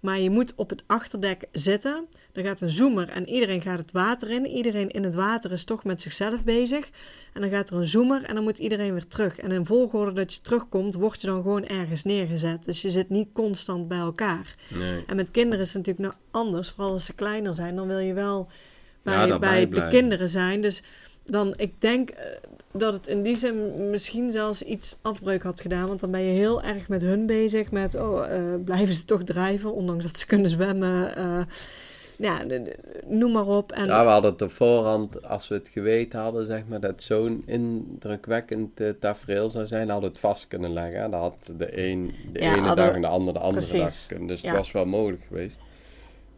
maar 0.00 0.20
je 0.20 0.30
moet 0.30 0.52
op 0.56 0.70
het 0.70 0.82
achterdek 0.86 1.44
zitten. 1.52 2.06
Er 2.32 2.44
gaat 2.44 2.60
een 2.60 2.70
zoomer 2.70 3.08
en 3.08 3.28
iedereen 3.28 3.60
gaat 3.60 3.78
het 3.78 3.92
water 3.92 4.30
in. 4.30 4.46
Iedereen 4.46 4.90
in 4.90 5.04
het 5.04 5.14
water 5.14 5.52
is 5.52 5.64
toch 5.64 5.84
met 5.84 6.02
zichzelf 6.02 6.44
bezig. 6.44 6.90
En 7.32 7.40
dan 7.40 7.50
gaat 7.50 7.70
er 7.70 7.76
een 7.76 7.86
zoomer 7.86 8.24
en 8.24 8.34
dan 8.34 8.44
moet 8.44 8.58
iedereen 8.58 8.92
weer 8.92 9.06
terug. 9.06 9.38
En 9.38 9.52
in 9.52 9.66
volgorde 9.66 10.12
dat 10.12 10.34
je 10.34 10.40
terugkomt, 10.40 10.94
word 10.94 11.20
je 11.20 11.26
dan 11.26 11.42
gewoon 11.42 11.66
ergens 11.66 12.04
neergezet. 12.04 12.64
Dus 12.64 12.82
je 12.82 12.90
zit 12.90 13.08
niet 13.08 13.28
constant 13.32 13.88
bij 13.88 13.98
elkaar. 13.98 14.54
Nee. 14.74 15.04
En 15.06 15.16
met 15.16 15.30
kinderen 15.30 15.60
is 15.60 15.74
het 15.74 15.86
natuurlijk 15.86 16.14
nou 16.14 16.44
anders, 16.44 16.70
vooral 16.70 16.92
als 16.92 17.04
ze 17.04 17.14
kleiner 17.14 17.54
zijn. 17.54 17.76
Dan 17.76 17.86
wil 17.86 17.98
je 17.98 18.12
wel 18.12 18.48
bij, 19.02 19.14
Ja, 19.14 19.26
daarbij 19.26 19.68
bij 19.68 19.80
de 19.80 19.88
kinderen 19.88 20.28
zijn. 20.28 20.60
Dus 20.60 20.82
dan, 21.24 21.54
ik 21.56 21.80
denk 21.80 22.10
eh, 22.10 22.24
dat 22.76 22.92
het 22.92 23.06
in 23.06 23.22
die 23.22 23.36
zin 23.36 23.90
misschien 23.90 24.30
zelfs 24.30 24.62
iets 24.62 24.98
afbreuk 25.02 25.42
had 25.42 25.60
gedaan. 25.60 25.86
Want 25.86 26.00
dan 26.00 26.10
ben 26.10 26.20
je 26.22 26.32
heel 26.32 26.62
erg 26.62 26.88
met 26.88 27.02
hun 27.02 27.26
bezig. 27.26 27.70
Met, 27.70 27.94
oh, 27.94 28.34
eh, 28.36 28.42
blijven 28.64 28.94
ze 28.94 29.04
toch 29.04 29.22
drijven, 29.24 29.74
ondanks 29.74 30.04
dat 30.06 30.18
ze 30.18 30.26
kunnen 30.26 30.50
zwemmen. 30.50 31.16
eh, 31.16 31.40
ja, 32.18 32.42
noem 33.06 33.32
maar 33.32 33.46
op. 33.46 33.72
En, 33.72 33.84
Ja, 33.84 34.04
we 34.04 34.10
hadden 34.10 34.32
het 34.32 34.42
op 34.42 34.52
voorhand, 34.52 35.22
als 35.26 35.48
we 35.48 35.54
het 35.54 35.68
geweten 35.68 36.20
hadden, 36.20 36.46
zeg 36.46 36.62
maar, 36.68 36.80
dat 36.80 37.02
zo'n 37.02 37.42
indrukwekkend 37.46 38.80
eh, 38.80 38.88
tafereel 39.00 39.48
zou 39.48 39.66
zijn, 39.66 39.88
hadden 39.88 40.08
we 40.08 40.14
het 40.16 40.24
vast 40.24 40.48
kunnen 40.48 40.72
leggen. 40.72 41.00
hè. 41.00 41.08
Dat 41.08 41.20
had 41.20 41.52
de, 41.56 41.78
een, 41.88 42.14
de 42.32 42.40
Ja, 42.40 42.52
ene 42.56 42.66
hadden 42.66 42.84
dag 42.84 42.94
en 42.94 43.00
de 43.00 43.06
andere 43.06 43.38
de 43.38 43.44
andere 43.44 43.66
Precies. 43.66 43.98
dag 43.98 44.06
kunnen. 44.08 44.28
Dus 44.28 44.40
Ja. 44.40 44.48
het 44.48 44.56
was 44.56 44.72
wel 44.72 44.86
mogelijk 44.86 45.22
geweest. 45.28 45.58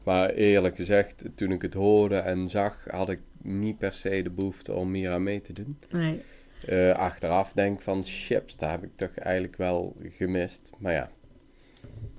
Maar 0.03 0.31
eerlijk 0.31 0.77
gezegd, 0.77 1.25
toen 1.35 1.51
ik 1.53 1.63
het 1.63 1.75
hoorde 1.75 2.17
en 2.17 2.49
zag, 2.51 2.85
had 2.91 3.09
ik 3.09 3.21
niet 3.47 3.79
per 3.79 3.93
se 3.93 4.23
de 4.23 4.31
behoefte 4.31 4.73
om 4.73 4.95
hier 4.95 5.11
aan 5.11 5.23
mee 5.23 5.41
te 5.41 5.53
doen. 5.53 5.79
nee. 5.91 6.23
Eh, 6.67 6.93
achteraf 6.93 7.53
denk 7.53 7.77
ik 7.77 7.85
van, 7.85 8.03
chips, 8.05 8.57
daar 8.57 8.71
heb 8.71 8.83
ik 8.83 8.91
toch 8.97 9.11
eigenlijk 9.19 9.57
wel 9.57 9.97
gemist. 10.03 10.71
Maar 10.79 10.93
ja, 10.93 11.11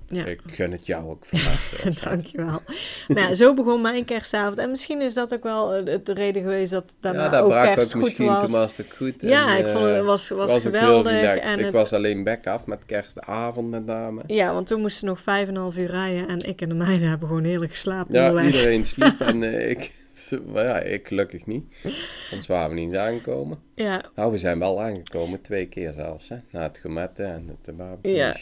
Ja. 0.06 0.24
ik 0.24 0.40
gun 0.46 0.72
het 0.72 0.86
jou 0.86 1.08
ook 1.10 1.24
van 1.24 1.38
harte. 1.38 2.00
Dankjewel. 2.08 2.62
nou 3.08 3.28
ja, 3.28 3.34
zo 3.34 3.54
begon 3.54 3.80
mijn 3.80 4.04
kerstavond. 4.04 4.58
En 4.58 4.70
misschien 4.70 5.00
is 5.00 5.14
dat 5.14 5.34
ook 5.34 5.42
wel 5.42 5.74
eh, 5.74 5.98
de 6.04 6.12
reden 6.12 6.42
geweest 6.42 6.70
dat 6.70 6.94
daarna 7.00 7.22
ja, 7.24 7.28
dat 7.28 7.42
ook 7.42 7.48
brak 7.48 7.64
kerst 7.74 7.86
ook 7.86 7.92
goed 7.92 8.02
misschien, 8.02 8.26
was. 8.26 8.50
was 8.50 8.76
het 8.76 8.86
goed. 8.96 9.14
ja, 9.20 9.56
en, 9.56 9.64
ik 9.64 9.68
vond 9.72 9.84
het 9.84 9.94
eh, 9.94 10.04
was, 10.04 10.28
was, 10.28 10.52
was 10.52 10.60
geweldig. 10.62 11.12
En 11.36 11.58
ik 11.58 11.64
het, 11.64 11.74
was 11.74 11.92
alleen 11.92 12.24
back 12.24 12.46
af 12.46 12.66
met 12.66 12.78
kerstavond 12.86 13.70
met 13.70 13.86
name. 13.86 14.22
Ja, 14.26 14.52
want 14.52 14.66
toen 14.66 14.80
moesten 14.80 15.04
we 15.04 15.10
nog 15.10 15.20
vijf 15.20 15.48
en 15.48 15.54
een 15.54 15.60
half 15.60 15.76
uur 15.76 15.90
rijden. 15.90 16.28
En 16.28 16.40
ik 16.48 16.60
en 16.60 16.68
de 16.68 16.74
meiden 16.74 17.08
hebben 17.08 17.28
gewoon 17.28 17.44
heerlijk 17.44 17.70
geslapen 17.72 18.14
Ja, 18.14 18.28
onderweg. 18.28 18.52
iedereen 18.54 18.84
sliep 18.84 19.20
en 19.30 19.42
ik, 19.70 19.92
maar 20.52 20.64
ja, 20.64 20.80
ik 20.80 21.06
gelukkig 21.06 21.46
niet. 21.46 21.64
Anders 22.30 22.46
waren 22.46 22.68
we 22.68 22.74
niet 22.74 22.88
eens 22.88 22.98
aangekomen. 22.98 23.58
Ja, 23.74 24.04
Nou, 24.14 24.30
we 24.32 24.38
zijn 24.38 24.58
wel 24.58 24.82
aangekomen, 24.82 25.40
twee 25.40 25.66
keer 25.66 25.92
zelfs, 25.92 26.28
hè. 26.28 26.36
Na 26.50 26.62
het 26.62 26.78
gourmetten 26.78 27.26
en 27.26 27.58
het 27.62 27.76
barbecue. 27.76 28.14
Ja. 28.14 28.34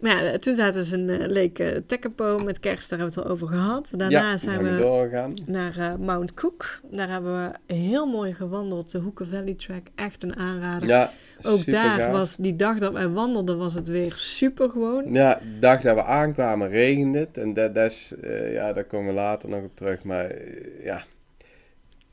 Maar 0.00 0.24
ja, 0.24 0.38
toen 0.38 0.54
zaten 0.54 0.82
we 0.90 0.96
in 0.96 1.08
uh, 1.22 1.28
Lake 1.28 1.82
Tekapo 1.86 2.38
met 2.38 2.60
kerst. 2.60 2.90
Daar 2.90 2.98
hebben 2.98 3.16
we 3.16 3.20
het 3.20 3.30
al 3.30 3.36
over 3.36 3.48
gehad. 3.56 3.88
Daarna 3.90 4.20
ja, 4.30 4.36
zijn 4.36 4.62
we 4.62 5.30
naar 5.46 5.76
eh, 5.78 5.94
Mount 5.94 6.34
Cook. 6.34 6.80
Daar 6.90 7.08
hebben 7.10 7.52
we 7.66 7.74
heel 7.74 8.06
mooi 8.06 8.34
gewandeld. 8.34 8.90
De 8.90 8.98
Hoeken 8.98 9.28
Valley 9.28 9.54
Track, 9.54 9.86
echt 9.94 10.22
een 10.22 10.36
aanrader. 10.36 10.88
Ja, 10.88 11.10
Ook 11.42 11.70
daar 11.70 11.98
gaaf. 12.00 12.10
was, 12.12 12.36
die 12.36 12.56
dag 12.56 12.78
dat 12.78 12.92
wij 12.92 13.08
wandelden, 13.08 13.58
was 13.58 13.74
het 13.74 13.88
weer 13.88 14.12
super 14.16 14.70
gewoon. 14.70 15.12
Ja, 15.12 15.34
de 15.34 15.58
dag 15.58 15.80
dat 15.80 15.94
we 15.94 16.04
aankwamen 16.04 16.68
regende 16.68 17.18
het. 17.18 17.38
En 17.38 17.52
dat, 17.54 17.74
dat 17.74 17.90
is, 17.90 18.14
eh, 18.22 18.52
ja, 18.52 18.72
daar 18.72 18.84
komen 18.84 19.06
we 19.06 19.14
later 19.14 19.48
nog 19.48 19.62
op 19.62 19.76
terug. 19.76 20.02
Maar 20.02 20.24
eh, 20.24 20.84
ja, 20.84 21.04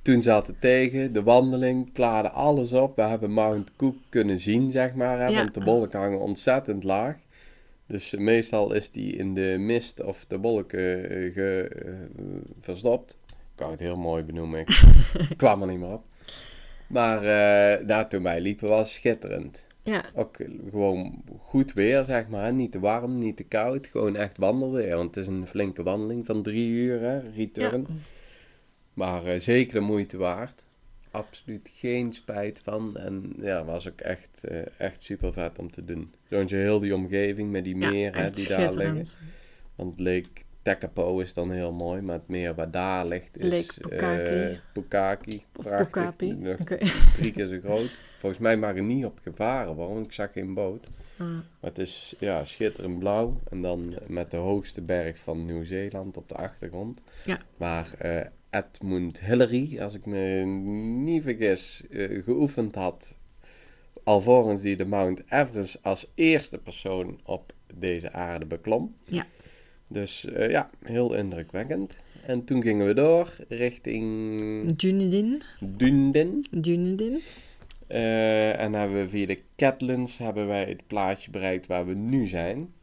toen 0.01 0.21
zat 0.21 0.47
het 0.47 0.61
tegen. 0.61 1.13
De 1.13 1.23
wandeling 1.23 1.93
klaarde 1.93 2.29
alles 2.29 2.71
op. 2.71 2.95
We 2.95 3.01
hebben 3.01 3.31
Mount 3.31 3.69
Cook 3.75 3.95
kunnen 4.09 4.39
zien, 4.39 4.71
zeg 4.71 4.93
maar. 4.93 5.19
Hè, 5.19 5.27
Ja. 5.27 5.35
Want 5.37 5.53
de 5.53 5.63
wolken 5.63 5.99
hangen 5.99 6.19
ontzettend 6.19 6.83
laag. 6.83 7.15
Dus 7.87 8.13
eh, 8.13 8.19
meestal 8.19 8.73
is 8.73 8.91
die 8.91 9.15
in 9.15 9.33
de 9.33 9.55
mist 9.59 10.03
of 10.03 10.25
de 10.27 10.39
wolken 10.39 11.09
eh, 11.09 11.33
ge, 11.33 11.69
eh, 11.85 12.23
verstopt. 12.59 13.17
Ik 13.27 13.35
kan 13.55 13.71
het 13.71 13.79
heel 13.79 13.95
mooi 13.97 14.23
benoemen. 14.23 14.59
Ik 14.59 15.33
kwam 15.37 15.61
er 15.61 15.67
niet 15.67 15.79
meer 15.79 15.93
op. 15.93 16.03
Maar 16.87 17.17
eh 17.17 17.87
daar 17.87 18.09
toen 18.09 18.23
wij 18.23 18.41
liepen 18.41 18.69
was 18.69 18.93
schitterend 18.93 19.63
Ja, 19.83 20.03
ook 20.15 20.37
gewoon 20.69 21.23
goed 21.41 21.73
weer, 21.73 22.03
zeg 22.03 22.27
maar. 22.27 22.53
Niet 22.53 22.71
te 22.71 22.79
warm, 22.79 23.17
niet 23.17 23.37
te 23.37 23.43
koud. 23.43 23.87
Gewoon 23.87 24.15
echt 24.15 24.37
wandelweer. 24.37 24.95
Want 24.95 25.15
het 25.15 25.23
is 25.23 25.27
een 25.27 25.47
flinke 25.47 25.83
wandeling 25.83 26.25
van 26.25 26.43
drie 26.43 26.67
uur, 26.67 26.99
hè, 27.01 27.19
return. 27.35 27.85
ja. 27.89 27.93
Maar 28.93 29.41
zeker 29.41 29.73
de 29.73 29.79
moeite 29.79 30.17
waard. 30.17 30.64
Absoluut 31.15 31.69
geen 31.73 32.13
spijt 32.13 32.61
van. 32.63 32.97
En 32.97 33.33
ja, 33.41 33.65
was 33.65 33.87
ook 33.87 34.01
echt, 34.01 34.43
eh, 34.43 34.61
echt 34.77 35.03
super 35.03 35.33
vet 35.33 35.59
om 35.59 35.71
te 35.71 35.85
doen. 35.85 36.13
Zo'n 36.29 36.47
heel 36.47 36.79
die 36.79 36.95
omgeving 36.95 37.51
met 37.51 37.63
die 37.63 37.75
meren 37.75 38.33
die 38.33 38.47
daar 38.47 38.73
liggen. 38.73 39.05
Want 39.75 39.99
Lake 39.99 40.29
Tekapo 40.61 41.19
is 41.19 41.33
dan 41.33 41.51
heel 41.51 41.71
mooi. 41.71 42.01
Maar 42.01 42.15
het 42.15 42.27
meer 42.27 42.55
waar 42.55 42.71
daar 42.71 43.05
ligt 43.05 43.37
is... 43.37 43.51
Lake 43.51 43.89
Pukaki. 43.89 44.51
eh, 44.51 44.57
Pukaki. 44.73 45.43
Of 45.55 45.65
Prachtig. 45.65 46.57
Drie 47.13 47.31
keer 47.31 47.47
zo 47.47 47.59
groot. 47.63 47.99
Volgens 48.19 48.41
mij 48.41 48.57
mag 48.57 48.75
er 48.75 48.83
niet 48.83 49.05
op 49.05 49.19
gevaren 49.23 49.75
want 49.75 50.05
ik 50.05 50.11
zag 50.11 50.31
geen 50.31 50.53
boot. 50.53 50.87
Ah, 51.17 51.27
Maar 51.27 51.43
het 51.59 51.77
is 51.77 52.15
ja, 52.19 52.45
schitterend 52.45 52.99
blauw. 52.99 53.39
En 53.49 53.61
dan 53.61 53.95
met 54.07 54.31
de 54.31 54.37
hoogste 54.37 54.81
berg 54.81 55.17
van 55.17 55.45
Nieuw-Zeeland 55.45 56.17
op 56.17 56.29
de 56.29 56.35
achtergrond. 56.35 57.01
Ja. 57.25 57.39
Waar 57.57 57.93
eh, 57.97 58.21
Edmund 58.55 59.19
Hillary, 59.21 59.79
als 59.79 59.93
ik 59.93 60.05
me 60.05 60.43
niet 61.03 61.23
vergis, 61.23 61.83
eh, 61.89 62.23
geoefend 62.23 62.75
had. 62.75 63.15
Alvorens 64.03 64.61
die 64.61 64.75
de 64.75 64.85
Mount 64.85 65.21
Everest 65.29 65.83
als 65.83 66.07
eerste 66.13 66.57
persoon 66.57 67.19
op 67.23 67.53
deze 67.75 68.11
aarde 68.11 68.45
beklom. 68.45 68.95
Ja. 69.05 69.25
Dus 69.87 70.25
eh, 70.25 70.49
ja, 70.49 70.69
heel 70.83 71.13
indrukwekkend. 71.13 71.97
En 72.25 72.45
toen 72.45 72.61
gingen 72.61 72.87
we 72.87 72.93
door 72.93 73.35
richting 73.47 74.75
Dunedin. 74.75 75.41
Dunedin. 75.59 76.45
Dunedin. 76.51 77.21
Eh, 77.87 78.59
en 78.59 78.73
hebben 78.73 78.97
we 78.97 79.09
via 79.09 79.25
de 79.25 79.41
Catlins 79.55 80.17
hebben 80.17 80.47
wij 80.47 80.63
het 80.63 80.87
plaatsje 80.87 81.29
bereikt 81.29 81.67
waar 81.67 81.85
we 81.85 81.93
nu 81.93 82.27
zijn. 82.27 82.73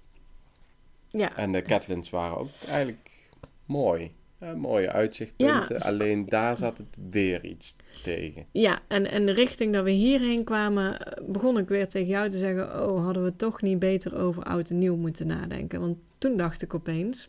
Ja, 1.08 1.36
En 1.36 1.52
de 1.52 1.62
Catlins 1.62 2.10
waren 2.10 2.36
ook 2.36 2.50
eigenlijk 2.68 3.30
mooi. 3.66 4.10
Ja, 4.43 4.55
mooie 4.55 4.90
uitzichtpunten. 4.90 5.76
Ja. 5.78 5.84
Alleen 5.84 6.28
daar 6.28 6.57
zat 6.57 6.78
het 6.78 6.88
weer 7.11 7.45
iets 7.45 7.76
tegen. 8.03 8.47
Ja, 8.53 8.80
en, 8.88 9.11
en 9.11 9.26
de 9.26 9.32
richting 9.32 9.72
dat 9.72 9.84
we 9.84 9.90
hierheen 9.90 10.45
kwamen, 10.45 11.01
eh, 11.01 11.24
begon 11.26 11.59
ik 11.59 11.68
weer 11.68 11.88
tegen 11.88 12.09
jou 12.09 12.28
te 12.28 12.36
zeggen: 12.36 12.88
Oh, 12.88 13.05
hadden 13.05 13.24
we 13.24 13.36
toch 13.36 13.62
niet 13.62 13.78
beter 13.78 14.18
over 14.18 14.43
oud 14.43 14.70
en 14.70 14.78
nieuw 14.78 14.97
moeten 14.97 15.26
nadenken? 15.26 15.80
Want 15.80 15.99
toen 16.18 16.36
dacht 16.36 16.62
ik 16.62 16.74
opeens, 16.74 17.28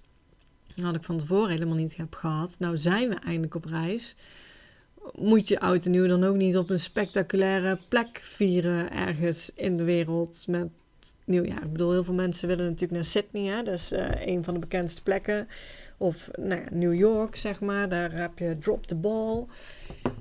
had 0.82 0.96
ik 0.96 1.04
van 1.04 1.18
tevoren 1.18 1.50
helemaal 1.50 1.76
niet 1.76 1.98
heb 1.98 2.16
gehad. 2.16 2.56
Nou 2.60 2.78
zijn 2.78 3.10
we 3.10 3.16
eindelijk 3.16 3.56
op 3.56 3.66
reis. 3.66 4.16
Moet 5.20 5.48
je 5.48 5.60
oud 5.60 5.86
en 5.86 5.92
nieuw 5.92 6.08
dan 6.08 6.24
ook 6.24 6.36
niet 6.36 6.58
op 6.58 6.70
een 6.70 6.80
spectaculaire 6.80 7.78
plek 7.88 8.20
vieren 8.24 8.92
ergens 8.92 9.52
in 9.56 9.78
de 9.78 9.84
wereld 9.84 10.46
met 10.48 10.70
nieuwjaar? 11.26 11.64
Ik 11.64 11.72
bedoel, 11.72 11.92
heel 11.92 12.04
veel 12.04 12.14
mensen 12.14 12.48
willen 12.48 12.66
natuurlijk 12.66 12.92
naar 12.92 13.06
Sydney, 13.06 13.56
hè? 13.56 13.64
dat 13.64 13.74
is 13.74 13.92
eh, 13.92 14.28
een 14.28 14.44
van 14.44 14.54
de 14.54 14.60
bekendste 14.60 15.04
plekken. 15.04 15.48
Of 16.04 16.30
nou 16.36 16.62
ja, 16.62 16.68
New 16.72 16.94
York, 16.94 17.36
zeg 17.36 17.60
maar, 17.60 17.90
daar 17.90 18.12
heb 18.12 18.40
je 18.40 18.58
Drop 18.58 18.86
the 18.86 18.96
Ball. 18.96 19.46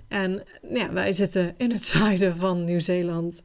En 0.09 0.43
nou 0.63 0.79
ja, 0.79 0.93
wij 0.93 1.13
zitten 1.13 1.55
in 1.57 1.71
het 1.71 1.85
zuiden 1.95 2.37
van 2.37 2.65
Nieuw-Zeeland. 2.65 3.43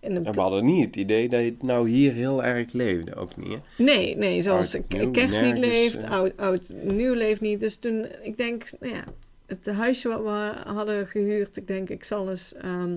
Een 0.00 0.24
En 0.24 0.32
we 0.34 0.40
hadden 0.40 0.64
niet 0.64 0.84
het 0.84 0.96
idee 0.96 1.28
dat 1.28 1.44
het 1.44 1.62
nou 1.62 1.88
hier 1.88 2.12
heel 2.12 2.44
erg 2.44 2.72
leefde. 2.72 3.14
Ook 3.14 3.36
niet, 3.36 3.48
hè? 3.48 3.84
Nee, 3.84 4.16
nee, 4.16 4.40
zoals 4.40 4.74
Oud, 4.74 4.88
nieuw, 4.88 5.10
kerst 5.10 5.42
niet 5.42 5.58
leeft, 5.58 6.02
eh. 6.02 6.10
oud, 6.10 6.36
oud 6.36 6.72
nieuw 6.82 7.14
leeft 7.14 7.40
niet. 7.40 7.60
Dus 7.60 7.76
toen, 7.76 8.06
ik 8.22 8.36
denk, 8.36 8.70
nou 8.80 8.94
ja, 8.94 9.04
het 9.46 9.66
huisje 9.66 10.08
wat 10.08 10.22
we 10.22 10.70
hadden 10.70 11.06
gehuurd, 11.06 11.56
ik 11.56 11.66
denk, 11.66 11.88
ik 11.88 12.04
zal 12.04 12.30
eens 12.30 12.54
ehm, 12.54 12.96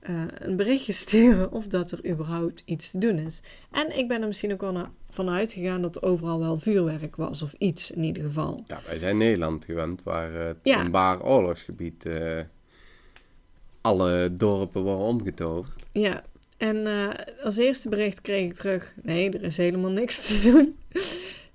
eh, 0.00 0.22
een 0.38 0.56
berichtje 0.56 0.92
sturen 1.04 1.52
of 1.52 1.66
dat 1.66 1.90
er 1.90 2.08
überhaupt 2.10 2.62
iets 2.64 2.90
te 2.90 2.98
doen 2.98 3.18
is. 3.18 3.40
En 3.70 3.98
ik 3.98 4.08
ben 4.08 4.20
er 4.20 4.26
misschien 4.26 4.52
ook 4.52 4.60
wel 4.60 4.72
na- 4.72 4.92
van 5.16 5.30
uitgegaan 5.30 5.82
dat 5.82 5.96
er 5.96 6.02
overal 6.02 6.38
wel 6.38 6.58
vuurwerk 6.58 7.16
was, 7.16 7.42
of 7.42 7.54
iets 7.58 7.90
in 7.90 8.02
ieder 8.04 8.22
geval. 8.22 8.64
Ja, 8.66 8.78
wij 8.86 8.98
zijn 8.98 9.16
Nederland 9.16 9.64
gewend, 9.64 10.02
waar 10.02 10.32
het 10.32 10.56
Ja. 10.62 10.84
een 10.84 10.90
waar 10.90 11.22
oorlogsgebied 11.22 12.06
eh, 12.06 12.40
alle 13.80 14.34
dorpen 14.34 14.82
worden 14.82 15.06
omgetoverd. 15.06 15.82
Ja, 15.92 16.22
en 16.56 16.86
eh, 16.86 17.08
als 17.44 17.56
eerste 17.56 17.88
bericht 17.88 18.20
kreeg 18.20 18.50
ik 18.50 18.54
terug: 18.54 18.94
nee, 19.02 19.30
er 19.30 19.42
is 19.42 19.56
helemaal 19.56 19.90
niks 19.90 20.26
te 20.26 20.50
doen. 20.50 20.76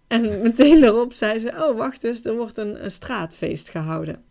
en 0.07 0.41
meteen 0.41 0.81
daarop 0.81 1.13
zei 1.13 1.39
ze: 1.39 1.49
oh, 1.49 1.77
wacht 1.77 2.03
eens, 2.03 2.25
er 2.25 2.35
wordt 2.35 2.57
een, 2.57 2.83
een 2.83 2.91
straatfeest 2.91 3.69
gehouden. 3.69 4.23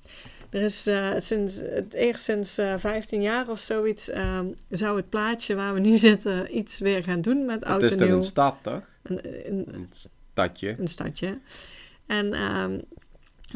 Er 0.51 0.63
is 0.63 0.87
eh, 0.87 1.11
sinds, 1.17 1.57
het 1.57 1.93
eerst 1.93 2.25
sinds 2.25 2.59
eh 2.59 2.75
15 2.77 3.23
jaar 3.23 3.49
of 3.49 3.59
zoiets, 3.59 4.11
ehm, 4.11 4.47
zou 4.69 4.97
het 4.97 5.09
plaatsje 5.09 5.55
waar 5.55 5.75
we 5.75 5.81
nu 5.81 5.97
zitten 5.97 6.59
iets 6.59 6.79
weer 6.79 7.03
gaan 7.03 7.21
doen 7.21 7.45
met 7.45 7.65
oud 7.65 7.83
het 7.83 7.91
is 7.91 7.97
toch 7.97 8.09
een 8.09 8.23
stad, 8.23 8.55
toch? 8.61 8.83
Een, 9.03 9.21
een, 9.47 9.65
Een 9.75 9.89
stadje. 9.91 10.75
een 10.79 10.89
stadje. 10.89 11.39
En 12.07 12.33
ehm, 12.35 12.79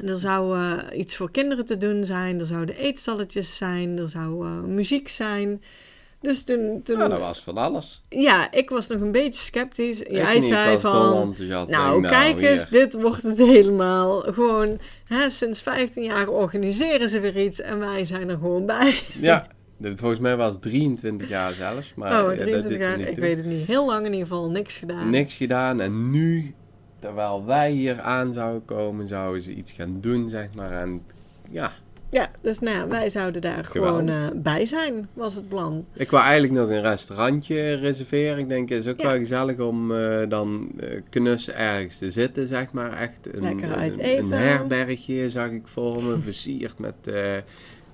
er 0.08 0.16
zou 0.16 0.58
eh, 0.58 0.98
iets 0.98 1.16
voor 1.16 1.30
kinderen 1.30 1.64
te 1.64 1.78
doen 1.78 2.04
zijn. 2.04 2.40
Er 2.40 2.46
zouden 2.46 2.76
eetstalletjes 2.76 3.56
zijn. 3.56 3.98
Er 3.98 4.08
zou 4.08 4.46
eh, 4.46 4.60
muziek 4.60 5.08
zijn. 5.08 5.62
Dus 6.20 6.44
toen... 6.44 6.80
toen 6.82 6.98
Ja, 6.98 7.08
dat 7.08 7.18
was 7.18 7.42
van 7.42 7.56
alles. 7.56 8.02
ja, 8.08 8.52
ik 8.52 8.70
was 8.70 8.88
nog 8.88 9.00
een 9.00 9.12
beetje 9.12 9.42
sceptisch. 9.42 10.00
Ik 10.02 10.10
Jij 10.10 10.34
niet, 10.34 10.44
zei 10.44 10.78
van... 10.78 11.34
Nou, 11.68 12.00
Denk, 12.00 12.14
kijk 12.14 12.40
eens, 12.40 12.68
dit 12.68 13.00
wordt 13.00 13.22
het 13.22 13.36
helemaal. 13.36 14.20
Gewoon, 14.20 14.78
hè, 15.04 15.30
sinds 15.30 15.62
15 15.62 16.02
jaar 16.02 16.28
organiseren 16.28 17.08
ze 17.08 17.20
weer 17.20 17.36
iets 17.36 17.60
en 17.60 17.78
wij 17.78 18.04
zijn 18.04 18.28
er 18.28 18.38
gewoon 18.38 18.66
bij. 18.66 19.00
Ja, 19.20 19.46
volgens 19.80 20.20
mij 20.20 20.36
was 20.36 20.52
het 20.52 20.62
23 20.62 21.28
jaar 21.28 21.52
zelfs. 21.52 21.94
Maar 21.94 22.20
oh, 22.22 22.26
dat 22.28 22.36
23 22.36 22.62
doet 22.62 22.80
er 22.80 22.98
jaar, 22.98 23.08
ik 23.08 23.16
weet 23.18 23.36
het 23.36 23.46
niet. 23.46 23.66
Heel 23.66 23.86
lang 23.86 24.06
in 24.06 24.12
ieder 24.12 24.26
geval 24.28 24.50
niks 24.50 24.76
gedaan. 24.76 25.10
Niks 25.10 25.36
gedaan 25.36 25.80
en 25.80 26.10
nu, 26.10 26.54
terwijl 26.98 27.44
wij 27.44 27.70
hier 27.70 28.00
aan 28.00 28.32
zouden 28.32 28.64
komen, 28.64 29.06
zouden 29.08 29.42
ze 29.42 29.54
iets 29.54 29.72
gaan 29.72 29.96
doen, 30.00 30.28
zeg 30.28 30.48
maar. 30.56 30.72
En 30.72 31.02
ja, 31.50 31.72
Ja, 32.10 32.30
dus 32.40 32.58
nou 32.58 32.76
ja, 32.76 32.88
wij 32.88 33.10
zouden 33.10 33.40
daar 33.40 33.64
gewoon 33.64 34.08
eh, 34.08 34.26
bij 34.34 34.66
zijn, 34.66 35.08
was 35.12 35.34
het 35.34 35.48
plan. 35.48 35.84
ik 35.94 36.10
wou 36.10 36.22
eigenlijk 36.24 36.52
nog 36.52 36.68
een 36.70 36.80
restaurantje 36.82 37.74
reserveren. 37.74 38.38
Ik 38.38 38.48
denk, 38.48 38.68
het 38.68 38.78
is 38.86 38.92
ook 38.92 39.00
Ja. 39.00 39.08
wel 39.08 39.18
gezellig 39.18 39.58
om 39.58 39.92
eh, 39.96 40.28
dan 40.28 40.72
eh 40.80 41.00
knus 41.10 41.50
ergens 41.50 41.98
te 41.98 42.10
zitten, 42.10 42.46
zeg 42.46 42.72
maar. 42.72 42.92
Echt 42.92 43.34
een, 43.34 43.42
Lekker 43.42 43.74
uit 43.74 43.92
een, 43.92 43.98
eten. 44.00 44.24
een 44.24 44.38
herbergje 44.38 45.30
zag 45.30 45.50
ik 45.50 45.66
voor 45.68 46.02
me, 46.02 46.18
versierd 46.18 46.78
met 46.78 46.94
eh, 47.04 47.22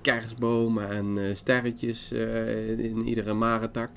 kerstbomen 0.01 0.89
en 0.89 1.17
eh, 1.17 1.23
sterretjes 1.35 2.11
eh, 2.11 2.69
in, 2.69 2.79
in 2.79 3.07
iedere 3.07 3.33
marentak. 3.33 3.89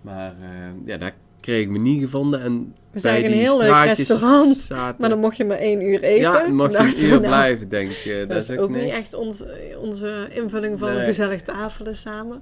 Maar 0.00 0.34
eh, 0.40 0.46
ja, 0.84 0.96
dat 0.96 1.12
kreeg 1.40 1.62
ik 1.62 1.68
me 1.68 1.78
niet 1.78 2.00
gevonden. 2.02 2.40
En 2.42 2.74
We 2.90 2.98
zagen 2.98 3.20
bij 3.22 3.30
een 3.32 3.38
heel 3.38 3.58
leuk 3.58 3.84
restaurant, 3.84 4.56
zaten- 4.76 4.96
Maar 5.00 5.08
dan 5.08 5.18
mocht 5.18 5.36
je 5.36 5.44
maar 5.44 5.56
één 5.58 5.82
uur 5.82 6.02
eten. 6.02 6.20
ja, 6.20 6.44
Toen 6.44 6.54
mocht 6.56 6.72
je 6.72 6.78
een 6.78 6.90
we, 6.90 7.06
uur 7.06 7.20
blijven, 7.20 7.68
denk 7.68 7.90
ik. 7.90 8.24
Dat, 8.28 8.42
is 8.42 8.50
ook 8.56 8.68
niet 8.68 8.78
niks. 8.82 8.96
echt 8.96 9.14
ons, 9.14 9.44
onze 9.78 10.28
invulling 10.30 10.78
van 10.78 10.88
Nee. 10.88 10.98
een 10.98 11.04
gezellig 11.04 11.42
tafelen 11.42 11.96
samen. 11.96 12.40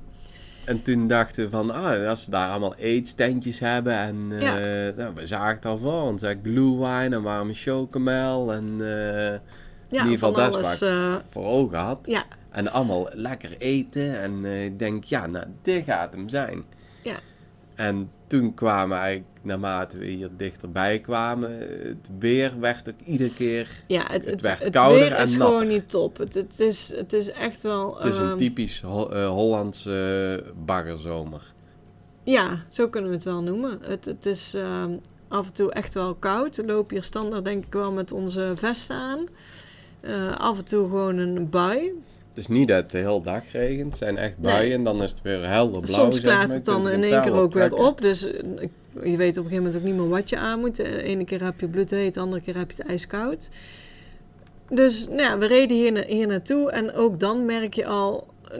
En 0.65 0.83
toen 0.83 1.07
dachten 1.07 1.45
we 1.45 1.51
van, 1.51 1.71
ah, 1.71 2.09
als 2.09 2.25
ze 2.25 2.31
daar 2.31 2.51
allemaal 2.51 2.75
eetstandjes 2.75 3.59
hebben 3.61 3.93
en 3.99 4.27
Ja. 4.41 4.55
nou, 4.97 5.15
we 5.15 5.27
zagen 5.27 5.57
het 5.57 5.65
al 5.65 5.79
voor 5.79 6.03
ons, 6.03 6.23
hè, 6.23 6.35
glue 6.43 6.77
wine 6.79 7.17
en 7.17 7.23
warme 7.23 7.55
chocomel 7.55 8.53
en 8.53 8.77
Ja, 8.79 9.99
In 10.03 10.11
ieder 10.11 10.13
geval, 10.29 10.33
dat 10.33 10.59
is 10.67 10.83
eh, 10.83 11.15
voor 11.31 11.45
ogen 11.45 11.79
had. 11.79 11.99
ja, 12.05 12.25
En 12.51 12.73
allemaal 12.73 13.09
lekker 13.13 13.57
eten 13.59 14.21
en 14.21 14.45
eh, 14.45 14.65
ik 14.65 14.79
denk, 14.79 15.05
ja, 15.05 15.27
nou, 15.27 15.47
dit 15.63 15.85
gaat 15.85 16.13
hem 16.13 16.29
zijn. 16.29 16.65
Ja. 17.03 17.19
En 17.75 18.11
toen 18.27 18.55
kwamen 18.55 18.99
eigenlijk, 18.99 19.29
naarmate 19.43 19.99
we 19.99 20.07
hier 20.07 20.29
dichterbij 20.37 20.99
kwamen, 20.99 21.51
het 21.89 22.09
weer 22.19 22.53
werd 22.61 22.89
ook 22.89 23.01
iedere 23.05 23.33
keer, 23.35 23.69
ja, 23.87 24.03
het, 24.03 24.11
Het 24.25 24.25
het, 24.25 24.41
werd 24.41 24.59
het 24.65 24.73
kouder 24.73 25.01
weer 25.01 25.13
en 25.13 25.23
is 25.23 25.37
natter. 25.37 25.57
gewoon 25.59 25.73
niet 25.73 25.89
top. 25.89 26.17
Het, 26.19 26.35
het, 26.35 26.61
is, 26.61 26.93
het 26.97 27.13
is 27.13 27.33
echt 27.33 27.63
wel... 27.63 27.97
het 27.99 28.13
is 28.13 28.19
een 28.19 28.29
ehm, 28.29 28.37
typisch 28.37 28.81
Ho- 28.81 29.09
eh, 29.09 29.29
Hollandse 29.29 30.45
baggerzomer. 30.65 31.43
Ja, 32.23 32.59
zo 32.69 32.89
kunnen 32.89 33.11
we 33.11 33.17
het 33.17 33.25
wel 33.25 33.43
noemen. 33.43 33.79
Het, 33.83 34.05
het 34.05 34.27
is 34.27 34.55
ehm, 34.55 34.97
af 35.29 35.47
en 35.47 35.53
toe 35.53 35.73
echt 35.73 35.95
wel 35.95 36.15
koud. 36.15 36.57
We 36.57 36.65
lopen 36.65 36.95
hier 36.95 37.05
standaard 37.05 37.45
denk 37.45 37.65
ik 37.67 37.73
wel 37.73 37.93
met 37.93 38.13
onze 38.13 38.53
vesten 38.55 38.97
aan. 38.97 39.27
Eh, 40.01 40.37
af 40.37 40.59
en 40.59 40.65
toe 40.65 40.89
gewoon 40.89 41.17
een 41.19 41.51
bui. 41.51 41.93
Het 42.35 42.39
is 42.39 42.49
niet 42.49 42.69
dat 42.69 42.83
het 42.83 42.91
de 42.91 42.99
hele 42.99 43.23
dag 43.23 43.53
regent, 43.53 43.87
het 43.89 43.97
zijn 43.97 44.17
echt 44.17 44.39
Nee. 44.39 44.53
buien 44.53 44.73
en 44.73 44.85
dan 44.85 45.03
is 45.03 45.11
het 45.11 45.23
weer 45.23 45.49
helder 45.49 45.81
blauw. 45.83 45.95
Soms 46.01 46.21
klaart 46.21 46.53
het 46.53 46.65
dan 46.65 46.87
er 46.87 46.93
in 46.93 47.03
één 47.03 47.23
keer 47.23 47.33
ook 47.33 47.53
weer 47.53 47.75
op. 47.75 48.01
Dus 48.01 48.27
eh, 48.31 48.43
je 49.05 49.17
weet 49.17 49.39
op 49.39 49.45
een 49.45 49.51
gegeven 49.51 49.57
moment 49.57 49.77
ook 49.77 49.83
niet 49.83 49.95
meer 49.95 50.09
wat 50.09 50.29
je 50.29 50.37
aan 50.37 50.61
moet. 50.61 50.77
De 50.77 51.03
ene 51.03 51.25
keer 51.25 51.45
heb 51.45 51.61
je 51.61 51.69
bloedheet, 51.69 52.15
de 52.15 52.21
andere 52.21 52.43
keer 52.43 52.57
heb 52.57 52.71
je 52.71 52.77
het 52.77 52.87
ijskoud. 52.87 53.49
Dus 54.71 55.07
nou 55.09 55.21
ja, 55.21 55.39
we 55.39 55.47
reden 55.47 55.77
hier, 55.77 55.93
na- 55.93 56.05
hier 56.07 56.27
naartoe 56.27 56.71
en 56.71 56.93
ook 56.93 57.21
dan 57.21 57.45
merk 57.45 57.75
je 57.75 57.87
al, 57.87 58.27
eh, 58.53 58.59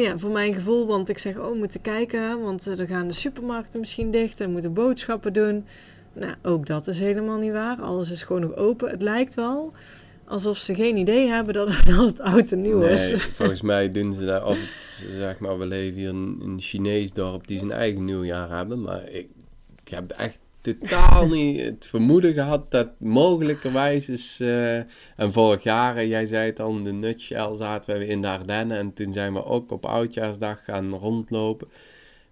ja, 0.00 0.18
voor 0.18 0.30
mijn 0.30 0.54
gevoel, 0.54 0.86
want 0.86 1.08
ik 1.08 1.18
zeg, 1.18 1.38
oh, 1.38 1.50
we 1.50 1.56
moeten 1.56 1.80
kijken, 1.80 2.40
want 2.40 2.66
eh, 2.66 2.76
dan 2.76 2.86
gaan 2.86 3.08
de 3.08 3.14
supermarkten 3.14 3.80
misschien 3.80 4.10
dicht 4.10 4.40
en 4.40 4.50
moeten 4.52 4.72
boodschappen 4.72 5.32
doen. 5.32 5.64
Nou, 6.12 6.34
ook 6.42 6.66
dat 6.66 6.86
is 6.86 7.00
helemaal 7.00 7.38
niet 7.38 7.52
waar. 7.52 7.80
Alles 7.80 8.10
is 8.10 8.22
gewoon 8.22 8.42
nog 8.42 8.56
open. 8.56 8.90
Het 8.90 9.02
lijkt 9.02 9.34
wel 9.34 9.72
alsof 10.32 10.58
ze 10.58 10.74
geen 10.74 10.96
idee 10.96 11.28
hebben 11.28 11.54
dat 11.54 11.68
het, 11.68 11.86
dat 11.96 12.06
het 12.06 12.20
oud 12.20 12.52
en 12.52 12.60
nieuw 12.60 12.82
is. 12.82 13.10
Nee, 13.10 13.20
volgens 13.20 13.62
mij 13.62 13.90
doen 13.90 14.14
ze 14.14 14.24
het, 14.24 15.06
zeg 15.16 15.38
maar, 15.38 15.58
we 15.58 15.66
leven 15.66 15.98
hier 15.98 16.08
in 16.08 16.38
een 16.42 16.60
Chinees 16.60 17.12
dorp 17.12 17.46
die 17.46 17.58
zijn 17.58 17.72
eigen 17.72 18.04
nieuwjaar 18.04 18.50
hebben. 18.56 18.82
Maar 18.82 19.10
ik, 19.10 19.28
ik 19.84 19.88
heb 19.88 20.10
echt 20.10 20.38
totaal 20.60 21.28
niet 21.36 21.60
het 21.60 21.86
vermoeden 21.86 22.32
gehad 22.32 22.70
dat 22.70 22.88
mogelijkerwijs 22.98 24.08
is. 24.08 24.40
eh, 24.40 24.76
en 25.16 25.32
vorig 25.32 25.62
jaar, 25.62 25.96
eh, 25.96 26.08
jij 26.08 26.26
zei 26.26 26.46
het 26.46 26.60
al, 26.60 26.76
in 26.76 26.84
de 26.84 26.92
nutshell 26.92 27.56
zaten 27.56 27.98
we 27.98 28.06
in 28.06 28.20
de 28.20 28.28
Ardennen. 28.28 28.78
En 28.78 28.92
toen 28.92 29.12
zijn 29.12 29.32
we 29.32 29.44
ook 29.44 29.70
op 29.70 29.86
Oudjaarsdag 29.86 30.64
gaan 30.64 30.94
rondlopen. 30.94 31.68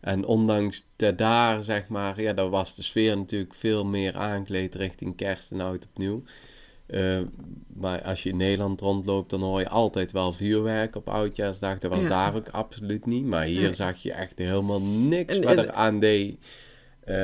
En 0.00 0.24
ondanks 0.24 0.84
dat 0.96 1.18
daar, 1.18 1.62
zeg 1.62 1.88
maar, 1.88 2.20
ja, 2.20 2.32
daar 2.32 2.50
was 2.50 2.74
de 2.74 2.82
sfeer 2.82 3.16
natuurlijk 3.16 3.54
veel 3.54 3.84
meer 3.84 4.16
aangekleed 4.16 4.74
richting 4.74 5.16
kerst 5.16 5.50
en 5.50 5.60
oud 5.60 5.86
opnieuw. 5.92 6.22
Eh, 6.90 7.18
maar 7.74 8.02
als 8.02 8.22
je 8.22 8.28
in 8.28 8.36
Nederland 8.36 8.80
rondloopt, 8.80 9.30
dan 9.30 9.40
hoor 9.42 9.58
je 9.60 9.68
altijd 9.68 10.12
wel 10.12 10.32
vuurwerk 10.32 10.96
op 10.96 11.08
Oudjaarsdag. 11.08 11.78
Dat 11.78 11.90
was 11.90 12.00
Ja. 12.00 12.08
daar 12.08 12.34
ook 12.34 12.48
absoluut 12.48 13.06
niet. 13.06 13.24
Maar 13.24 13.44
hier 13.44 13.60
Nee. 13.62 13.72
zag 13.74 13.96
je 14.02 14.12
echt 14.12 14.38
helemaal 14.38 14.80
niks 14.80 15.34
En- 15.36 15.42
wat 15.42 15.52
en- 15.52 15.58
er 15.58 15.72
aan 15.72 16.00
deed. 16.00 16.36
eh, 17.00 17.14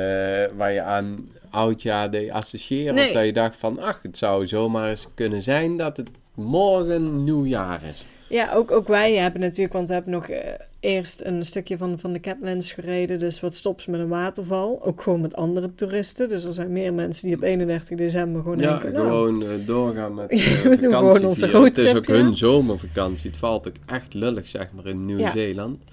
waar 0.57 0.71
je 0.71 0.81
aan 0.81 1.29
Oudjaar 1.49 2.11
deed 2.11 2.29
associëren. 2.31 2.95
Nee. 2.95 3.07
Of 3.07 3.13
dat 3.13 3.25
je 3.25 3.33
dacht 3.33 3.55
van, 3.55 3.79
ach, 3.79 3.99
het 4.01 4.17
zou 4.17 4.47
zomaar 4.47 4.89
eens 4.89 5.07
kunnen 5.13 5.41
zijn 5.41 5.77
dat 5.77 5.97
het 5.97 6.09
morgen 6.33 7.23
nieuwjaar 7.23 7.83
is. 7.83 8.05
Ja, 8.29 8.53
ook, 8.53 8.71
ook 8.71 8.87
wij 8.87 9.15
hebben 9.15 9.41
natuurlijk, 9.41 9.73
want 9.73 9.87
we 9.87 9.93
hebben 9.93 10.11
nog 10.11 10.27
eh, 10.27 10.53
eerst 10.79 11.21
een 11.23 11.45
stukje 11.45 11.77
van, 11.77 11.99
van 11.99 12.13
de 12.13 12.19
Catlands 12.19 12.71
gereden. 12.71 13.19
Dus 13.19 13.39
wat 13.39 13.55
stops 13.55 13.85
met 13.85 13.99
een 13.99 14.07
waterval. 14.07 14.79
Ook 14.83 15.01
gewoon 15.01 15.21
met 15.21 15.35
andere 15.35 15.75
toeristen. 15.75 16.29
Dus 16.29 16.43
er 16.43 16.53
zijn 16.53 16.71
meer 16.71 16.93
mensen 16.93 17.27
die 17.27 17.35
op 17.35 17.41
31 17.41 17.97
december 17.97 18.41
gewoon 18.41 18.57
Ja, 18.57 18.71
denken... 18.71 18.93
nou, 18.93 19.07
gewoon 19.07 19.43
eh, 19.43 19.65
doorgaan 19.65 20.13
met 20.13 20.29
we 20.63 20.63
doen 20.63 20.77
vakantie 20.77 20.91
gewoon 20.91 21.25
onze 21.25 21.45
vieren. 21.45 21.63
Het 21.63 21.77
is 21.77 21.95
ook 21.95 22.05
ja. 22.05 22.13
hun 22.13 22.35
zomervakantie. 22.35 23.29
Het 23.29 23.39
valt 23.39 23.67
ook 23.67 23.75
echt 23.85 24.13
lullig, 24.13 24.47
zeg 24.47 24.67
maar, 24.75 24.85
in 24.85 25.05
Nieuw-Zeeland. 25.05 25.83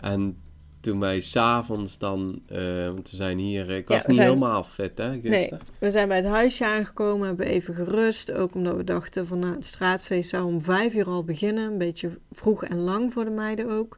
En 0.00 0.36
toen 0.82 1.00
wij 1.00 1.20
s'avonds 1.20 1.98
dan, 1.98 2.42
eh, 2.46 2.86
want 2.86 3.10
we 3.10 3.16
zijn 3.16 3.38
hier, 3.38 3.70
ik 3.70 3.88
Ja, 3.88 3.94
was 3.96 4.06
niet 4.06 4.16
zijn- 4.16 4.28
helemaal 4.28 4.64
fit 4.64 4.98
hè, 4.98 5.08
Nee, 5.08 5.20
gisteren. 5.20 5.60
we 5.78 5.90
zijn 5.90 6.08
bij 6.08 6.16
het 6.16 6.26
huisje 6.26 6.66
aangekomen, 6.66 7.26
hebben 7.26 7.46
even 7.46 7.74
gerust. 7.74 8.32
Ook 8.32 8.54
omdat 8.54 8.76
we 8.76 8.84
dachten 8.84 9.26
van 9.26 9.38
nou, 9.38 9.54
het 9.54 9.66
straatfeest 9.66 10.30
zou 10.30 10.44
om 10.44 10.60
vijf 10.60 10.94
uur 10.94 11.06
al 11.06 11.24
beginnen. 11.24 11.72
Een 11.72 11.78
beetje 11.78 12.10
vroeg 12.30 12.64
en 12.64 12.76
lang 12.78 13.12
voor 13.12 13.24
de 13.24 13.30
meiden 13.30 13.70
ook. 13.70 13.96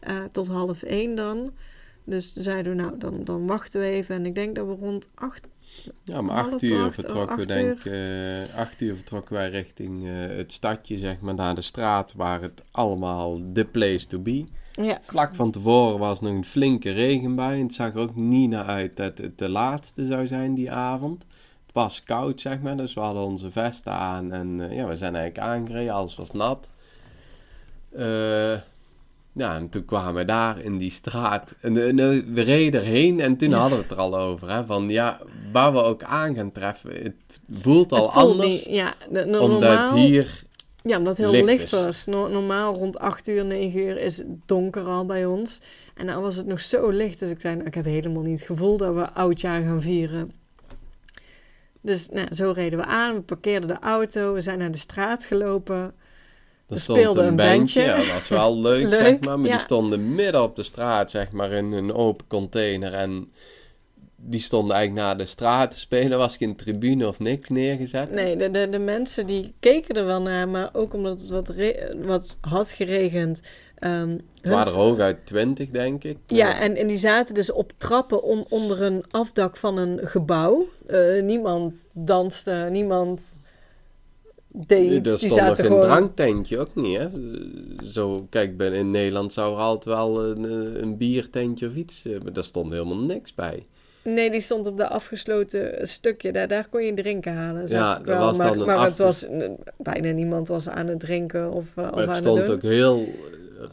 Eh, 0.00 0.16
tot 0.32 0.46
half 0.46 0.82
één 0.82 1.14
dan. 1.14 1.52
Dus 2.04 2.32
zeiden 2.34 2.76
we 2.76 2.82
nou, 2.82 2.98
dan, 2.98 3.24
dan 3.24 3.46
wachten 3.46 3.80
we 3.80 3.86
even. 3.86 4.14
En 4.14 4.26
ik 4.26 4.34
denk 4.34 4.54
dat 4.56 4.66
we 4.66 4.72
rond 4.72 5.08
acht... 5.14 5.46
Ja, 6.02 6.18
om 6.18 6.28
Half 6.28 6.52
acht 6.52 6.62
uur 6.62 6.82
acht, 6.82 6.94
vertrokken 6.94 7.36
we, 7.36 7.46
denk 7.46 7.78
ik, 7.78 7.84
eh, 7.92 8.58
acht 8.58 8.80
uur 8.80 8.94
vertrokken 8.94 9.34
wij 9.34 9.50
richting 9.50 10.06
eh, 10.06 10.12
het 10.36 10.52
stadje, 10.52 10.98
zeg 10.98 11.20
maar, 11.20 11.34
naar 11.34 11.54
de 11.54 11.60
straat 11.62 12.12
waar 12.16 12.42
het 12.42 12.62
allemaal 12.70 13.40
the 13.52 13.64
place 13.64 14.06
to 14.06 14.18
be. 14.18 14.44
Ja, 14.82 14.98
Vlak 15.02 15.34
van 15.34 15.50
tevoren 15.50 15.98
was 15.98 16.20
nog 16.20 16.32
een 16.32 16.44
flinke 16.44 16.90
regenbui. 16.90 17.56
En 17.58 17.62
het 17.66 17.74
zag 17.74 17.94
er 17.94 18.00
ook 18.00 18.16
niet 18.16 18.50
naar 18.50 18.64
uit 18.64 18.96
dat 18.96 19.18
het 19.18 19.38
de 19.38 19.48
laatste 19.48 20.04
zou 20.04 20.26
zijn 20.26 20.54
die 20.54 20.70
avond. 20.70 21.22
Het 21.66 21.74
was 21.74 22.02
koud, 22.02 22.40
zeg 22.40 22.60
maar. 22.60 22.76
Dus 22.76 22.94
we 22.94 23.00
hadden 23.00 23.22
onze 23.22 23.50
vesten 23.50 23.92
aan. 23.92 24.32
En 24.32 24.68
eh, 24.70 24.76
ja, 24.76 24.86
we 24.86 24.96
zijn 24.96 25.14
eigenlijk 25.14 25.46
aangereden. 25.48 25.92
Alles 25.94 26.16
was 26.16 26.32
nat. 26.32 26.68
Eh, 27.96 28.52
ja, 29.32 29.54
en 29.56 29.68
toen 29.68 29.84
kwamen 29.84 30.14
we 30.14 30.24
daar 30.24 30.58
in 30.60 30.76
die 30.78 30.90
straat. 30.90 31.54
En, 31.60 31.76
eh, 31.78 32.22
we 32.34 32.40
reden 32.42 32.80
erheen 32.80 33.20
en 33.20 33.36
toen 33.36 33.48
Ja. 33.50 33.58
hadden 33.58 33.78
we 33.78 33.84
het 33.84 33.92
er 33.92 33.98
al 33.98 34.18
over. 34.18 34.50
Hè, 34.50 34.64
van 34.64 34.88
ja, 34.88 35.20
waar 35.52 35.72
we 35.72 35.82
ook 35.82 36.02
aan 36.02 36.34
gaan 36.34 36.52
treffen. 36.52 36.90
Het 37.02 37.40
voelt 37.50 37.92
al 37.92 38.02
het 38.02 38.12
voelt 38.12 38.30
anders. 38.32 38.48
niet- 38.50 38.64
ja, 38.64 38.94
de- 39.10 39.30
de- 39.30 39.40
omdat 39.40 39.60
normaal, 39.60 39.94
hier... 39.94 40.44
Ja, 40.86 40.98
omdat 40.98 41.16
het 41.16 41.30
heel 41.30 41.44
licht 41.44 41.70
was. 41.70 42.06
No- 42.06 42.28
normaal 42.28 42.74
rond 42.74 42.98
8 42.98 43.28
uur, 43.28 43.44
9 43.44 43.80
uur 43.80 43.98
is 43.98 44.16
het 44.16 44.26
donker 44.46 44.86
al 44.86 45.06
bij 45.06 45.26
ons. 45.26 45.60
En 45.94 46.06
nou 46.06 46.22
was 46.22 46.36
het 46.36 46.46
nog 46.46 46.60
zo 46.60 46.88
licht. 46.88 47.18
Dus 47.18 47.30
ik 47.30 47.40
zei, 47.40 47.54
nou, 47.54 47.66
ik 47.66 47.74
heb 47.74 47.84
helemaal 47.84 48.22
niet 48.22 48.38
het 48.38 48.48
gevoel 48.48 48.76
dat 48.76 48.94
we 48.94 49.10
oudjaar 49.10 49.62
gaan 49.62 49.82
vieren. 49.82 50.32
Dus 51.80 52.08
nou, 52.08 52.34
zo 52.34 52.50
reden 52.50 52.78
we 52.78 52.84
aan. 52.84 53.14
We 53.14 53.20
parkeerden 53.20 53.68
de 53.68 53.78
auto. 53.80 54.32
We 54.32 54.40
zijn 54.40 54.58
naar 54.58 54.70
de 54.70 54.78
straat 54.78 55.24
gelopen. 55.24 55.94
Er 56.68 56.80
speelde 56.80 57.20
een 57.20 57.26
een 57.26 57.36
bandje, 57.36 57.56
bandje. 57.56 57.82
ja, 57.82 57.96
dat 57.96 58.06
was 58.14 58.28
wel 58.28 58.60
leuk, 58.60 58.86
Leuk, 58.88 59.00
zeg 59.00 59.20
maar. 59.20 59.38
Maar 59.38 59.48
ja. 59.48 59.56
die 59.56 59.64
stonden 59.64 60.14
midden 60.14 60.42
op 60.42 60.56
de 60.56 60.62
straat, 60.62 61.10
zeg 61.10 61.32
maar, 61.32 61.52
in 61.52 61.72
een 61.72 61.92
open 61.92 62.26
container. 62.26 62.92
En 62.92 63.32
die 64.16 64.40
stonden 64.40 64.76
eigenlijk 64.76 65.06
naar 65.06 65.16
de 65.18 65.26
straat 65.26 65.70
te 65.70 65.78
spelen. 65.78 66.18
Was 66.18 66.36
geen 66.36 66.56
tribune 66.56 67.08
of 67.08 67.18
niks 67.18 67.48
neergezet. 67.48 68.10
Nee, 68.10 68.36
de, 68.36 68.50
de, 68.50 68.68
de 68.68 68.78
mensen 68.78 69.26
die 69.26 69.54
keken 69.60 69.94
er 69.94 70.06
wel 70.06 70.22
naar. 70.22 70.48
Maar 70.48 70.68
ook 70.72 70.94
omdat 70.94 71.20
het 71.20 71.28
wat, 71.28 71.52
wat 71.96 72.38
had 72.40 72.70
geregend. 72.70 73.40
ehm, 73.78 74.10
Het 74.40 74.50
waren 74.54 74.72
er 74.72 74.78
hooguit 74.78 75.26
twintig, 75.26 75.70
denk 75.70 76.04
ik. 76.04 76.16
Ja, 76.26 76.60
en, 76.60 76.76
en 76.76 76.86
die 76.86 76.98
zaten 76.98 77.34
dus 77.34 77.52
op 77.52 77.72
trappen 77.76 78.22
on- 78.22 78.46
onder 78.48 78.82
een 78.82 79.04
afdak 79.10 79.56
van 79.56 79.76
een 79.78 80.00
gebouw. 80.02 80.66
Eh, 80.86 81.22
niemand 81.22 81.74
danste, 81.92 82.68
niemand 82.70 83.40
deed 84.48 84.90
iets. 84.90 85.12
er 85.12 85.18
die 85.18 85.28
stond 85.30 85.40
nog 85.40 85.56
zaten 85.56 85.72
een 85.72 85.80
dranktentje 85.80 86.58
ook 86.58 86.74
niet, 86.74 86.96
hè? 86.98 87.08
Zo, 87.92 88.26
kijk, 88.30 88.56
ben- 88.56 88.72
in 88.72 88.90
Nederland 88.90 89.32
zou 89.32 89.54
er 89.54 89.60
altijd 89.60 89.84
wel 89.96 90.24
een, 90.24 90.44
eh, 90.44 90.80
een 90.82 90.96
biertentje 90.96 91.68
of 91.68 91.74
iets, 91.74 92.04
eh, 92.06 92.20
maar 92.22 92.32
daar 92.32 92.44
stond 92.44 92.72
helemaal 92.72 92.96
niks 93.04 93.34
bij. 93.34 93.66
Nee, 94.06 94.30
die 94.30 94.40
stond 94.40 94.66
op 94.66 94.78
dat 94.78 94.88
afgesloten 94.90 95.86
stukje. 95.86 96.32
Daar, 96.32 96.48
daar 96.48 96.68
kon 96.68 96.84
je 96.84 96.94
drinken 96.94 97.32
halen. 97.32 97.68
zag 97.68 97.78
Ja, 97.80 97.98
ik 97.98 98.04
wel. 98.04 98.18
was 98.18 98.36
maar 98.36 98.48
dan 98.48 98.60
een 98.60 98.66
maar 98.66 98.84
het 98.84 98.98
was 98.98 99.26
bijna 99.78 100.10
niemand 100.10 100.48
was 100.48 100.68
aan 100.68 100.86
het 100.86 101.00
drinken 101.00 101.50
of, 101.52 101.66
eh, 101.76 101.88
of 101.92 102.00
het 102.00 102.14
stond 102.14 102.36
het 102.38 102.46
doen. 102.46 102.54
ook 102.54 102.62
heel 102.62 103.08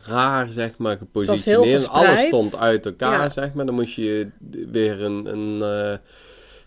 raar, 0.07 0.49
zeg 0.49 0.77
maar, 0.77 0.89
was 0.91 0.99
gepositioneerd. 1.07 1.79
heel 1.79 1.89
Alles 1.89 2.21
stond 2.27 2.57
uit 2.59 2.85
elkaar, 2.85 3.19
Ja. 3.21 3.29
zeg 3.29 3.53
maar. 3.53 3.65
Dan 3.65 3.75
moest 3.75 3.93
je 3.95 4.27
weer 4.71 5.01
een, 5.01 5.25
een 5.37 5.61
eh, 5.61 5.97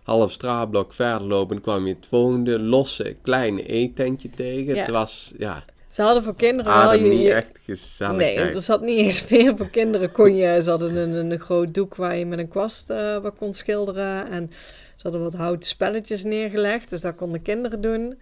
half 0.02 0.32
straatblok 0.32 0.92
verder 0.92 1.26
lopen. 1.28 1.54
Dan 1.54 1.64
kwam 1.64 1.86
je 1.86 1.94
het 1.94 2.06
volgende 2.06 2.58
losse 2.58 3.16
kleine 3.22 3.66
eetentje 3.66 4.30
tegen. 4.36 4.74
Ja. 4.74 4.80
Het 4.80 4.90
was, 4.90 5.32
ja, 5.38 5.64
Ze 5.96 6.02
hadden 6.02 6.22
voor 6.22 6.36
kinderen 6.36 6.72
adem 6.72 7.08
niet 7.08 7.20
je- 7.22 7.32
echt 7.32 7.58
gezellig. 7.62 8.16
nee, 8.16 8.36
er 8.38 8.60
zat 8.62 8.80
niet 8.82 8.98
eens 8.98 9.28
meer 9.28 9.56
voor 9.56 9.68
kinderen. 9.70 10.12
Kon 10.12 10.36
je, 10.36 10.62
ze 10.62 10.70
hadden 10.70 10.96
een, 10.96 11.30
een 11.30 11.40
groot 11.40 11.74
doek 11.74 11.94
waar 11.94 12.16
je 12.16 12.26
met 12.26 12.38
een 12.38 12.48
kwast 12.48 12.90
eh, 12.90 13.18
wat 13.18 13.34
kon 13.38 13.54
schilderen. 13.54 14.28
En 14.30 14.50
ze 14.96 15.02
hadden 15.02 15.22
wat 15.22 15.34
houten 15.34 15.68
spelletjes 15.68 16.24
neergelegd. 16.24 16.90
Dus 16.90 17.00
dat 17.00 17.14
konden 17.14 17.42
kinderen 17.42 17.80
doen. 17.80 18.18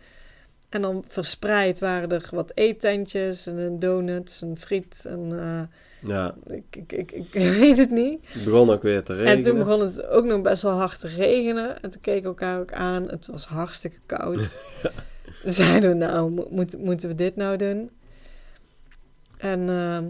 En 0.68 0.82
dan 0.82 1.04
verspreid 1.08 1.78
waren 1.80 2.10
er 2.10 2.28
wat 2.30 2.52
eetentjes. 2.54 3.46
En 3.46 3.56
een 3.56 3.78
donut, 3.78 4.40
een 4.42 4.58
friet. 4.58 5.04
En, 5.08 5.32
eh, 5.38 6.08
Ja, 6.10 6.34
ik, 6.46 6.64
ik, 6.76 6.92
ik, 6.92 7.10
ik 7.12 7.32
weet 7.60 7.76
het 7.76 7.90
niet. 7.90 8.20
het 8.26 8.44
begon 8.44 8.70
ook 8.70 8.82
weer 8.82 9.02
te 9.02 9.14
regenen. 9.14 9.36
En 9.36 9.42
toen 9.42 9.58
begon 9.64 9.80
het 9.80 10.06
ook 10.06 10.24
nog 10.24 10.42
best 10.42 10.62
wel 10.62 10.72
hard 10.72 11.00
te 11.00 11.08
regenen. 11.08 11.82
En 11.82 11.90
toen 11.90 12.00
keken 12.00 12.22
we 12.22 12.28
elkaar 12.28 12.60
ook 12.60 12.72
aan. 12.72 13.08
Het 13.08 13.26
was 13.26 13.44
hartstikke 13.46 13.98
koud. 14.06 14.58
Zeiden 15.60 15.90
we, 15.90 15.96
nou, 15.96 16.30
mo- 16.30 16.48
moet, 16.50 16.78
moeten 16.78 17.08
we 17.08 17.14
dit 17.14 17.36
nou 17.36 17.56
doen? 17.56 17.90
En 19.36 19.60
ehm, 19.68 20.04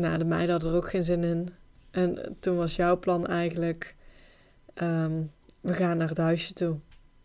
nou, 0.00 0.18
de 0.18 0.24
meiden 0.24 0.50
hadden 0.50 0.70
er 0.70 0.76
ook 0.76 0.90
geen 0.90 1.04
zin 1.04 1.24
in. 1.24 1.48
En 1.90 2.36
toen 2.40 2.56
was 2.56 2.76
jouw 2.76 2.98
plan 2.98 3.26
eigenlijk... 3.26 3.94
ehm, 4.74 5.12
we 5.60 5.72
gaan 5.74 5.96
naar 5.96 6.08
het 6.08 6.16
huisje 6.18 6.52
toe. 6.52 6.76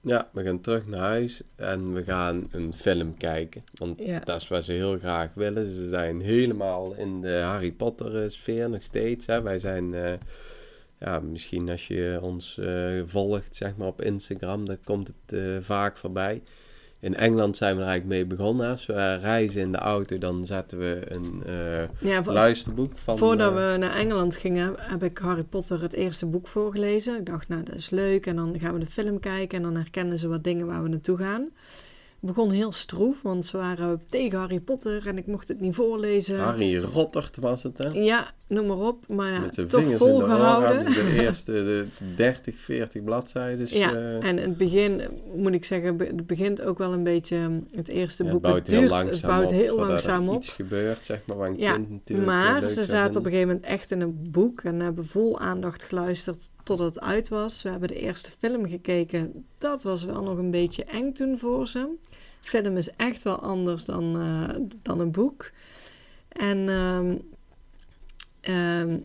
Ja, 0.01 0.29
we 0.33 0.43
gaan 0.43 0.61
terug 0.61 0.87
naar 0.87 0.99
huis 0.99 1.41
en 1.55 1.93
we 1.93 2.03
gaan 2.03 2.47
een 2.51 2.73
film 2.73 3.17
kijken. 3.17 3.63
Want 3.73 3.99
Ja. 3.99 4.19
dat 4.19 4.41
is 4.41 4.47
wat 4.47 4.63
ze 4.63 4.71
heel 4.71 4.97
graag 4.99 5.33
willen. 5.33 5.65
Ze 5.65 5.87
zijn 5.87 6.21
helemaal 6.21 6.93
in 6.93 7.21
de 7.21 7.39
Harry 7.39 7.71
Potter 7.71 8.23
eh, 8.23 8.29
sfeer 8.29 8.69
nog 8.69 8.83
steeds. 8.83 9.25
Hè. 9.25 9.41
Wij 9.41 9.59
zijn, 9.59 9.93
eh, 9.93 10.13
ja, 10.99 11.19
misschien 11.19 11.69
als 11.69 11.87
je 11.87 12.19
ons 12.21 12.57
eh, 12.57 13.01
volgt 13.05 13.55
zeg 13.55 13.75
maar 13.75 13.87
op 13.87 14.01
Instagram, 14.01 14.65
dan 14.65 14.77
komt 14.83 15.13
het 15.27 15.63
vaak 15.65 15.97
voorbij. 15.97 16.43
In 17.03 17.15
Engeland 17.15 17.57
zijn 17.57 17.75
we 17.75 17.81
er 17.81 17.87
eigenlijk 17.87 18.19
mee 18.19 18.37
begonnen. 18.37 18.69
Als 18.69 18.85
we 18.85 19.15
reizen 19.15 19.61
in 19.61 19.71
de 19.71 19.77
auto, 19.77 20.17
dan 20.17 20.45
zetten 20.45 20.77
we 20.79 21.01
een 21.07 21.43
eh, 21.45 22.09
Ja, 22.09 22.21
luisterboek 22.25 22.97
van... 22.97 23.17
voordat 23.17 23.51
eh, 23.51 23.71
we 23.71 23.77
naar 23.77 23.95
Engeland 23.95 24.35
gingen, 24.35 24.73
heb 24.77 25.03
ik 25.03 25.17
Harry 25.17 25.43
Potter 25.43 25.81
het 25.81 25.93
eerste 25.93 26.25
boek 26.25 26.47
voorgelezen. 26.47 27.19
Ik 27.19 27.25
dacht, 27.25 27.47
nou, 27.47 27.63
dat 27.63 27.75
is 27.75 27.89
leuk. 27.89 28.25
En 28.25 28.35
dan 28.35 28.59
gaan 28.59 28.73
we 28.73 28.79
de 28.79 28.85
film 28.85 29.19
kijken 29.19 29.57
en 29.57 29.63
dan 29.63 29.75
herkennen 29.75 30.19
ze 30.19 30.27
wat 30.27 30.43
dingen 30.43 30.65
waar 30.65 30.83
we 30.83 30.89
naartoe 30.89 31.17
gaan. 31.17 31.49
Het 32.23 32.35
begon 32.35 32.51
heel 32.51 32.71
stroef, 32.71 33.21
want 33.21 33.45
ze 33.45 33.57
waren 33.57 34.01
tegen 34.09 34.39
Harry 34.39 34.59
Potter 34.59 35.07
en 35.07 35.17
ik 35.17 35.27
mocht 35.27 35.47
het 35.47 35.59
niet 35.59 35.75
voorlezen. 35.75 36.39
Harry 36.39 36.77
Rottert 36.77 37.37
was 37.37 37.63
het, 37.63 37.77
hè? 37.77 37.89
Ja, 37.89 38.31
noem 38.47 38.67
maar 38.67 38.77
op. 38.77 39.07
Maar 39.07 39.41
Met 39.41 39.53
zijn 39.53 39.67
toch 39.67 39.79
vingers 39.81 40.01
in 40.01 40.07
de 40.07 40.13
oren 40.13 40.27
volgehouden. 40.27 40.85
de 40.93 41.13
eerste 41.23 41.51
de 41.51 41.87
30, 42.15 42.59
40 42.59 43.03
bladzijden. 43.03 43.67
ja, 43.69 43.93
eh, 43.93 44.15
en 44.15 44.39
in 44.39 44.49
het 44.49 44.57
begin, 44.57 45.01
moet 45.35 45.53
ik 45.53 45.65
zeggen, 45.65 45.99
het 45.99 46.27
begint 46.27 46.61
ook 46.61 46.77
wel 46.77 46.93
een 46.93 47.03
beetje, 47.03 47.35
um, 47.35 47.65
het 47.75 47.87
eerste 47.87 48.23
ja, 48.23 48.31
boek, 48.31 48.45
het 48.45 48.53
het, 48.55 48.63
bouwt 48.63 48.67
heel 48.67 48.79
duurt, 48.79 48.91
langzaam 48.91 49.11
het 49.11 49.39
bouwt 49.39 49.45
op 49.45 49.51
heel 49.51 49.79
er 49.79 49.87
langzaam 49.87 50.29
op. 50.29 50.35
iets 50.35 50.49
gebeurt, 50.49 50.99
zeg 51.03 51.21
maar, 51.25 51.37
waar 51.37 51.49
een 51.49 51.57
Ja, 51.57 51.73
kind 51.73 51.89
natuurlijk 51.89 52.29
eh, 52.29 52.35
Maar 52.35 52.61
leuk 52.61 52.69
ze 52.69 52.85
zaten 52.85 53.17
op 53.17 53.25
een 53.25 53.31
gegeven 53.31 53.47
moment 53.47 53.65
echt 53.65 53.91
in 53.91 54.01
een 54.01 54.31
boek 54.31 54.61
en 54.61 54.79
hebben 54.79 55.05
vol 55.05 55.39
aandacht 55.39 55.83
geluisterd 55.83 56.51
totdat 56.63 56.95
het 56.95 57.03
uit 57.03 57.29
was. 57.29 57.61
We 57.61 57.69
hebben 57.69 57.87
de 57.87 57.99
eerste 57.99 58.31
film 58.37 58.67
gekeken. 58.67 59.45
Dat 59.57 59.83
was 59.83 60.03
wel 60.03 60.23
nog 60.23 60.37
een 60.37 60.51
beetje 60.51 60.83
eng 60.83 61.11
toen 61.11 61.37
voor 61.37 61.67
ze. 61.67 61.87
Film 62.41 62.77
is 62.77 62.95
echt 62.95 63.23
wel 63.23 63.39
anders 63.39 63.85
dan, 63.85 64.19
eh, 64.19 64.55
dan 64.81 64.99
een 64.99 65.11
boek. 65.11 65.51
En 66.29 66.69
ehm, 66.69 67.15
ehm, 68.41 68.99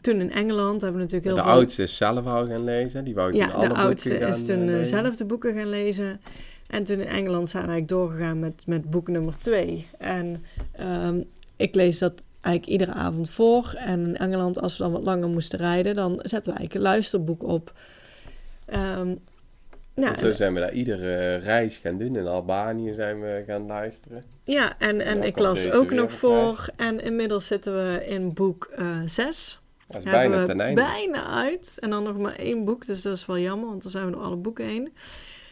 toen 0.00 0.20
in 0.20 0.32
Engeland 0.32 0.80
hebben 0.80 1.00
we 1.00 1.06
natuurlijk 1.06 1.34
De 1.34 1.40
heel 1.40 1.50
veel... 1.50 1.58
oudste 1.58 1.82
is 1.82 1.96
zelf 1.96 2.26
al 2.26 2.46
gaan 2.46 2.64
lezen. 2.64 3.04
Die 3.04 3.14
wou 3.14 3.30
toen 3.30 3.40
Ja, 3.40 3.48
alle 3.48 3.68
de 3.68 3.74
oudste 3.74 4.08
boeken 4.08 4.28
is 4.28 4.44
toen 4.44 4.56
eh, 4.56 4.62
eh, 4.62 4.68
lezen. 4.68 4.84
zelf 4.84 5.16
de 5.16 5.24
boeken 5.24 5.54
gaan 5.54 5.68
lezen. 5.68 6.20
En 6.66 6.84
toen 6.84 7.00
in 7.00 7.06
Engeland 7.06 7.48
zijn 7.48 7.64
we 7.64 7.70
eigenlijk 7.70 8.00
doorgegaan 8.00 8.38
met, 8.38 8.62
met 8.66 8.90
boek 8.90 9.08
nummer 9.08 9.38
twee. 9.38 9.88
En 9.98 10.44
ehm, 10.72 11.20
ik 11.56 11.74
lees 11.74 11.98
dat 11.98 12.22
eigenlijk 12.40 12.66
iedere 12.66 12.98
avond 12.98 13.30
voor. 13.30 13.74
En 13.76 14.06
in 14.06 14.16
Engeland, 14.16 14.60
als 14.60 14.76
we 14.76 14.82
dan 14.82 14.92
wat 14.92 15.02
langer 15.02 15.28
moesten 15.28 15.58
rijden, 15.58 15.94
dan 15.94 16.12
zetten 16.12 16.52
we 16.52 16.58
eigenlijk 16.58 16.74
een 16.74 16.90
luisterboek 16.92 17.42
op. 17.42 17.72
Ehm 18.66 19.14
zo 20.18 20.32
zijn 20.32 20.54
we 20.54 20.60
daar 20.60 20.72
iedere 20.72 21.14
eh, 21.14 21.44
reis 21.44 21.76
gaan 21.76 21.98
doen. 21.98 22.16
In 22.16 22.26
Albanië 22.26 22.94
zijn 22.94 23.20
we 23.20 23.42
gaan 23.46 23.66
luisteren. 23.66 24.24
ja, 24.44 24.78
en, 24.78 25.00
en 25.00 25.22
ik 25.22 25.38
las 25.38 25.70
ook 25.70 25.90
nog 25.90 26.12
voor. 26.12 26.68
En 26.76 27.00
inmiddels 27.00 27.46
zitten 27.46 27.74
we 27.74 28.06
in 28.06 28.34
boek 28.34 28.64
eh, 28.76 28.86
zes. 29.04 29.60
Dat 29.88 30.04
is 30.04 30.10
Hebben 30.10 30.30
bijna 30.30 30.44
ten 30.46 30.60
einde. 30.60 30.82
bijna 30.82 31.26
uit. 31.26 31.76
En 31.78 31.90
dan 31.90 32.02
nog 32.02 32.18
maar 32.18 32.36
één 32.36 32.64
boek, 32.64 32.86
dus 32.86 33.02
dat 33.02 33.16
is 33.16 33.26
wel 33.26 33.38
jammer, 33.38 33.68
want 33.68 33.82
dan 33.82 33.90
zijn 33.90 34.06
we 34.06 34.12
door 34.12 34.22
alle 34.22 34.36
boeken 34.36 34.64
heen. 34.64 34.92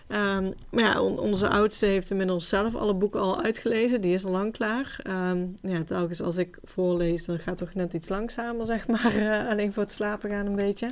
Ehm, 0.09 0.52
maar 0.70 0.84
ja, 0.84 1.00
on- 1.02 1.18
onze 1.18 1.48
oudste 1.48 1.86
heeft 1.86 2.11
inmiddels 2.11 2.48
zelf 2.48 2.74
alle 2.74 2.94
boeken 2.94 3.20
al 3.20 3.42
uitgelezen. 3.42 4.00
Die 4.00 4.14
is 4.14 4.24
al 4.24 4.30
lang 4.32 4.52
klaar. 4.52 4.98
Ehm, 5.02 5.44
ja, 5.62 5.84
telkens 5.84 6.22
als 6.22 6.36
ik 6.36 6.59
voorlees, 6.64 7.24
dan 7.24 7.38
gaat 7.38 7.46
het 7.48 7.59
toch 7.59 7.74
net 7.74 7.92
iets 7.92 8.09
langzamer, 8.09 8.66
zeg 8.66 8.86
maar. 8.86 9.14
eh, 9.16 9.48
alleen 9.48 9.72
voor 9.72 9.82
het 9.82 9.92
slapen 9.92 10.30
gaan 10.30 10.46
een 10.46 10.57
beetje. 10.57 10.88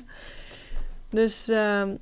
Dus 1.10 1.48
ehm, 1.48 1.94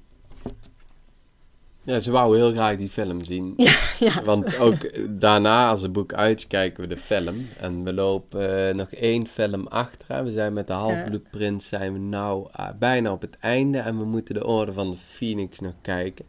Ja, 1.84 2.00
ze 2.00 2.10
wou 2.10 2.36
heel 2.36 2.52
graag 2.52 2.76
die 2.76 2.88
film 2.88 3.24
zien. 3.24 3.54
ja, 3.98 4.22
Want 4.24 4.58
ook 4.58 4.82
eh, 4.82 5.04
daarna, 5.08 5.68
als 5.68 5.82
het 5.82 5.92
boek 5.92 6.12
uit, 6.14 6.38
is, 6.38 6.46
kijken 6.46 6.82
we 6.82 6.88
de 6.94 6.96
film. 7.00 7.48
En 7.58 7.84
we 7.84 7.92
lopen 7.92 8.68
eh, 8.68 8.74
nog 8.74 8.90
één 8.92 9.26
film 9.26 9.66
achter. 9.66 10.24
We 10.24 10.32
zijn 10.32 10.52
met 10.52 10.66
de 10.66 10.72
Halfbloedprins 10.72 11.68
zijn 11.68 11.92
we 11.92 11.98
nou 11.98 12.48
ah, 12.52 12.78
bijna 12.78 13.12
op 13.12 13.20
het 13.20 13.36
einde. 13.40 13.78
En 13.78 13.98
we 13.98 14.04
moeten 14.04 14.34
de 14.34 14.46
Orde 14.46 14.72
van 14.72 14.90
de 14.90 14.96
Phoenix 14.96 15.58
nog 15.60 15.74
kijken. 15.82 16.24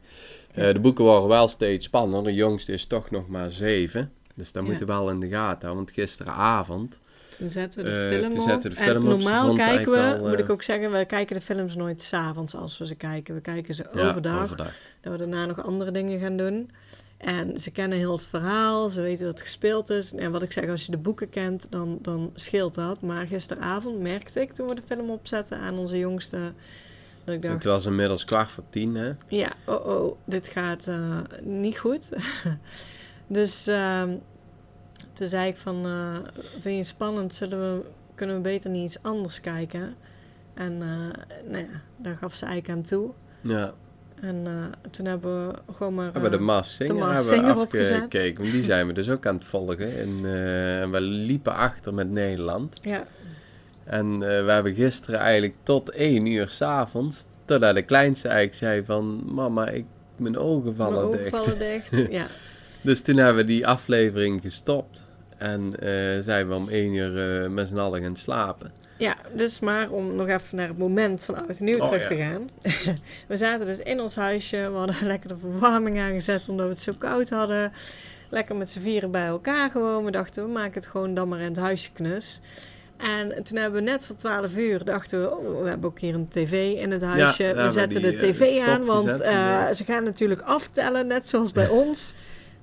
Eh, 0.53 0.73
de 0.73 0.79
boeken 0.79 1.03
worden 1.03 1.27
wel 1.29 1.47
steeds 1.47 1.85
spannender. 1.85 2.23
De 2.31 2.37
jongste 2.37 2.71
is 2.73 2.85
toch 2.85 3.11
nog 3.11 3.27
maar 3.27 3.49
zeven. 3.49 4.11
Dus 4.35 4.51
dat 4.51 4.63
Ja. 4.63 4.69
moeten 4.69 4.87
we 4.87 4.93
wel 4.93 5.09
in 5.09 5.19
de 5.19 5.27
gaten 5.27 5.61
houden. 5.67 5.75
Want 5.75 5.91
gisteravond... 5.91 6.99
toen 7.37 7.49
zetten 7.49 7.83
we 7.83 7.89
de 7.89 7.95
Eh, 7.95 8.17
film 8.19 8.29
toen 8.29 8.39
op. 8.41 8.47
zetten 8.49 8.69
we 8.71 8.75
de 8.77 8.81
en 8.83 8.97
op. 8.97 9.03
Normaal 9.03 9.55
kijken 9.55 9.91
we, 9.91 9.99
al, 10.13 10.19
moet 10.27 10.33
eh, 10.33 10.39
ik 10.39 10.49
ook 10.49 10.63
zeggen, 10.63 10.91
we 10.91 11.05
kijken 11.05 11.35
de 11.35 11.41
films 11.41 11.75
nooit 11.75 12.01
s'avonds 12.01 12.55
als 12.55 12.77
we 12.77 12.87
ze 12.87 12.95
kijken. 12.95 13.35
We 13.35 13.41
kijken 13.41 13.75
ze 13.75 13.85
Ja, 13.93 14.09
overdag. 14.09 14.43
overdag. 14.43 14.73
Dat 15.01 15.11
we 15.11 15.17
daarna 15.17 15.45
nog 15.45 15.63
andere 15.63 15.91
dingen 15.91 16.19
gaan 16.19 16.37
doen. 16.37 16.69
En 17.17 17.59
ze 17.59 17.71
kennen 17.71 17.97
heel 17.97 18.11
het 18.11 18.27
verhaal, 18.27 18.89
ze 18.89 19.01
weten 19.01 19.25
dat 19.25 19.33
het 19.33 19.41
gespeeld 19.43 19.89
is. 19.89 20.13
En 20.13 20.31
wat 20.31 20.41
ik 20.43 20.51
zeg, 20.51 20.69
als 20.69 20.85
je 20.85 20.91
de 20.91 20.97
boeken 20.97 21.29
kent, 21.29 21.67
dan, 21.69 21.97
dan 22.01 22.31
scheelt 22.33 22.75
dat. 22.75 23.01
Maar 23.01 23.27
gisteravond 23.27 23.99
merkte 23.99 24.41
ik 24.41 24.51
toen 24.51 24.67
we 24.67 24.75
de 24.75 24.81
film 24.85 25.09
opzetten 25.09 25.57
aan 25.57 25.77
onze 25.77 25.97
jongste. 25.97 26.37
Dat 27.24 27.36
ik 27.36 27.41
dacht, 27.41 27.53
Het 27.53 27.63
was 27.63 27.86
inmiddels 27.86 28.24
kwart 28.24 28.49
voor 28.51 28.63
tien, 28.69 28.95
hè? 28.95 29.11
ja, 29.28 29.51
oh 29.65 29.86
oh, 29.86 30.17
dit 30.26 30.47
gaat 30.47 30.88
eh, 30.88 31.19
niet 31.41 31.78
goed. 31.80 32.09
dus 33.28 33.67
ehm, 33.67 34.09
toen 35.13 35.28
zei 35.28 35.47
ik 35.49 35.57
van, 35.57 35.86
eh, 35.86 36.17
vind 36.51 36.63
je 36.63 36.69
het 36.69 36.86
spannend? 36.86 37.34
Zullen 37.34 37.59
we, 37.59 37.86
kunnen 38.15 38.36
we 38.36 38.41
beter 38.41 38.69
niet 38.69 38.86
iets 38.86 39.03
anders 39.03 39.41
kijken? 39.41 39.95
En 40.53 40.71
eh, 40.82 41.47
nou 41.51 41.65
ja, 41.71 41.82
daar 41.97 42.17
gaf 42.17 42.36
ze 42.36 42.45
eigenlijk 42.45 42.80
aan 42.80 42.86
toe. 42.86 43.11
Ja. 43.41 43.74
En 44.21 44.47
toen 44.91 45.05
hebben 45.05 45.47
we 45.47 45.74
gewoon 45.74 45.93
maar... 45.93 46.05
We 46.05 46.19
hebben 46.19 46.39
de 46.39 46.45
Mars 46.45 46.76
Singer, 46.76 46.93
de 46.93 46.99
Maas 46.99 47.13
hebben 47.13 47.30
we 47.30 47.36
Singer 47.36 47.57
opgezet. 47.57 47.95
afgekeken. 47.95 48.41
Want 48.41 48.53
die 48.53 48.63
zijn 48.63 48.88
we 48.88 48.93
dus 48.93 49.09
ook 49.09 49.26
aan 49.26 49.36
het 49.36 49.45
volgen. 49.45 49.97
En, 49.99 50.09
en 50.82 50.91
we 50.91 51.01
liepen 51.01 51.55
achter 51.55 51.93
met 51.93 52.09
Nederland. 52.09 52.80
ja, 52.82 53.07
En 53.86 54.13
eh, 54.13 54.45
we 54.45 54.51
hebben 54.51 54.73
gisteren 54.73 55.19
eigenlijk 55.19 55.55
tot 55.63 55.89
één 55.89 56.25
uur 56.25 56.49
s'avonds... 56.49 57.25
Totdat 57.45 57.75
de 57.75 57.81
kleinste 57.81 58.27
eigenlijk 58.27 58.57
zei 58.57 58.86
van... 58.86 59.23
Mama, 59.34 59.67
ik, 59.67 59.86
mijn 60.15 60.38
ogen 60.38 60.75
vallen 60.75 60.93
mijn 60.93 61.05
ogen 61.05 61.17
dicht. 61.17 61.29
vallen 61.29 61.59
dicht. 61.59 62.11
ja. 62.11 62.27
Dus 62.81 63.01
toen 63.01 63.17
hebben 63.17 63.36
we 63.36 63.51
die 63.51 63.67
aflevering 63.67 64.41
gestopt. 64.41 65.03
En 65.38 65.79
eh, 65.79 66.23
zijn 66.23 66.47
we 66.47 66.55
om 66.55 66.69
één 66.69 66.93
uur 66.93 67.43
eh, 67.43 67.49
met 67.49 67.67
z'n 67.67 67.77
allen 67.77 68.01
gaan 68.01 68.15
slapen. 68.15 68.71
ja, 68.97 69.15
dus 69.34 69.59
maar 69.59 69.89
om 69.89 70.15
nog 70.15 70.27
even 70.27 70.57
naar 70.57 70.67
het 70.67 70.77
moment 70.77 71.21
van 71.21 71.36
oud 71.36 71.59
en 71.59 71.65
nieuw 71.65 71.79
Oh, 71.79 71.86
terug 71.86 72.01
ja. 72.01 72.07
te 72.07 72.15
gaan. 72.15 72.49
we 73.27 73.38
zaten 73.38 73.65
dus 73.65 73.79
in 73.79 73.99
ons 74.01 74.15
huisje. 74.15 74.57
We 74.57 74.77
hadden 74.77 74.95
lekker 75.13 75.29
de 75.29 75.38
verwarming 75.38 75.99
aangezet 75.99 76.49
omdat 76.49 76.65
we 76.65 76.71
het 76.71 76.81
zo 76.81 76.93
koud 76.97 77.29
hadden. 77.29 77.71
Lekker 78.29 78.55
met 78.55 78.69
z'n 78.69 78.79
vieren 78.79 79.11
bij 79.11 79.25
elkaar 79.25 79.69
gewoon. 79.69 80.05
We 80.05 80.11
dachten, 80.11 80.43
we 80.43 80.51
maken 80.51 80.73
het 80.73 80.88
gewoon 80.88 81.13
dan 81.13 81.27
maar 81.27 81.39
in 81.39 81.47
het 81.47 81.57
huisje 81.57 81.91
knus. 81.91 82.41
En 83.03 83.43
toen 83.43 83.57
hebben 83.57 83.83
we 83.83 83.89
net 83.91 84.05
voor 84.05 84.15
12 84.15 84.55
uur 84.55 84.83
dachten 84.85 85.21
we, 85.21 85.31
oh, 85.37 85.61
we 85.61 85.67
hebben 85.69 85.89
ook 85.89 85.99
hier 85.99 86.13
een 86.13 86.27
tv 86.29 86.73
in 86.77 86.91
het 86.91 87.01
huisje. 87.01 87.53
we 87.55 87.69
zetten 87.69 88.01
die, 88.01 88.11
de 88.11 88.17
eh, 88.25 88.29
tv 88.31 88.59
aan, 88.67 88.85
want 88.85 89.07
gezet, 89.09 89.21
eh, 89.21 89.71
ze 89.71 89.83
gaan 89.83 90.03
natuurlijk 90.03 90.41
aftellen, 90.41 91.07
net 91.07 91.29
zoals 91.29 91.51
bij 91.51 91.67
ons. 91.85 92.13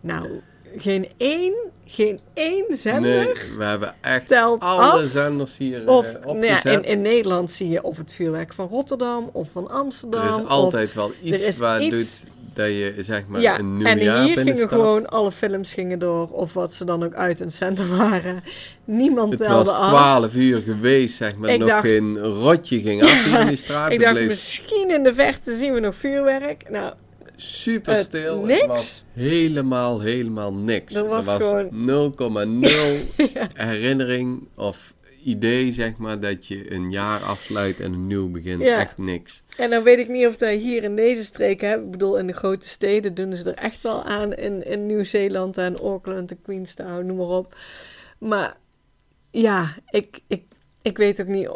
Nou, 0.01 0.29
geen 0.77 1.09
één, 1.17 1.55
geen 1.85 2.21
één 2.35 2.65
zender 2.71 3.11
Nee, 3.11 3.33
we 3.59 3.65
hebben 3.65 3.95
echt 4.01 4.27
telt 4.27 4.61
alle 4.63 4.83
af. 5.03 5.09
zenders 5.11 5.57
hier 5.57 5.89
Of 5.89 6.07
eh, 6.07 6.25
nou 6.25 6.41
ja, 6.45 6.53
opgezet. 6.57 6.73
in, 6.73 6.85
in 6.85 7.01
Nederland 7.03 7.51
zie 7.51 7.69
je 7.69 7.83
of 7.83 7.97
het 7.97 8.13
vuurwerk 8.13 8.53
van 8.53 8.67
Rotterdam 8.69 9.29
of 9.33 9.49
van 9.53 9.71
Amsterdam. 9.71 10.21
er 10.23 10.29
is 10.29 10.35
of- 10.43 10.47
altijd 10.49 10.95
wel 10.95 11.13
iets 11.23 11.59
waar 11.59 11.83
iets- 11.83 12.21
doet 12.21 12.31
dat 12.55 12.67
je 12.67 12.95
zeg 12.99 13.27
maar 13.27 13.41
ja, 13.41 13.59
een 13.59 13.77
nieuw 13.77 13.87
en 13.87 13.99
jaar 14.03 14.25
hier 14.25 14.39
gingen 14.39 14.69
gewoon 14.69 15.07
alle 15.07 15.33
films 15.33 15.73
gingen 15.75 15.99
door, 15.99 16.29
of 16.33 16.53
wat 16.53 16.75
ze 16.75 16.85
dan 16.85 17.05
ook 17.05 17.15
uit 17.15 17.41
een 17.41 17.51
center 17.51 17.97
waren. 17.97 18.43
Niemand 18.85 19.33
Het 19.33 19.43
telde 19.43 19.65
was 19.65 19.73
af. 19.75 19.89
12 19.89 20.35
uur 20.35 20.61
geweest, 20.61 21.17
zeg 21.17 21.37
maar. 21.37 21.51
Ik 21.51 21.59
nog 21.59 21.69
dacht- 21.69 21.87
geen 21.89 22.19
rotje 22.19 22.81
ging 22.81 23.03
af 23.03 23.27
in 23.41 23.47
die 23.47 23.57
straat. 23.57 23.87
Ik 23.93 23.93
Het 23.93 24.01
dacht, 24.01 24.15
bleef 24.15 24.29
misschien 24.29 24.91
in 24.91 25.03
de 25.03 25.15
verte 25.15 25.55
zien 25.55 25.73
we 25.75 25.81
nog 25.81 25.95
vuurwerk. 25.95 26.71
Nou, 26.71 26.93
super 27.37 27.95
het- 27.95 28.05
stil. 28.05 28.41
niks. 28.43 28.61
Het 28.61 28.67
was 28.69 29.05
helemaal, 29.15 30.01
helemaal 30.01 30.53
niks. 30.53 30.95
Er 30.95 31.07
was 31.07 31.29
gewoon- 31.35 31.69
0,0 31.71 32.71
herinnering 33.55 34.49
of 34.57 34.95
idee, 35.25 35.73
zeg 35.73 35.97
maar, 35.97 36.21
dat 36.21 36.47
je 36.47 36.73
een 36.73 36.91
jaar 36.91 37.21
afsluit 37.21 37.81
en 37.81 37.93
een 37.93 38.07
nieuw 38.07 38.31
begint. 38.31 38.63
Ja. 38.63 38.81
Echt 38.81 38.99
niks. 38.99 39.43
en 39.57 39.71
dan 39.71 39.83
weet 39.83 39.99
ik 39.99 40.09
niet 40.09 40.27
of 40.27 40.37
dat 40.37 40.59
hier 40.59 40.83
in 40.83 40.97
deze 40.97 41.25
streken, 41.25 41.69
hè, 41.69 41.75
ik 41.77 41.91
bedoel 41.91 42.19
in 42.19 42.27
de 42.27 42.33
grote 42.33 42.69
steden 42.69 43.15
doen 43.15 43.33
ze 43.33 43.51
er 43.51 43.65
echt 43.65 43.83
wel 43.83 44.05
aan. 44.05 44.33
In, 44.35 44.67
in 44.67 44.87
Nieuw-Zeeland 44.87 45.59
en 45.59 45.77
Auckland 45.77 46.31
en 46.31 46.43
Queenstown, 46.43 47.07
noem 47.07 47.17
maar 47.17 47.27
op. 47.27 47.57
Maar 48.19 48.57
ja, 49.31 49.77
ik, 49.91 50.21
ik, 50.27 50.43
ik 50.83 50.97
weet 50.97 51.21
ook 51.21 51.27
niet 51.27 51.51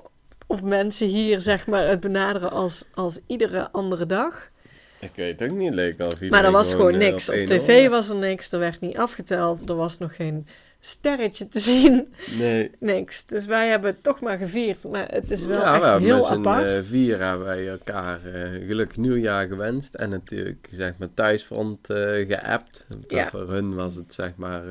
of 0.47 0.63
mensen 0.63 1.09
hier 1.09 1.41
zeg 1.41 1.67
maar 1.67 1.89
het 1.89 2.01
benaderen 2.01 2.51
als, 2.51 2.85
als 2.95 3.21
iedere 3.27 3.71
andere 3.71 4.07
dag. 4.07 4.53
Ik 5.01 5.11
weet 5.15 5.43
ook 5.43 5.51
niet, 5.51 5.75
wel 5.75 6.07
of 6.07 6.21
Maar 6.21 6.45
er 6.45 6.51
was 6.51 6.73
gewoon 6.73 6.93
eh, 6.93 6.99
niks. 6.99 7.29
op 7.29 7.35
tv 7.35 7.89
was 7.89 8.09
er 8.09 8.17
niks, 8.17 8.53
er 8.53 8.59
werd 8.59 8.81
niet 8.81 8.97
afgeteld, 8.97 9.69
er 9.69 9.77
was 9.77 9.99
nog 9.99 10.17
geen 10.17 10.47
sterretje 10.87 11.49
te 11.49 11.59
zien, 11.59 12.15
Nee. 12.39 12.71
niks. 12.81 13.27
Dus 13.27 13.47
wij 13.47 13.69
hebben 13.69 13.91
het 13.91 14.03
toch 14.03 14.21
maar 14.21 14.39
gevierd, 14.39 14.89
maar 14.91 15.09
het 15.11 15.31
is 15.31 15.47
wel 15.47 15.59
ja, 15.61 15.93
echt 15.93 16.03
heel 16.03 16.23
z'n 16.23 16.33
apart. 16.33 16.67
eh, 16.67 16.83
vier 16.83 17.21
hebben 17.21 17.47
wij 17.47 17.69
elkaar 17.69 18.25
eh, 18.25 18.67
gelukkig 18.67 18.97
nieuwjaar 18.97 19.47
gewenst. 19.47 19.95
En 19.95 20.11
natuurlijk, 20.11 20.69
zeg 20.73 20.93
maar, 20.99 21.09
thuisfront 21.15 21.91
eh 21.91 22.27
geappt. 22.29 22.87
Ja. 23.09 23.31
Voor 23.31 23.51
hun 23.51 23.75
was 23.75 23.95
het, 23.95 24.15
zeg 24.15 24.33
maar, 24.37 24.63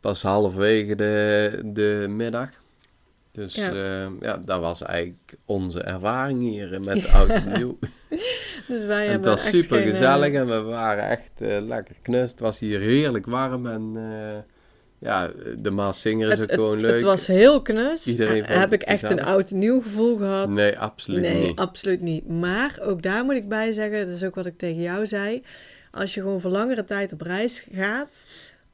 pas 0.00 0.22
halverwege 0.22 0.94
de, 0.96 1.60
de 1.64 2.06
middag. 2.08 2.48
Dus 3.32 3.54
Ja. 3.54 3.70
ja. 3.74 4.10
ja, 4.20 4.42
dat 4.44 4.60
was 4.60 4.82
eigenlijk 4.82 5.34
onze 5.44 5.80
ervaring 5.82 6.40
hier 6.40 6.80
met 6.80 7.08
oud 7.14 7.28
en 7.28 7.52
nieuw. 7.52 7.78
dus 8.68 8.84
wij 8.84 9.06
en 9.06 9.12
het 9.12 9.24
was 9.24 9.48
super 9.48 9.78
geen, 9.78 9.90
gezellig 9.90 10.32
en 10.32 10.46
we 10.46 10.60
waren 10.60 11.08
echt 11.08 11.30
lekker 11.66 11.94
knus. 12.02 12.30
Het 12.30 12.40
was 12.40 12.58
hier 12.58 12.80
heerlijk 12.80 13.26
warm 13.26 13.66
en 13.66 13.96
ja, 15.02 15.30
de 15.58 15.70
Maas 15.70 16.00
Singer 16.00 16.26
is 16.26 16.32
het, 16.32 16.40
ook 16.42 16.50
het, 16.50 16.58
gewoon 16.58 16.80
leuk. 16.80 16.92
het 16.92 17.02
was 17.02 17.26
heel 17.26 17.62
knus. 17.62 18.06
Iedereen 18.06 18.44
heb 18.44 18.72
ik 18.72 18.82
echt 18.82 19.02
een 19.02 19.08
gezellig. 19.08 19.32
oud 19.32 19.50
en 19.50 19.58
nieuw 19.58 19.80
gevoel 19.80 20.16
gehad? 20.16 20.48
Nee, 20.48 20.78
absoluut 20.78 21.20
nee, 21.20 21.46
niet. 21.46 21.58
absoluut 21.58 22.00
niet. 22.00 22.28
Maar 22.28 22.78
ook 22.82 23.02
daar 23.02 23.24
moet 23.24 23.34
ik 23.34 23.48
bij 23.48 23.72
zeggen, 23.72 24.06
dat 24.06 24.14
is 24.14 24.24
ook 24.24 24.34
wat 24.34 24.46
ik 24.46 24.58
tegen 24.58 24.82
jou 24.82 25.06
zei. 25.06 25.42
Als 25.90 26.14
je 26.14 26.20
gewoon 26.20 26.40
voor 26.40 26.50
langere 26.50 26.84
tijd 26.84 27.12
op 27.12 27.20
reis 27.20 27.66
gaat, 27.72 28.26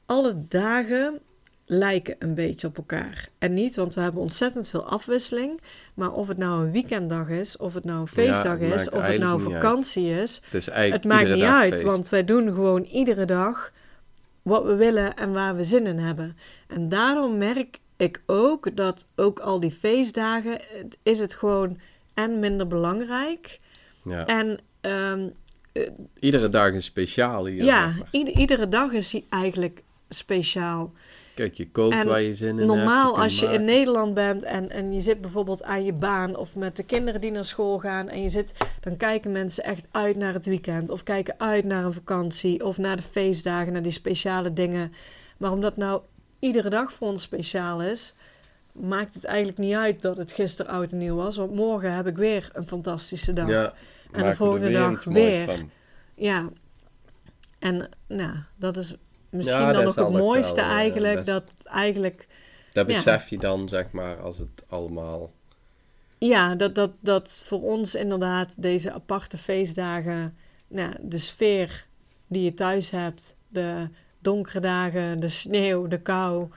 alle 0.05 0.35
dagen 0.47 1.19
lijken 1.65 2.15
een 2.19 2.35
beetje 2.35 2.67
op 2.67 2.77
elkaar. 2.77 3.29
En 3.37 3.53
niet, 3.53 3.75
want 3.75 3.95
we 3.95 4.01
hebben 4.01 4.21
ontzettend 4.21 4.69
veel 4.69 4.85
afwisseling. 4.85 5.61
Maar 5.93 6.11
of 6.11 6.27
het 6.27 6.37
nou 6.37 6.65
een 6.65 6.71
weekenddag 6.71 7.29
is, 7.29 7.57
of 7.57 7.73
het 7.73 7.85
nou 7.85 7.99
een 7.99 8.07
feestdag 8.07 8.57
is, 8.57 8.89
of 8.89 9.01
het 9.01 9.19
nou 9.19 9.43
uit. 9.43 9.53
vakantie 9.53 10.09
is. 10.21 10.41
Het 10.43 10.53
is 10.53 10.69
Het 10.71 11.05
maakt 11.05 11.33
niet 11.33 11.43
uit, 11.43 11.71
feest. 11.71 11.83
want 11.83 12.09
wij 12.09 12.25
doen 12.25 12.47
gewoon 12.47 12.83
iedere 12.83 13.25
dag 13.25 13.71
wat 14.41 14.63
we 14.65 14.75
willen 14.75 15.15
en 15.15 15.33
waar 15.33 15.55
we 15.55 15.63
zin 15.63 15.87
in 15.87 15.97
hebben. 15.99 16.37
En 16.67 16.89
daarom 16.89 17.37
merk 17.37 17.79
ik 17.97 18.21
ook 18.25 18.75
dat 18.75 19.07
ook 19.15 19.39
al 19.39 19.59
die 19.59 19.71
feestdagen, 19.71 20.51
het- 20.77 20.97
is 21.03 21.19
het 21.19 21.33
gewoon 21.33 21.79
en 22.13 22.39
minder 22.39 22.67
belangrijk. 22.67 23.59
Ja. 24.03 24.25
En 24.25 24.59
ehm, 24.81 25.27
Iedere 26.19 26.49
dag 26.49 26.71
is 26.71 26.85
speciaal 26.85 27.45
hier. 27.45 27.63
ja, 27.63 27.93
iedere 28.11 28.67
dag 28.67 28.91
is 28.91 29.11
hij 29.11 29.23
eigenlijk 29.29 29.83
speciaal. 30.09 30.93
Kijk, 31.39 31.53
je 31.53 31.69
koopt 31.71 31.93
en 31.93 32.07
waar 32.07 32.21
je 32.21 32.33
zin 32.33 32.49
in 32.49 32.55
hebt. 32.55 32.67
Normaal 32.67 33.11
kunt 33.11 33.23
als 33.23 33.39
je 33.39 33.45
in. 33.45 33.63
Nederland 33.63 34.13
bent 34.13 34.43
en, 34.43 34.69
en 34.69 34.93
je 34.93 34.99
zit 34.99 35.21
bijvoorbeeld 35.21 35.63
aan 35.63 35.85
je 35.85 35.93
baan 35.93 36.35
of 36.35 36.55
met 36.55 36.75
de 36.75 36.83
kinderen 36.83 37.21
die 37.21 37.31
naar 37.31 37.45
school 37.45 37.79
gaan 37.79 38.09
en 38.09 38.21
je 38.21 38.29
zit, 38.29 38.53
dan 38.79 38.97
kijken 38.97 39.31
mensen 39.31 39.63
echt 39.63 39.87
uit 39.91 40.15
naar 40.15 40.33
het 40.33 40.45
weekend 40.45 40.89
of 40.89 41.03
kijken 41.03 41.35
uit 41.37 41.65
naar 41.65 41.85
een 41.85 41.93
vakantie 41.93 42.65
of 42.65 42.77
naar 42.77 42.95
de 42.95 43.03
feestdagen, 43.03 43.73
naar 43.73 43.81
die 43.81 43.91
speciale 43.91 44.53
dingen. 44.53 44.93
Maar 45.37 45.51
omdat 45.51 45.77
nou 45.77 46.01
iedere 46.39 46.69
dag 46.69 46.93
voor 46.93 47.07
ons 47.07 47.21
speciaal 47.21 47.81
is, 47.81 48.15
maakt 48.71 49.13
het 49.13 49.23
eigenlijk 49.23 49.57
niet 49.57 49.75
uit 49.75 50.01
dat 50.01 50.17
het 50.17 50.31
gisteren 50.31 50.71
oud 50.71 50.91
en 50.91 50.97
nieuw 50.97 51.15
was, 51.15 51.37
want 51.37 51.55
morgen 51.55 51.93
heb 51.93 52.07
ik 52.07 52.17
weer 52.17 52.49
een 52.53 52.67
fantastische 52.67 53.33
dag. 53.33 53.49
Ja, 53.49 53.73
de 54.11 54.17
we 54.17 54.23
er 54.23 54.35
volgende 54.35 54.71
dag 54.71 55.03
weer. 55.03 55.45
van. 55.45 55.69
Ja, 56.15 56.49
en 57.59 57.89
nou, 58.07 58.35
dat 58.55 58.77
is 58.77 58.95
misschien 59.29 59.61
Ja, 59.61 59.71
dan 59.71 59.83
nog 59.83 59.93
zal 59.93 60.05
het 60.05 60.13
ook 60.13 60.19
mooiste 60.19 60.55
wel, 60.61 60.69
eh, 60.69 60.75
eigenlijk, 60.75 61.25
dat 61.25 61.43
eigenlijk 61.65 62.27
Dat 62.73 62.87
Ja. 62.87 62.93
besef 62.93 63.29
je 63.29 63.37
dan, 63.37 63.69
zeg 63.69 63.91
maar, 63.91 64.21
als 64.21 64.37
het 64.37 64.63
allemaal... 64.67 65.31
Ja, 66.17 66.55
dat, 66.55 66.75
dat, 66.75 66.91
dat 66.99 67.43
voor 67.45 67.61
ons 67.61 67.95
inderdaad 67.95 68.53
deze 68.61 68.91
aparte 68.91 69.37
feestdagen, 69.37 70.37
nou, 70.67 70.91
de 71.01 71.17
sfeer 71.17 71.85
die 72.27 72.43
je 72.43 72.53
thuis 72.53 72.89
hebt, 72.91 73.35
de 73.47 73.87
donkere 74.19 74.59
dagen, 74.59 75.19
de 75.19 75.27
sneeuw, 75.29 75.87
de 75.87 75.99
kou. 75.99 76.47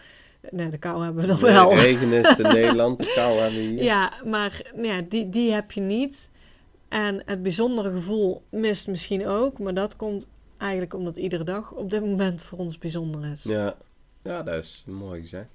Nee, 0.51 0.69
de 0.69 0.79
kou 0.79 1.05
hebben 1.05 1.23
we 1.23 1.29
dan 1.29 1.41
Nee, 1.43 1.53
wel. 1.53 1.75
regen 1.75 2.13
is 2.13 2.39
in 2.39 2.43
Nederland, 2.53 2.99
de 2.99 3.13
kou 3.15 3.39
hebben 3.39 3.59
we 3.61 3.67
hier. 3.67 3.83
Ja, 3.83 4.13
maar 4.25 4.63
nou 4.75 4.87
ja, 4.87 5.01
die, 5.09 5.29
die 5.29 5.53
heb 5.53 5.73
je 5.73 5.81
niet. 5.81 6.31
En 6.89 7.23
het 7.27 7.43
bijzondere 7.43 7.91
gevoel 7.91 8.43
mist 8.51 8.87
misschien 8.89 9.27
ook, 9.27 9.59
maar 9.59 9.75
dat 9.75 9.97
komt 9.97 10.27
eigenlijk 10.63 10.95
omdat 10.95 11.17
iedere 11.17 11.45
dag 11.45 11.73
op 11.73 11.91
dit 11.91 12.01
moment 12.01 12.43
voor 12.43 12.59
ons 12.59 12.79
bijzonder 12.79 13.31
is. 13.31 13.43
Ja, 13.43 13.77
ja 14.23 14.43
dat 14.43 14.63
is 14.65 14.85
mooi 14.87 15.21
gezegd. 15.21 15.51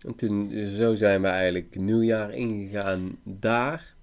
En 0.00 0.14
toen, 0.14 0.52
zo 0.76 0.94
zijn 0.94 1.22
we 1.22 1.28
eigenlijk 1.28 1.74
nieuwjaar 1.76 2.34
ingegaan 2.34 3.18
daar. 3.22 3.94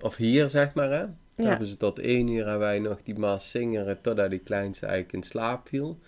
Of 0.00 0.16
hier, 0.16 0.48
zeg 0.48 0.74
maar, 0.74 0.90
hè. 0.90 1.04
Toen 1.04 1.44
Ja. 1.44 1.48
hebben 1.50 1.68
ze 1.68 1.76
tot 1.76 1.98
één 1.98 2.28
uur 2.28 2.46
en 2.46 2.58
wij 2.58 2.78
nog 2.78 3.02
die 3.02 3.18
maas 3.18 3.50
zingeren 3.50 4.00
totdat 4.00 4.30
die 4.30 4.38
kleinste 4.38 4.86
eigenlijk 4.86 5.14
in 5.14 5.22
slaap 5.30 5.68
viel. 5.68 5.98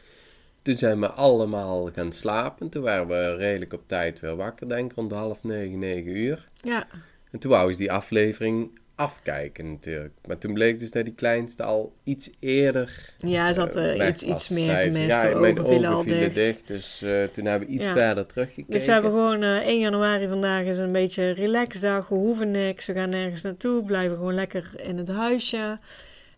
Toen 0.62 0.76
zijn 0.78 1.00
we 1.00 1.10
allemaal 1.10 1.90
gaan 1.92 2.12
slapen. 2.12 2.68
Toen 2.68 2.82
waren 2.82 3.08
we 3.08 3.34
redelijk 3.36 3.72
op 3.72 3.82
tijd 3.86 4.20
weer 4.20 4.36
wakker, 4.36 4.68
denk 4.68 4.90
ik, 4.90 4.96
rond 4.96 5.12
half 5.12 5.42
negen, 5.42 5.78
negen 5.78 6.16
uur. 6.16 6.48
Ja, 6.56 6.86
En 7.30 7.38
toen 7.38 7.50
wou 7.50 7.72
ze 7.72 7.78
die 7.78 7.92
aflevering 7.92 8.78
afkijken 9.02 9.70
natuurlijk. 9.70 10.14
Maar 10.26 10.38
toen 10.38 10.54
bleek 10.54 10.78
dus 10.78 10.90
dat 10.90 11.04
die 11.04 11.14
kleinste 11.14 11.62
al 11.62 11.92
iets 12.04 12.30
eerder 12.38 13.14
ja 13.18 13.52
ze 13.52 13.60
had 13.60 13.76
eh, 13.76 14.00
eh, 14.00 14.08
iets, 14.08 14.22
iets 14.22 14.48
meer 14.48 14.76
gemist. 14.76 15.10
Ja, 15.10 15.28
de 15.28 15.34
mijn 15.34 15.58
ogen 15.58 15.70
vielen 15.70 15.90
al 15.90 15.96
ogen 15.96 16.10
vielen 16.10 16.34
dicht. 16.34 16.56
dicht. 16.56 16.68
Dus 16.68 17.02
eh, 17.02 17.24
toen 17.24 17.44
hebben 17.44 17.68
we 17.68 17.74
iets 17.74 17.86
Ja. 17.86 17.92
verder 17.92 18.26
teruggekeken. 18.26 18.70
Dus 18.72 18.84
we 18.86 18.92
hebben 18.92 19.10
gewoon 19.10 19.42
eh 19.42 19.66
1 19.66 19.78
januari 19.78 20.28
vandaag 20.28 20.64
is 20.64 20.78
een 20.78 20.92
beetje 20.92 21.30
relaxdag. 21.30 22.08
We 22.08 22.14
hoeven 22.14 22.50
niks. 22.50 22.86
We 22.86 22.92
gaan 22.92 23.08
nergens 23.08 23.42
naartoe. 23.42 23.84
Blijven 23.84 24.16
gewoon 24.16 24.34
lekker 24.34 24.70
in 24.76 24.98
het 24.98 25.08
huisje. 25.08 25.78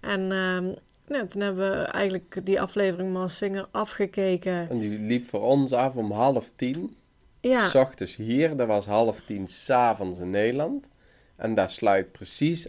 En 0.00 0.26
nou, 1.08 1.26
toen 1.26 1.40
hebben 1.42 1.70
we 1.70 1.84
eigenlijk 1.84 2.40
die 2.44 2.60
aflevering 2.60 3.12
Mas 3.12 3.36
Singer 3.36 3.66
afgekeken. 3.70 4.70
En 4.70 4.78
die 4.78 4.98
liep 4.98 5.28
voor 5.28 5.42
ons 5.42 5.72
af 5.72 5.96
om 5.96 6.10
half 6.12 6.50
tien. 6.56 6.96
Ja, 7.40 7.68
S 7.68 7.74
ochtends 7.74 8.16
hier, 8.16 8.56
dat 8.56 8.66
was 8.66 8.86
half 8.86 9.20
tien 9.26 9.48
s'avonds 9.48 10.18
in 10.18 10.30
Nederland. 10.30 10.88
En 11.44 11.54
dat 11.54 11.70
sluit 11.70 12.12
precies 12.12 12.68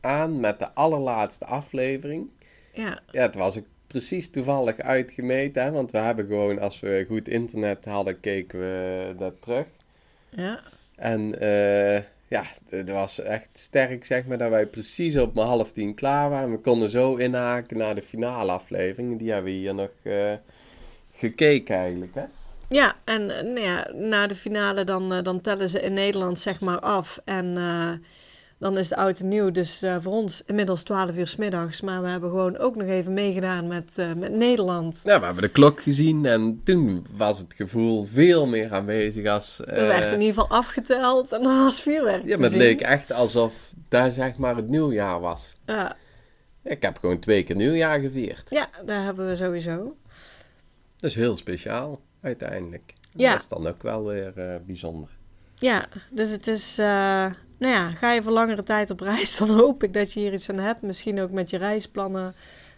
aan 0.00 0.40
met 0.40 0.58
de 0.58 0.72
allerlaatste 0.72 1.44
aflevering. 1.44 2.28
ja, 2.72 3.00
Ja, 3.10 3.22
het 3.22 3.34
was 3.34 3.58
ook 3.58 3.66
precies 3.86 4.30
toevallig 4.30 4.78
uitgemeten. 4.78 5.62
Hè? 5.62 5.70
Want 5.70 5.90
we 5.90 5.98
hebben 5.98 6.26
gewoon, 6.26 6.58
als 6.58 6.80
we 6.80 7.04
goed 7.08 7.28
internet 7.28 7.84
hadden, 7.84 8.20
keken 8.20 8.58
we 8.58 9.14
dat 9.18 9.34
terug. 9.40 9.66
ja. 10.28 10.60
En 10.96 11.40
eh, 11.40 12.02
ja, 12.28 12.44
het 12.68 12.90
was 12.90 13.20
echt 13.20 13.48
sterk, 13.52 14.04
zeg 14.04 14.26
maar, 14.26 14.38
dat 14.38 14.50
wij 14.50 14.66
precies 14.66 15.16
op 15.16 15.34
mijn 15.34 15.46
half 15.46 15.72
tien 15.72 15.94
klaar 15.94 16.30
waren. 16.30 16.50
We 16.50 16.58
konden 16.58 16.90
zo 16.90 17.16
inhaken 17.16 17.76
naar 17.76 17.94
de 17.94 18.02
finale 18.02 18.52
aflevering. 18.52 19.18
Die 19.18 19.32
hebben 19.32 19.52
we 19.52 19.58
hier 19.58 19.74
nog 19.74 19.90
eh, 20.02 20.32
gekeken 21.12 21.76
eigenlijk, 21.76 22.14
hè? 22.14 22.24
Ja, 22.72 22.96
en 23.04 23.30
eh, 23.38 23.44
nou 23.44 23.60
ja, 23.60 23.90
na 23.94 24.26
de 24.26 24.36
finale 24.36 24.84
dan, 24.84 25.12
eh, 25.12 25.22
dan 25.22 25.40
tellen 25.40 25.68
ze 25.68 25.80
in 25.80 25.92
Nederland 25.92 26.40
zeg 26.40 26.60
maar 26.60 26.80
af. 26.80 27.20
En 27.24 27.56
eh, 27.56 27.92
dan 28.58 28.78
is 28.78 28.88
het 28.90 28.98
oud 28.98 29.18
en 29.18 29.28
nieuw. 29.28 29.50
Dus 29.50 29.84
voor 30.00 30.12
ons 30.12 30.42
inmiddels 30.46 30.82
12 30.82 31.16
uur 31.16 31.26
's 31.26 31.36
middags. 31.36 31.80
Maar 31.80 32.02
we 32.02 32.08
hebben 32.08 32.30
gewoon 32.30 32.58
ook 32.58 32.76
nog 32.76 32.86
even 32.86 33.12
meegedaan 33.12 33.66
met, 33.66 33.96
met 34.16 34.32
Nederland. 34.32 35.00
Ja, 35.04 35.18
we 35.18 35.24
hebben 35.24 35.42
de 35.42 35.48
klok 35.48 35.82
gezien 35.82 36.26
en 36.26 36.60
toen 36.64 37.06
was 37.16 37.38
het 37.38 37.54
gevoel 37.54 38.04
veel 38.04 38.46
meer 38.46 38.72
aanwezig 38.72 39.26
als... 39.26 39.60
Er 39.64 39.86
werd 39.86 40.12
in 40.12 40.20
ieder 40.20 40.34
geval 40.34 40.58
afgeteld 40.58 41.32
en 41.32 41.40
er 41.40 41.62
was 41.62 41.82
vuurwerk 41.82 42.24
ja, 42.24 42.34
maar 42.34 42.44
het 42.44 42.52
zien. 42.52 42.60
leek 42.60 42.80
echt 42.80 43.12
alsof 43.12 43.72
daar 43.88 44.10
zeg 44.10 44.36
maar 44.36 44.56
het 44.56 44.68
nieuwjaar 44.68 45.20
was. 45.20 45.56
Ja, 45.66 45.96
Ik 46.64 46.82
heb 46.82 46.98
gewoon 46.98 47.18
twee 47.18 47.42
keer 47.42 47.56
nieuwjaar 47.56 48.00
gevierd. 48.00 48.46
ja, 48.50 48.68
daar 48.86 49.04
hebben 49.04 49.28
we 49.28 49.36
sowieso. 49.36 49.96
Dat 51.00 51.10
is 51.10 51.16
heel 51.16 51.36
speciaal 51.36 52.00
uiteindelijk. 52.20 52.92
Ja. 53.14 53.32
Dat 53.32 53.40
is 53.40 53.48
dan 53.48 53.66
ook 53.66 53.82
wel 53.82 54.04
weer 54.04 54.38
eh, 54.38 54.56
bijzonder. 54.66 55.08
Ja, 55.54 55.88
dus 56.10 56.30
het 56.30 56.46
is, 56.46 56.78
eh, 56.78 56.86
nou 57.58 57.74
ja, 57.74 57.90
ga 57.90 58.12
je 58.12 58.22
voor 58.22 58.32
langere 58.32 58.62
tijd 58.62 58.90
op 58.90 59.00
reis, 59.00 59.36
dan 59.38 59.48
hoop 59.50 59.82
ik 59.82 59.92
dat 59.94 60.12
je 60.12 60.20
hier 60.20 60.32
iets 60.32 60.50
aan 60.50 60.58
hebt. 60.58 60.82
Misschien 60.82 61.20
ook 61.20 61.30
met 61.30 61.50
je 61.50 61.56
reisplannen. 61.58 62.34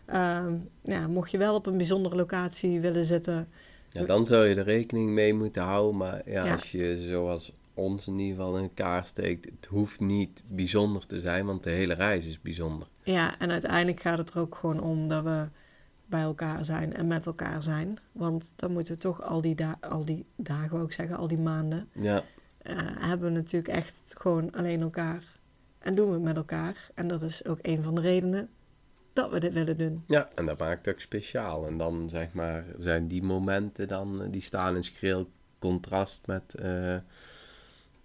Ehm, 0.07 0.55
ja, 0.83 1.07
mocht 1.07 1.31
je 1.31 1.39
wel 1.39 1.55
op 1.55 1.67
een 1.67 1.77
bijzondere 1.77 2.17
locatie 2.17 2.81
willen 2.81 3.05
zitten. 3.05 3.49
Ja, 3.91 4.05
dan 4.05 4.27
zou 4.27 4.47
je 4.47 4.55
er 4.55 4.65
rekening 4.65 5.11
mee 5.11 5.35
moeten 5.35 5.63
houden. 5.63 5.99
Maar 5.99 6.23
ja, 6.31 6.45
Ja. 6.45 6.53
als 6.53 6.71
je 6.71 6.99
zoals 7.09 7.53
ons 7.75 8.07
in 8.07 8.19
ieder 8.19 8.37
geval 8.37 8.57
in 8.57 8.63
elkaar 8.63 9.07
steekt, 9.07 9.45
het 9.45 9.67
hoeft 9.67 10.01
niet 10.01 10.43
bijzonder 10.47 11.07
te 11.07 11.21
zijn, 11.21 11.47
want 11.47 11.63
de 11.65 11.71
hele 11.71 11.95
reis 11.95 12.27
is 12.27 12.41
bijzonder. 12.41 12.89
Ja, 13.03 13.39
en 13.39 13.51
uiteindelijk 13.51 14.01
gaat 14.01 14.19
het 14.19 14.31
er 14.31 14.41
ook 14.41 14.55
gewoon 14.55 14.81
om 14.81 15.09
dat 15.09 15.25
we 15.25 15.45
bij 16.13 16.23
elkaar 16.23 16.65
zijn 16.65 16.95
en 16.95 17.07
met 17.07 17.27
elkaar 17.27 17.63
zijn. 17.63 17.99
Want 18.13 18.53
dan 18.57 18.73
moeten 18.73 18.95
we 18.95 19.01
toch 19.01 19.23
al 19.23 19.41
die, 19.41 19.55
da 19.55 19.79
al 19.81 20.05
die 20.05 20.27
dagen, 20.37 20.83
ik 20.83 20.93
zeggen, 20.93 21.17
al 21.17 21.29
die 21.29 21.39
maanden, 21.39 21.89
Ja, 21.93 22.23
eh, 22.59 22.77
hebben 22.99 23.33
we 23.33 23.39
natuurlijk 23.39 23.75
echt 23.75 23.97
gewoon 24.19 24.53
alleen 24.53 24.81
elkaar. 24.81 25.25
En 25.79 25.95
doen 25.95 26.07
we 26.07 26.13
het 26.13 26.23
met 26.23 26.37
elkaar. 26.37 26.91
En 26.95 27.07
dat 27.07 27.23
is 27.23 27.45
ook 27.45 27.59
een 27.63 27.83
van 27.83 27.95
de 27.95 28.01
redenen 28.01 28.49
dat 29.13 29.31
we 29.31 29.41
dit 29.41 29.53
willen 29.53 29.79
doen. 29.79 30.05
ja, 30.07 30.29
en 30.35 30.47
dat 30.47 30.59
maakt 30.59 30.87
het 30.87 30.95
ook 30.95 31.01
speciaal. 31.01 31.67
En 31.67 31.79
dan 31.79 32.09
zeg 32.09 32.33
maar, 32.33 32.65
zijn 32.79 33.09
die 33.09 33.23
momenten 33.23 33.89
dan, 33.89 34.23
eh, 34.23 34.29
die 34.31 34.41
staan 34.41 34.77
in 34.77 34.83
schril 34.83 35.31
contrast 35.59 36.27
met, 36.27 36.55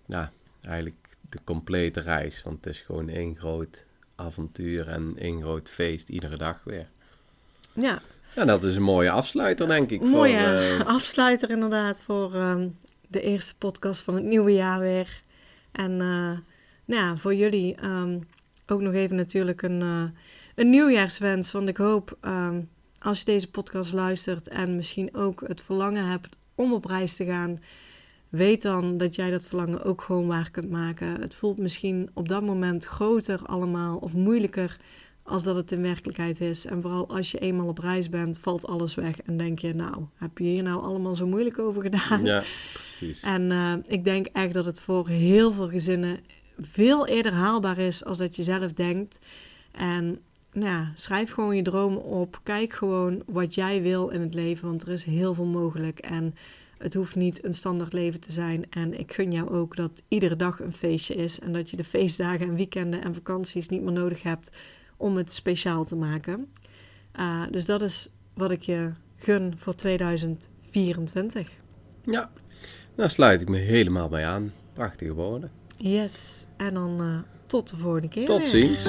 ja, 0.05 0.31
eigenlijk 0.61 1.17
de 1.29 1.39
complete 1.43 1.99
reis. 1.99 2.43
Want 2.43 2.55
het 2.55 2.73
is 2.73 2.81
gewoon 2.81 3.09
één 3.09 3.35
groot 3.35 3.85
avontuur 4.15 4.87
en 4.87 5.17
één 5.17 5.41
groot 5.41 5.69
feest 5.69 6.09
iedere 6.09 6.37
dag 6.37 6.63
weer. 6.63 6.89
Ja, 7.77 8.01
Ja, 8.35 8.45
dat 8.45 8.63
is 8.63 8.75
een 8.75 8.81
mooie 8.81 9.11
afsluiter, 9.11 9.67
denk 9.67 9.91
ik. 9.91 10.01
mooie 10.01 10.37
Voor, 10.37 10.85
eh, 10.85 10.85
afsluiter 10.95 11.49
inderdaad 11.49 12.01
voor 12.01 12.33
ehm, 12.33 12.67
de 13.07 13.21
eerste 13.21 13.57
podcast 13.57 14.01
van 14.01 14.15
het 14.15 14.23
nieuwe 14.23 14.53
jaar 14.53 14.79
weer. 14.79 15.21
En 15.71 15.91
eh, 15.91 16.37
nou 16.85 17.03
ja, 17.03 17.17
voor 17.17 17.35
jullie 17.35 17.75
ehm, 17.75 18.19
ook 18.67 18.81
nog 18.81 18.93
even 18.93 19.15
natuurlijk 19.15 19.61
een, 19.61 19.81
eh, 19.81 20.03
een 20.55 20.69
nieuwjaarswens. 20.69 21.51
Want 21.51 21.69
ik 21.69 21.77
hoop 21.77 22.17
ehm, 22.21 22.61
als 22.99 23.19
je 23.19 23.25
deze 23.25 23.49
podcast 23.49 23.93
luistert 23.93 24.47
en 24.47 24.75
misschien 24.75 25.15
ook 25.15 25.43
het 25.47 25.61
verlangen 25.61 26.05
hebt 26.05 26.37
om 26.55 26.73
op 26.73 26.85
reis 26.85 27.15
te 27.15 27.25
gaan, 27.25 27.59
weet 28.29 28.61
dan 28.61 28.97
dat 28.97 29.15
jij 29.15 29.31
dat 29.31 29.47
verlangen 29.47 29.83
ook 29.83 30.01
gewoon 30.01 30.27
waar 30.27 30.51
kunt 30.51 30.69
maken. 30.69 31.21
Het 31.21 31.35
voelt 31.35 31.57
misschien 31.57 32.09
op 32.13 32.27
dat 32.27 32.41
moment 32.41 32.85
groter 32.85 33.39
allemaal 33.45 33.97
of 33.97 34.13
moeilijker 34.13 34.77
als 35.27 35.43
dat 35.43 35.55
het 35.55 35.71
in 35.71 35.81
werkelijkheid 35.81 36.41
is. 36.41 36.65
En 36.65 36.81
vooral 36.81 37.07
als 37.07 37.31
je 37.31 37.39
eenmaal 37.39 37.67
op 37.67 37.77
reis 37.77 38.09
bent, 38.09 38.39
valt 38.39 38.67
alles 38.67 38.95
weg 38.95 39.21
en 39.21 39.37
denk 39.37 39.59
je, 39.59 39.73
nou, 39.73 40.05
heb 40.15 40.37
je 40.37 40.43
hier 40.43 40.63
nou 40.63 40.83
allemaal 40.83 41.15
zo 41.15 41.27
moeilijk 41.27 41.59
over 41.59 41.81
gedaan? 41.81 42.23
ja, 42.23 42.43
precies. 42.73 43.21
En 43.21 43.51
eh, 43.51 43.73
ik 43.87 44.03
denk 44.03 44.25
echt 44.25 44.53
dat 44.53 44.65
het 44.65 44.81
voor 44.81 45.07
heel 45.07 45.51
veel 45.51 45.69
gezinnen 45.69 46.19
veel 46.59 47.07
eerder 47.07 47.33
haalbaar 47.33 47.77
is 47.77 48.05
als 48.05 48.17
dat 48.17 48.35
je 48.35 48.43
zelf 48.43 48.73
denkt. 48.73 49.19
En 49.71 50.19
nou 50.53 50.71
ja, 50.71 50.91
schrijf 50.95 51.31
gewoon 51.31 51.55
je 51.55 51.61
dromen 51.61 52.03
op. 52.03 52.39
Kijk 52.43 52.73
gewoon 52.73 53.23
wat 53.25 53.55
jij 53.55 53.81
wil 53.81 54.09
in 54.09 54.21
het 54.21 54.33
leven, 54.33 54.67
want 54.67 54.81
er 54.81 54.89
is 54.89 55.03
heel 55.03 55.33
veel 55.33 55.45
mogelijk. 55.45 55.99
En 55.99 56.33
het 56.77 56.93
hoeft 56.93 57.15
niet 57.15 57.43
een 57.43 57.53
standaard 57.53 57.93
leven 57.93 58.19
te 58.19 58.31
zijn. 58.31 58.65
En 58.69 58.99
ik 58.99 59.13
gun 59.13 59.31
jou 59.31 59.49
ook 59.49 59.75
dat 59.75 60.03
iedere 60.07 60.35
dag 60.35 60.59
een 60.59 60.73
feestje 60.73 61.15
is. 61.15 61.39
En 61.39 61.51
dat 61.51 61.69
je 61.69 61.77
de 61.77 61.83
feestdagen 61.83 62.47
en 62.47 62.55
weekenden 62.55 63.03
en 63.03 63.13
vakanties 63.13 63.69
niet 63.69 63.81
meer 63.81 63.93
nodig 63.93 64.23
hebt 64.23 64.51
om 64.97 65.17
het 65.17 65.33
speciaal 65.33 65.85
te 65.85 65.95
maken. 65.95 66.51
Uh, 67.19 67.43
dus 67.51 67.65
dat 67.65 67.81
is 67.81 68.09
wat 68.33 68.51
ik 68.51 68.61
je 68.61 68.91
gun 69.15 69.53
voor 69.57 69.75
2024. 69.75 71.49
Ja, 72.03 72.29
daar 72.95 73.09
sluit 73.09 73.41
ik 73.41 73.49
me 73.49 73.57
helemaal 73.57 74.09
bij 74.09 74.25
aan. 74.25 74.53
Prachtige 74.73 75.13
woorden. 75.13 75.51
Yes, 75.77 76.45
en 76.57 76.73
dan 76.73 77.03
uh, 77.03 77.19
tot 77.45 77.69
de 77.69 77.77
volgende 77.77 78.07
keer. 78.07 78.25
Tot 78.25 78.47
ziens. 78.47 78.81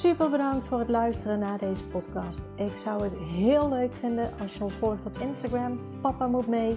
Super 0.00 0.30
bedankt 0.30 0.66
voor 0.66 0.78
het 0.78 0.88
luisteren 0.88 1.38
naar 1.38 1.58
deze 1.58 1.84
podcast. 1.84 2.40
Ik 2.56 2.76
zou 2.76 3.02
het 3.02 3.12
heel 3.18 3.68
leuk 3.68 3.92
vinden 3.92 4.30
als 4.40 4.56
je 4.56 4.64
ons 4.64 4.74
volgt 4.74 5.06
op 5.06 5.18
Instagram. 5.18 5.80
Papa 6.00 6.26
moet 6.26 6.46
mee. 6.46 6.76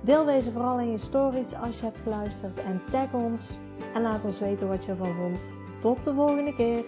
Deel 0.00 0.24
deze 0.24 0.52
vooral 0.52 0.80
in 0.80 0.90
je 0.90 0.98
stories 0.98 1.54
als 1.54 1.78
je 1.78 1.84
hebt 1.84 1.98
geluisterd 1.98 2.58
en 2.58 2.80
tag 2.90 3.12
ons. 3.12 3.58
En 3.94 4.02
laat 4.02 4.24
ons 4.24 4.40
weten 4.40 4.68
wat 4.68 4.84
je 4.84 4.90
ervan 4.90 5.14
vond. 5.14 5.38
Tot 5.80 6.04
de 6.04 6.14
volgende 6.14 6.54
keer. 6.54 6.84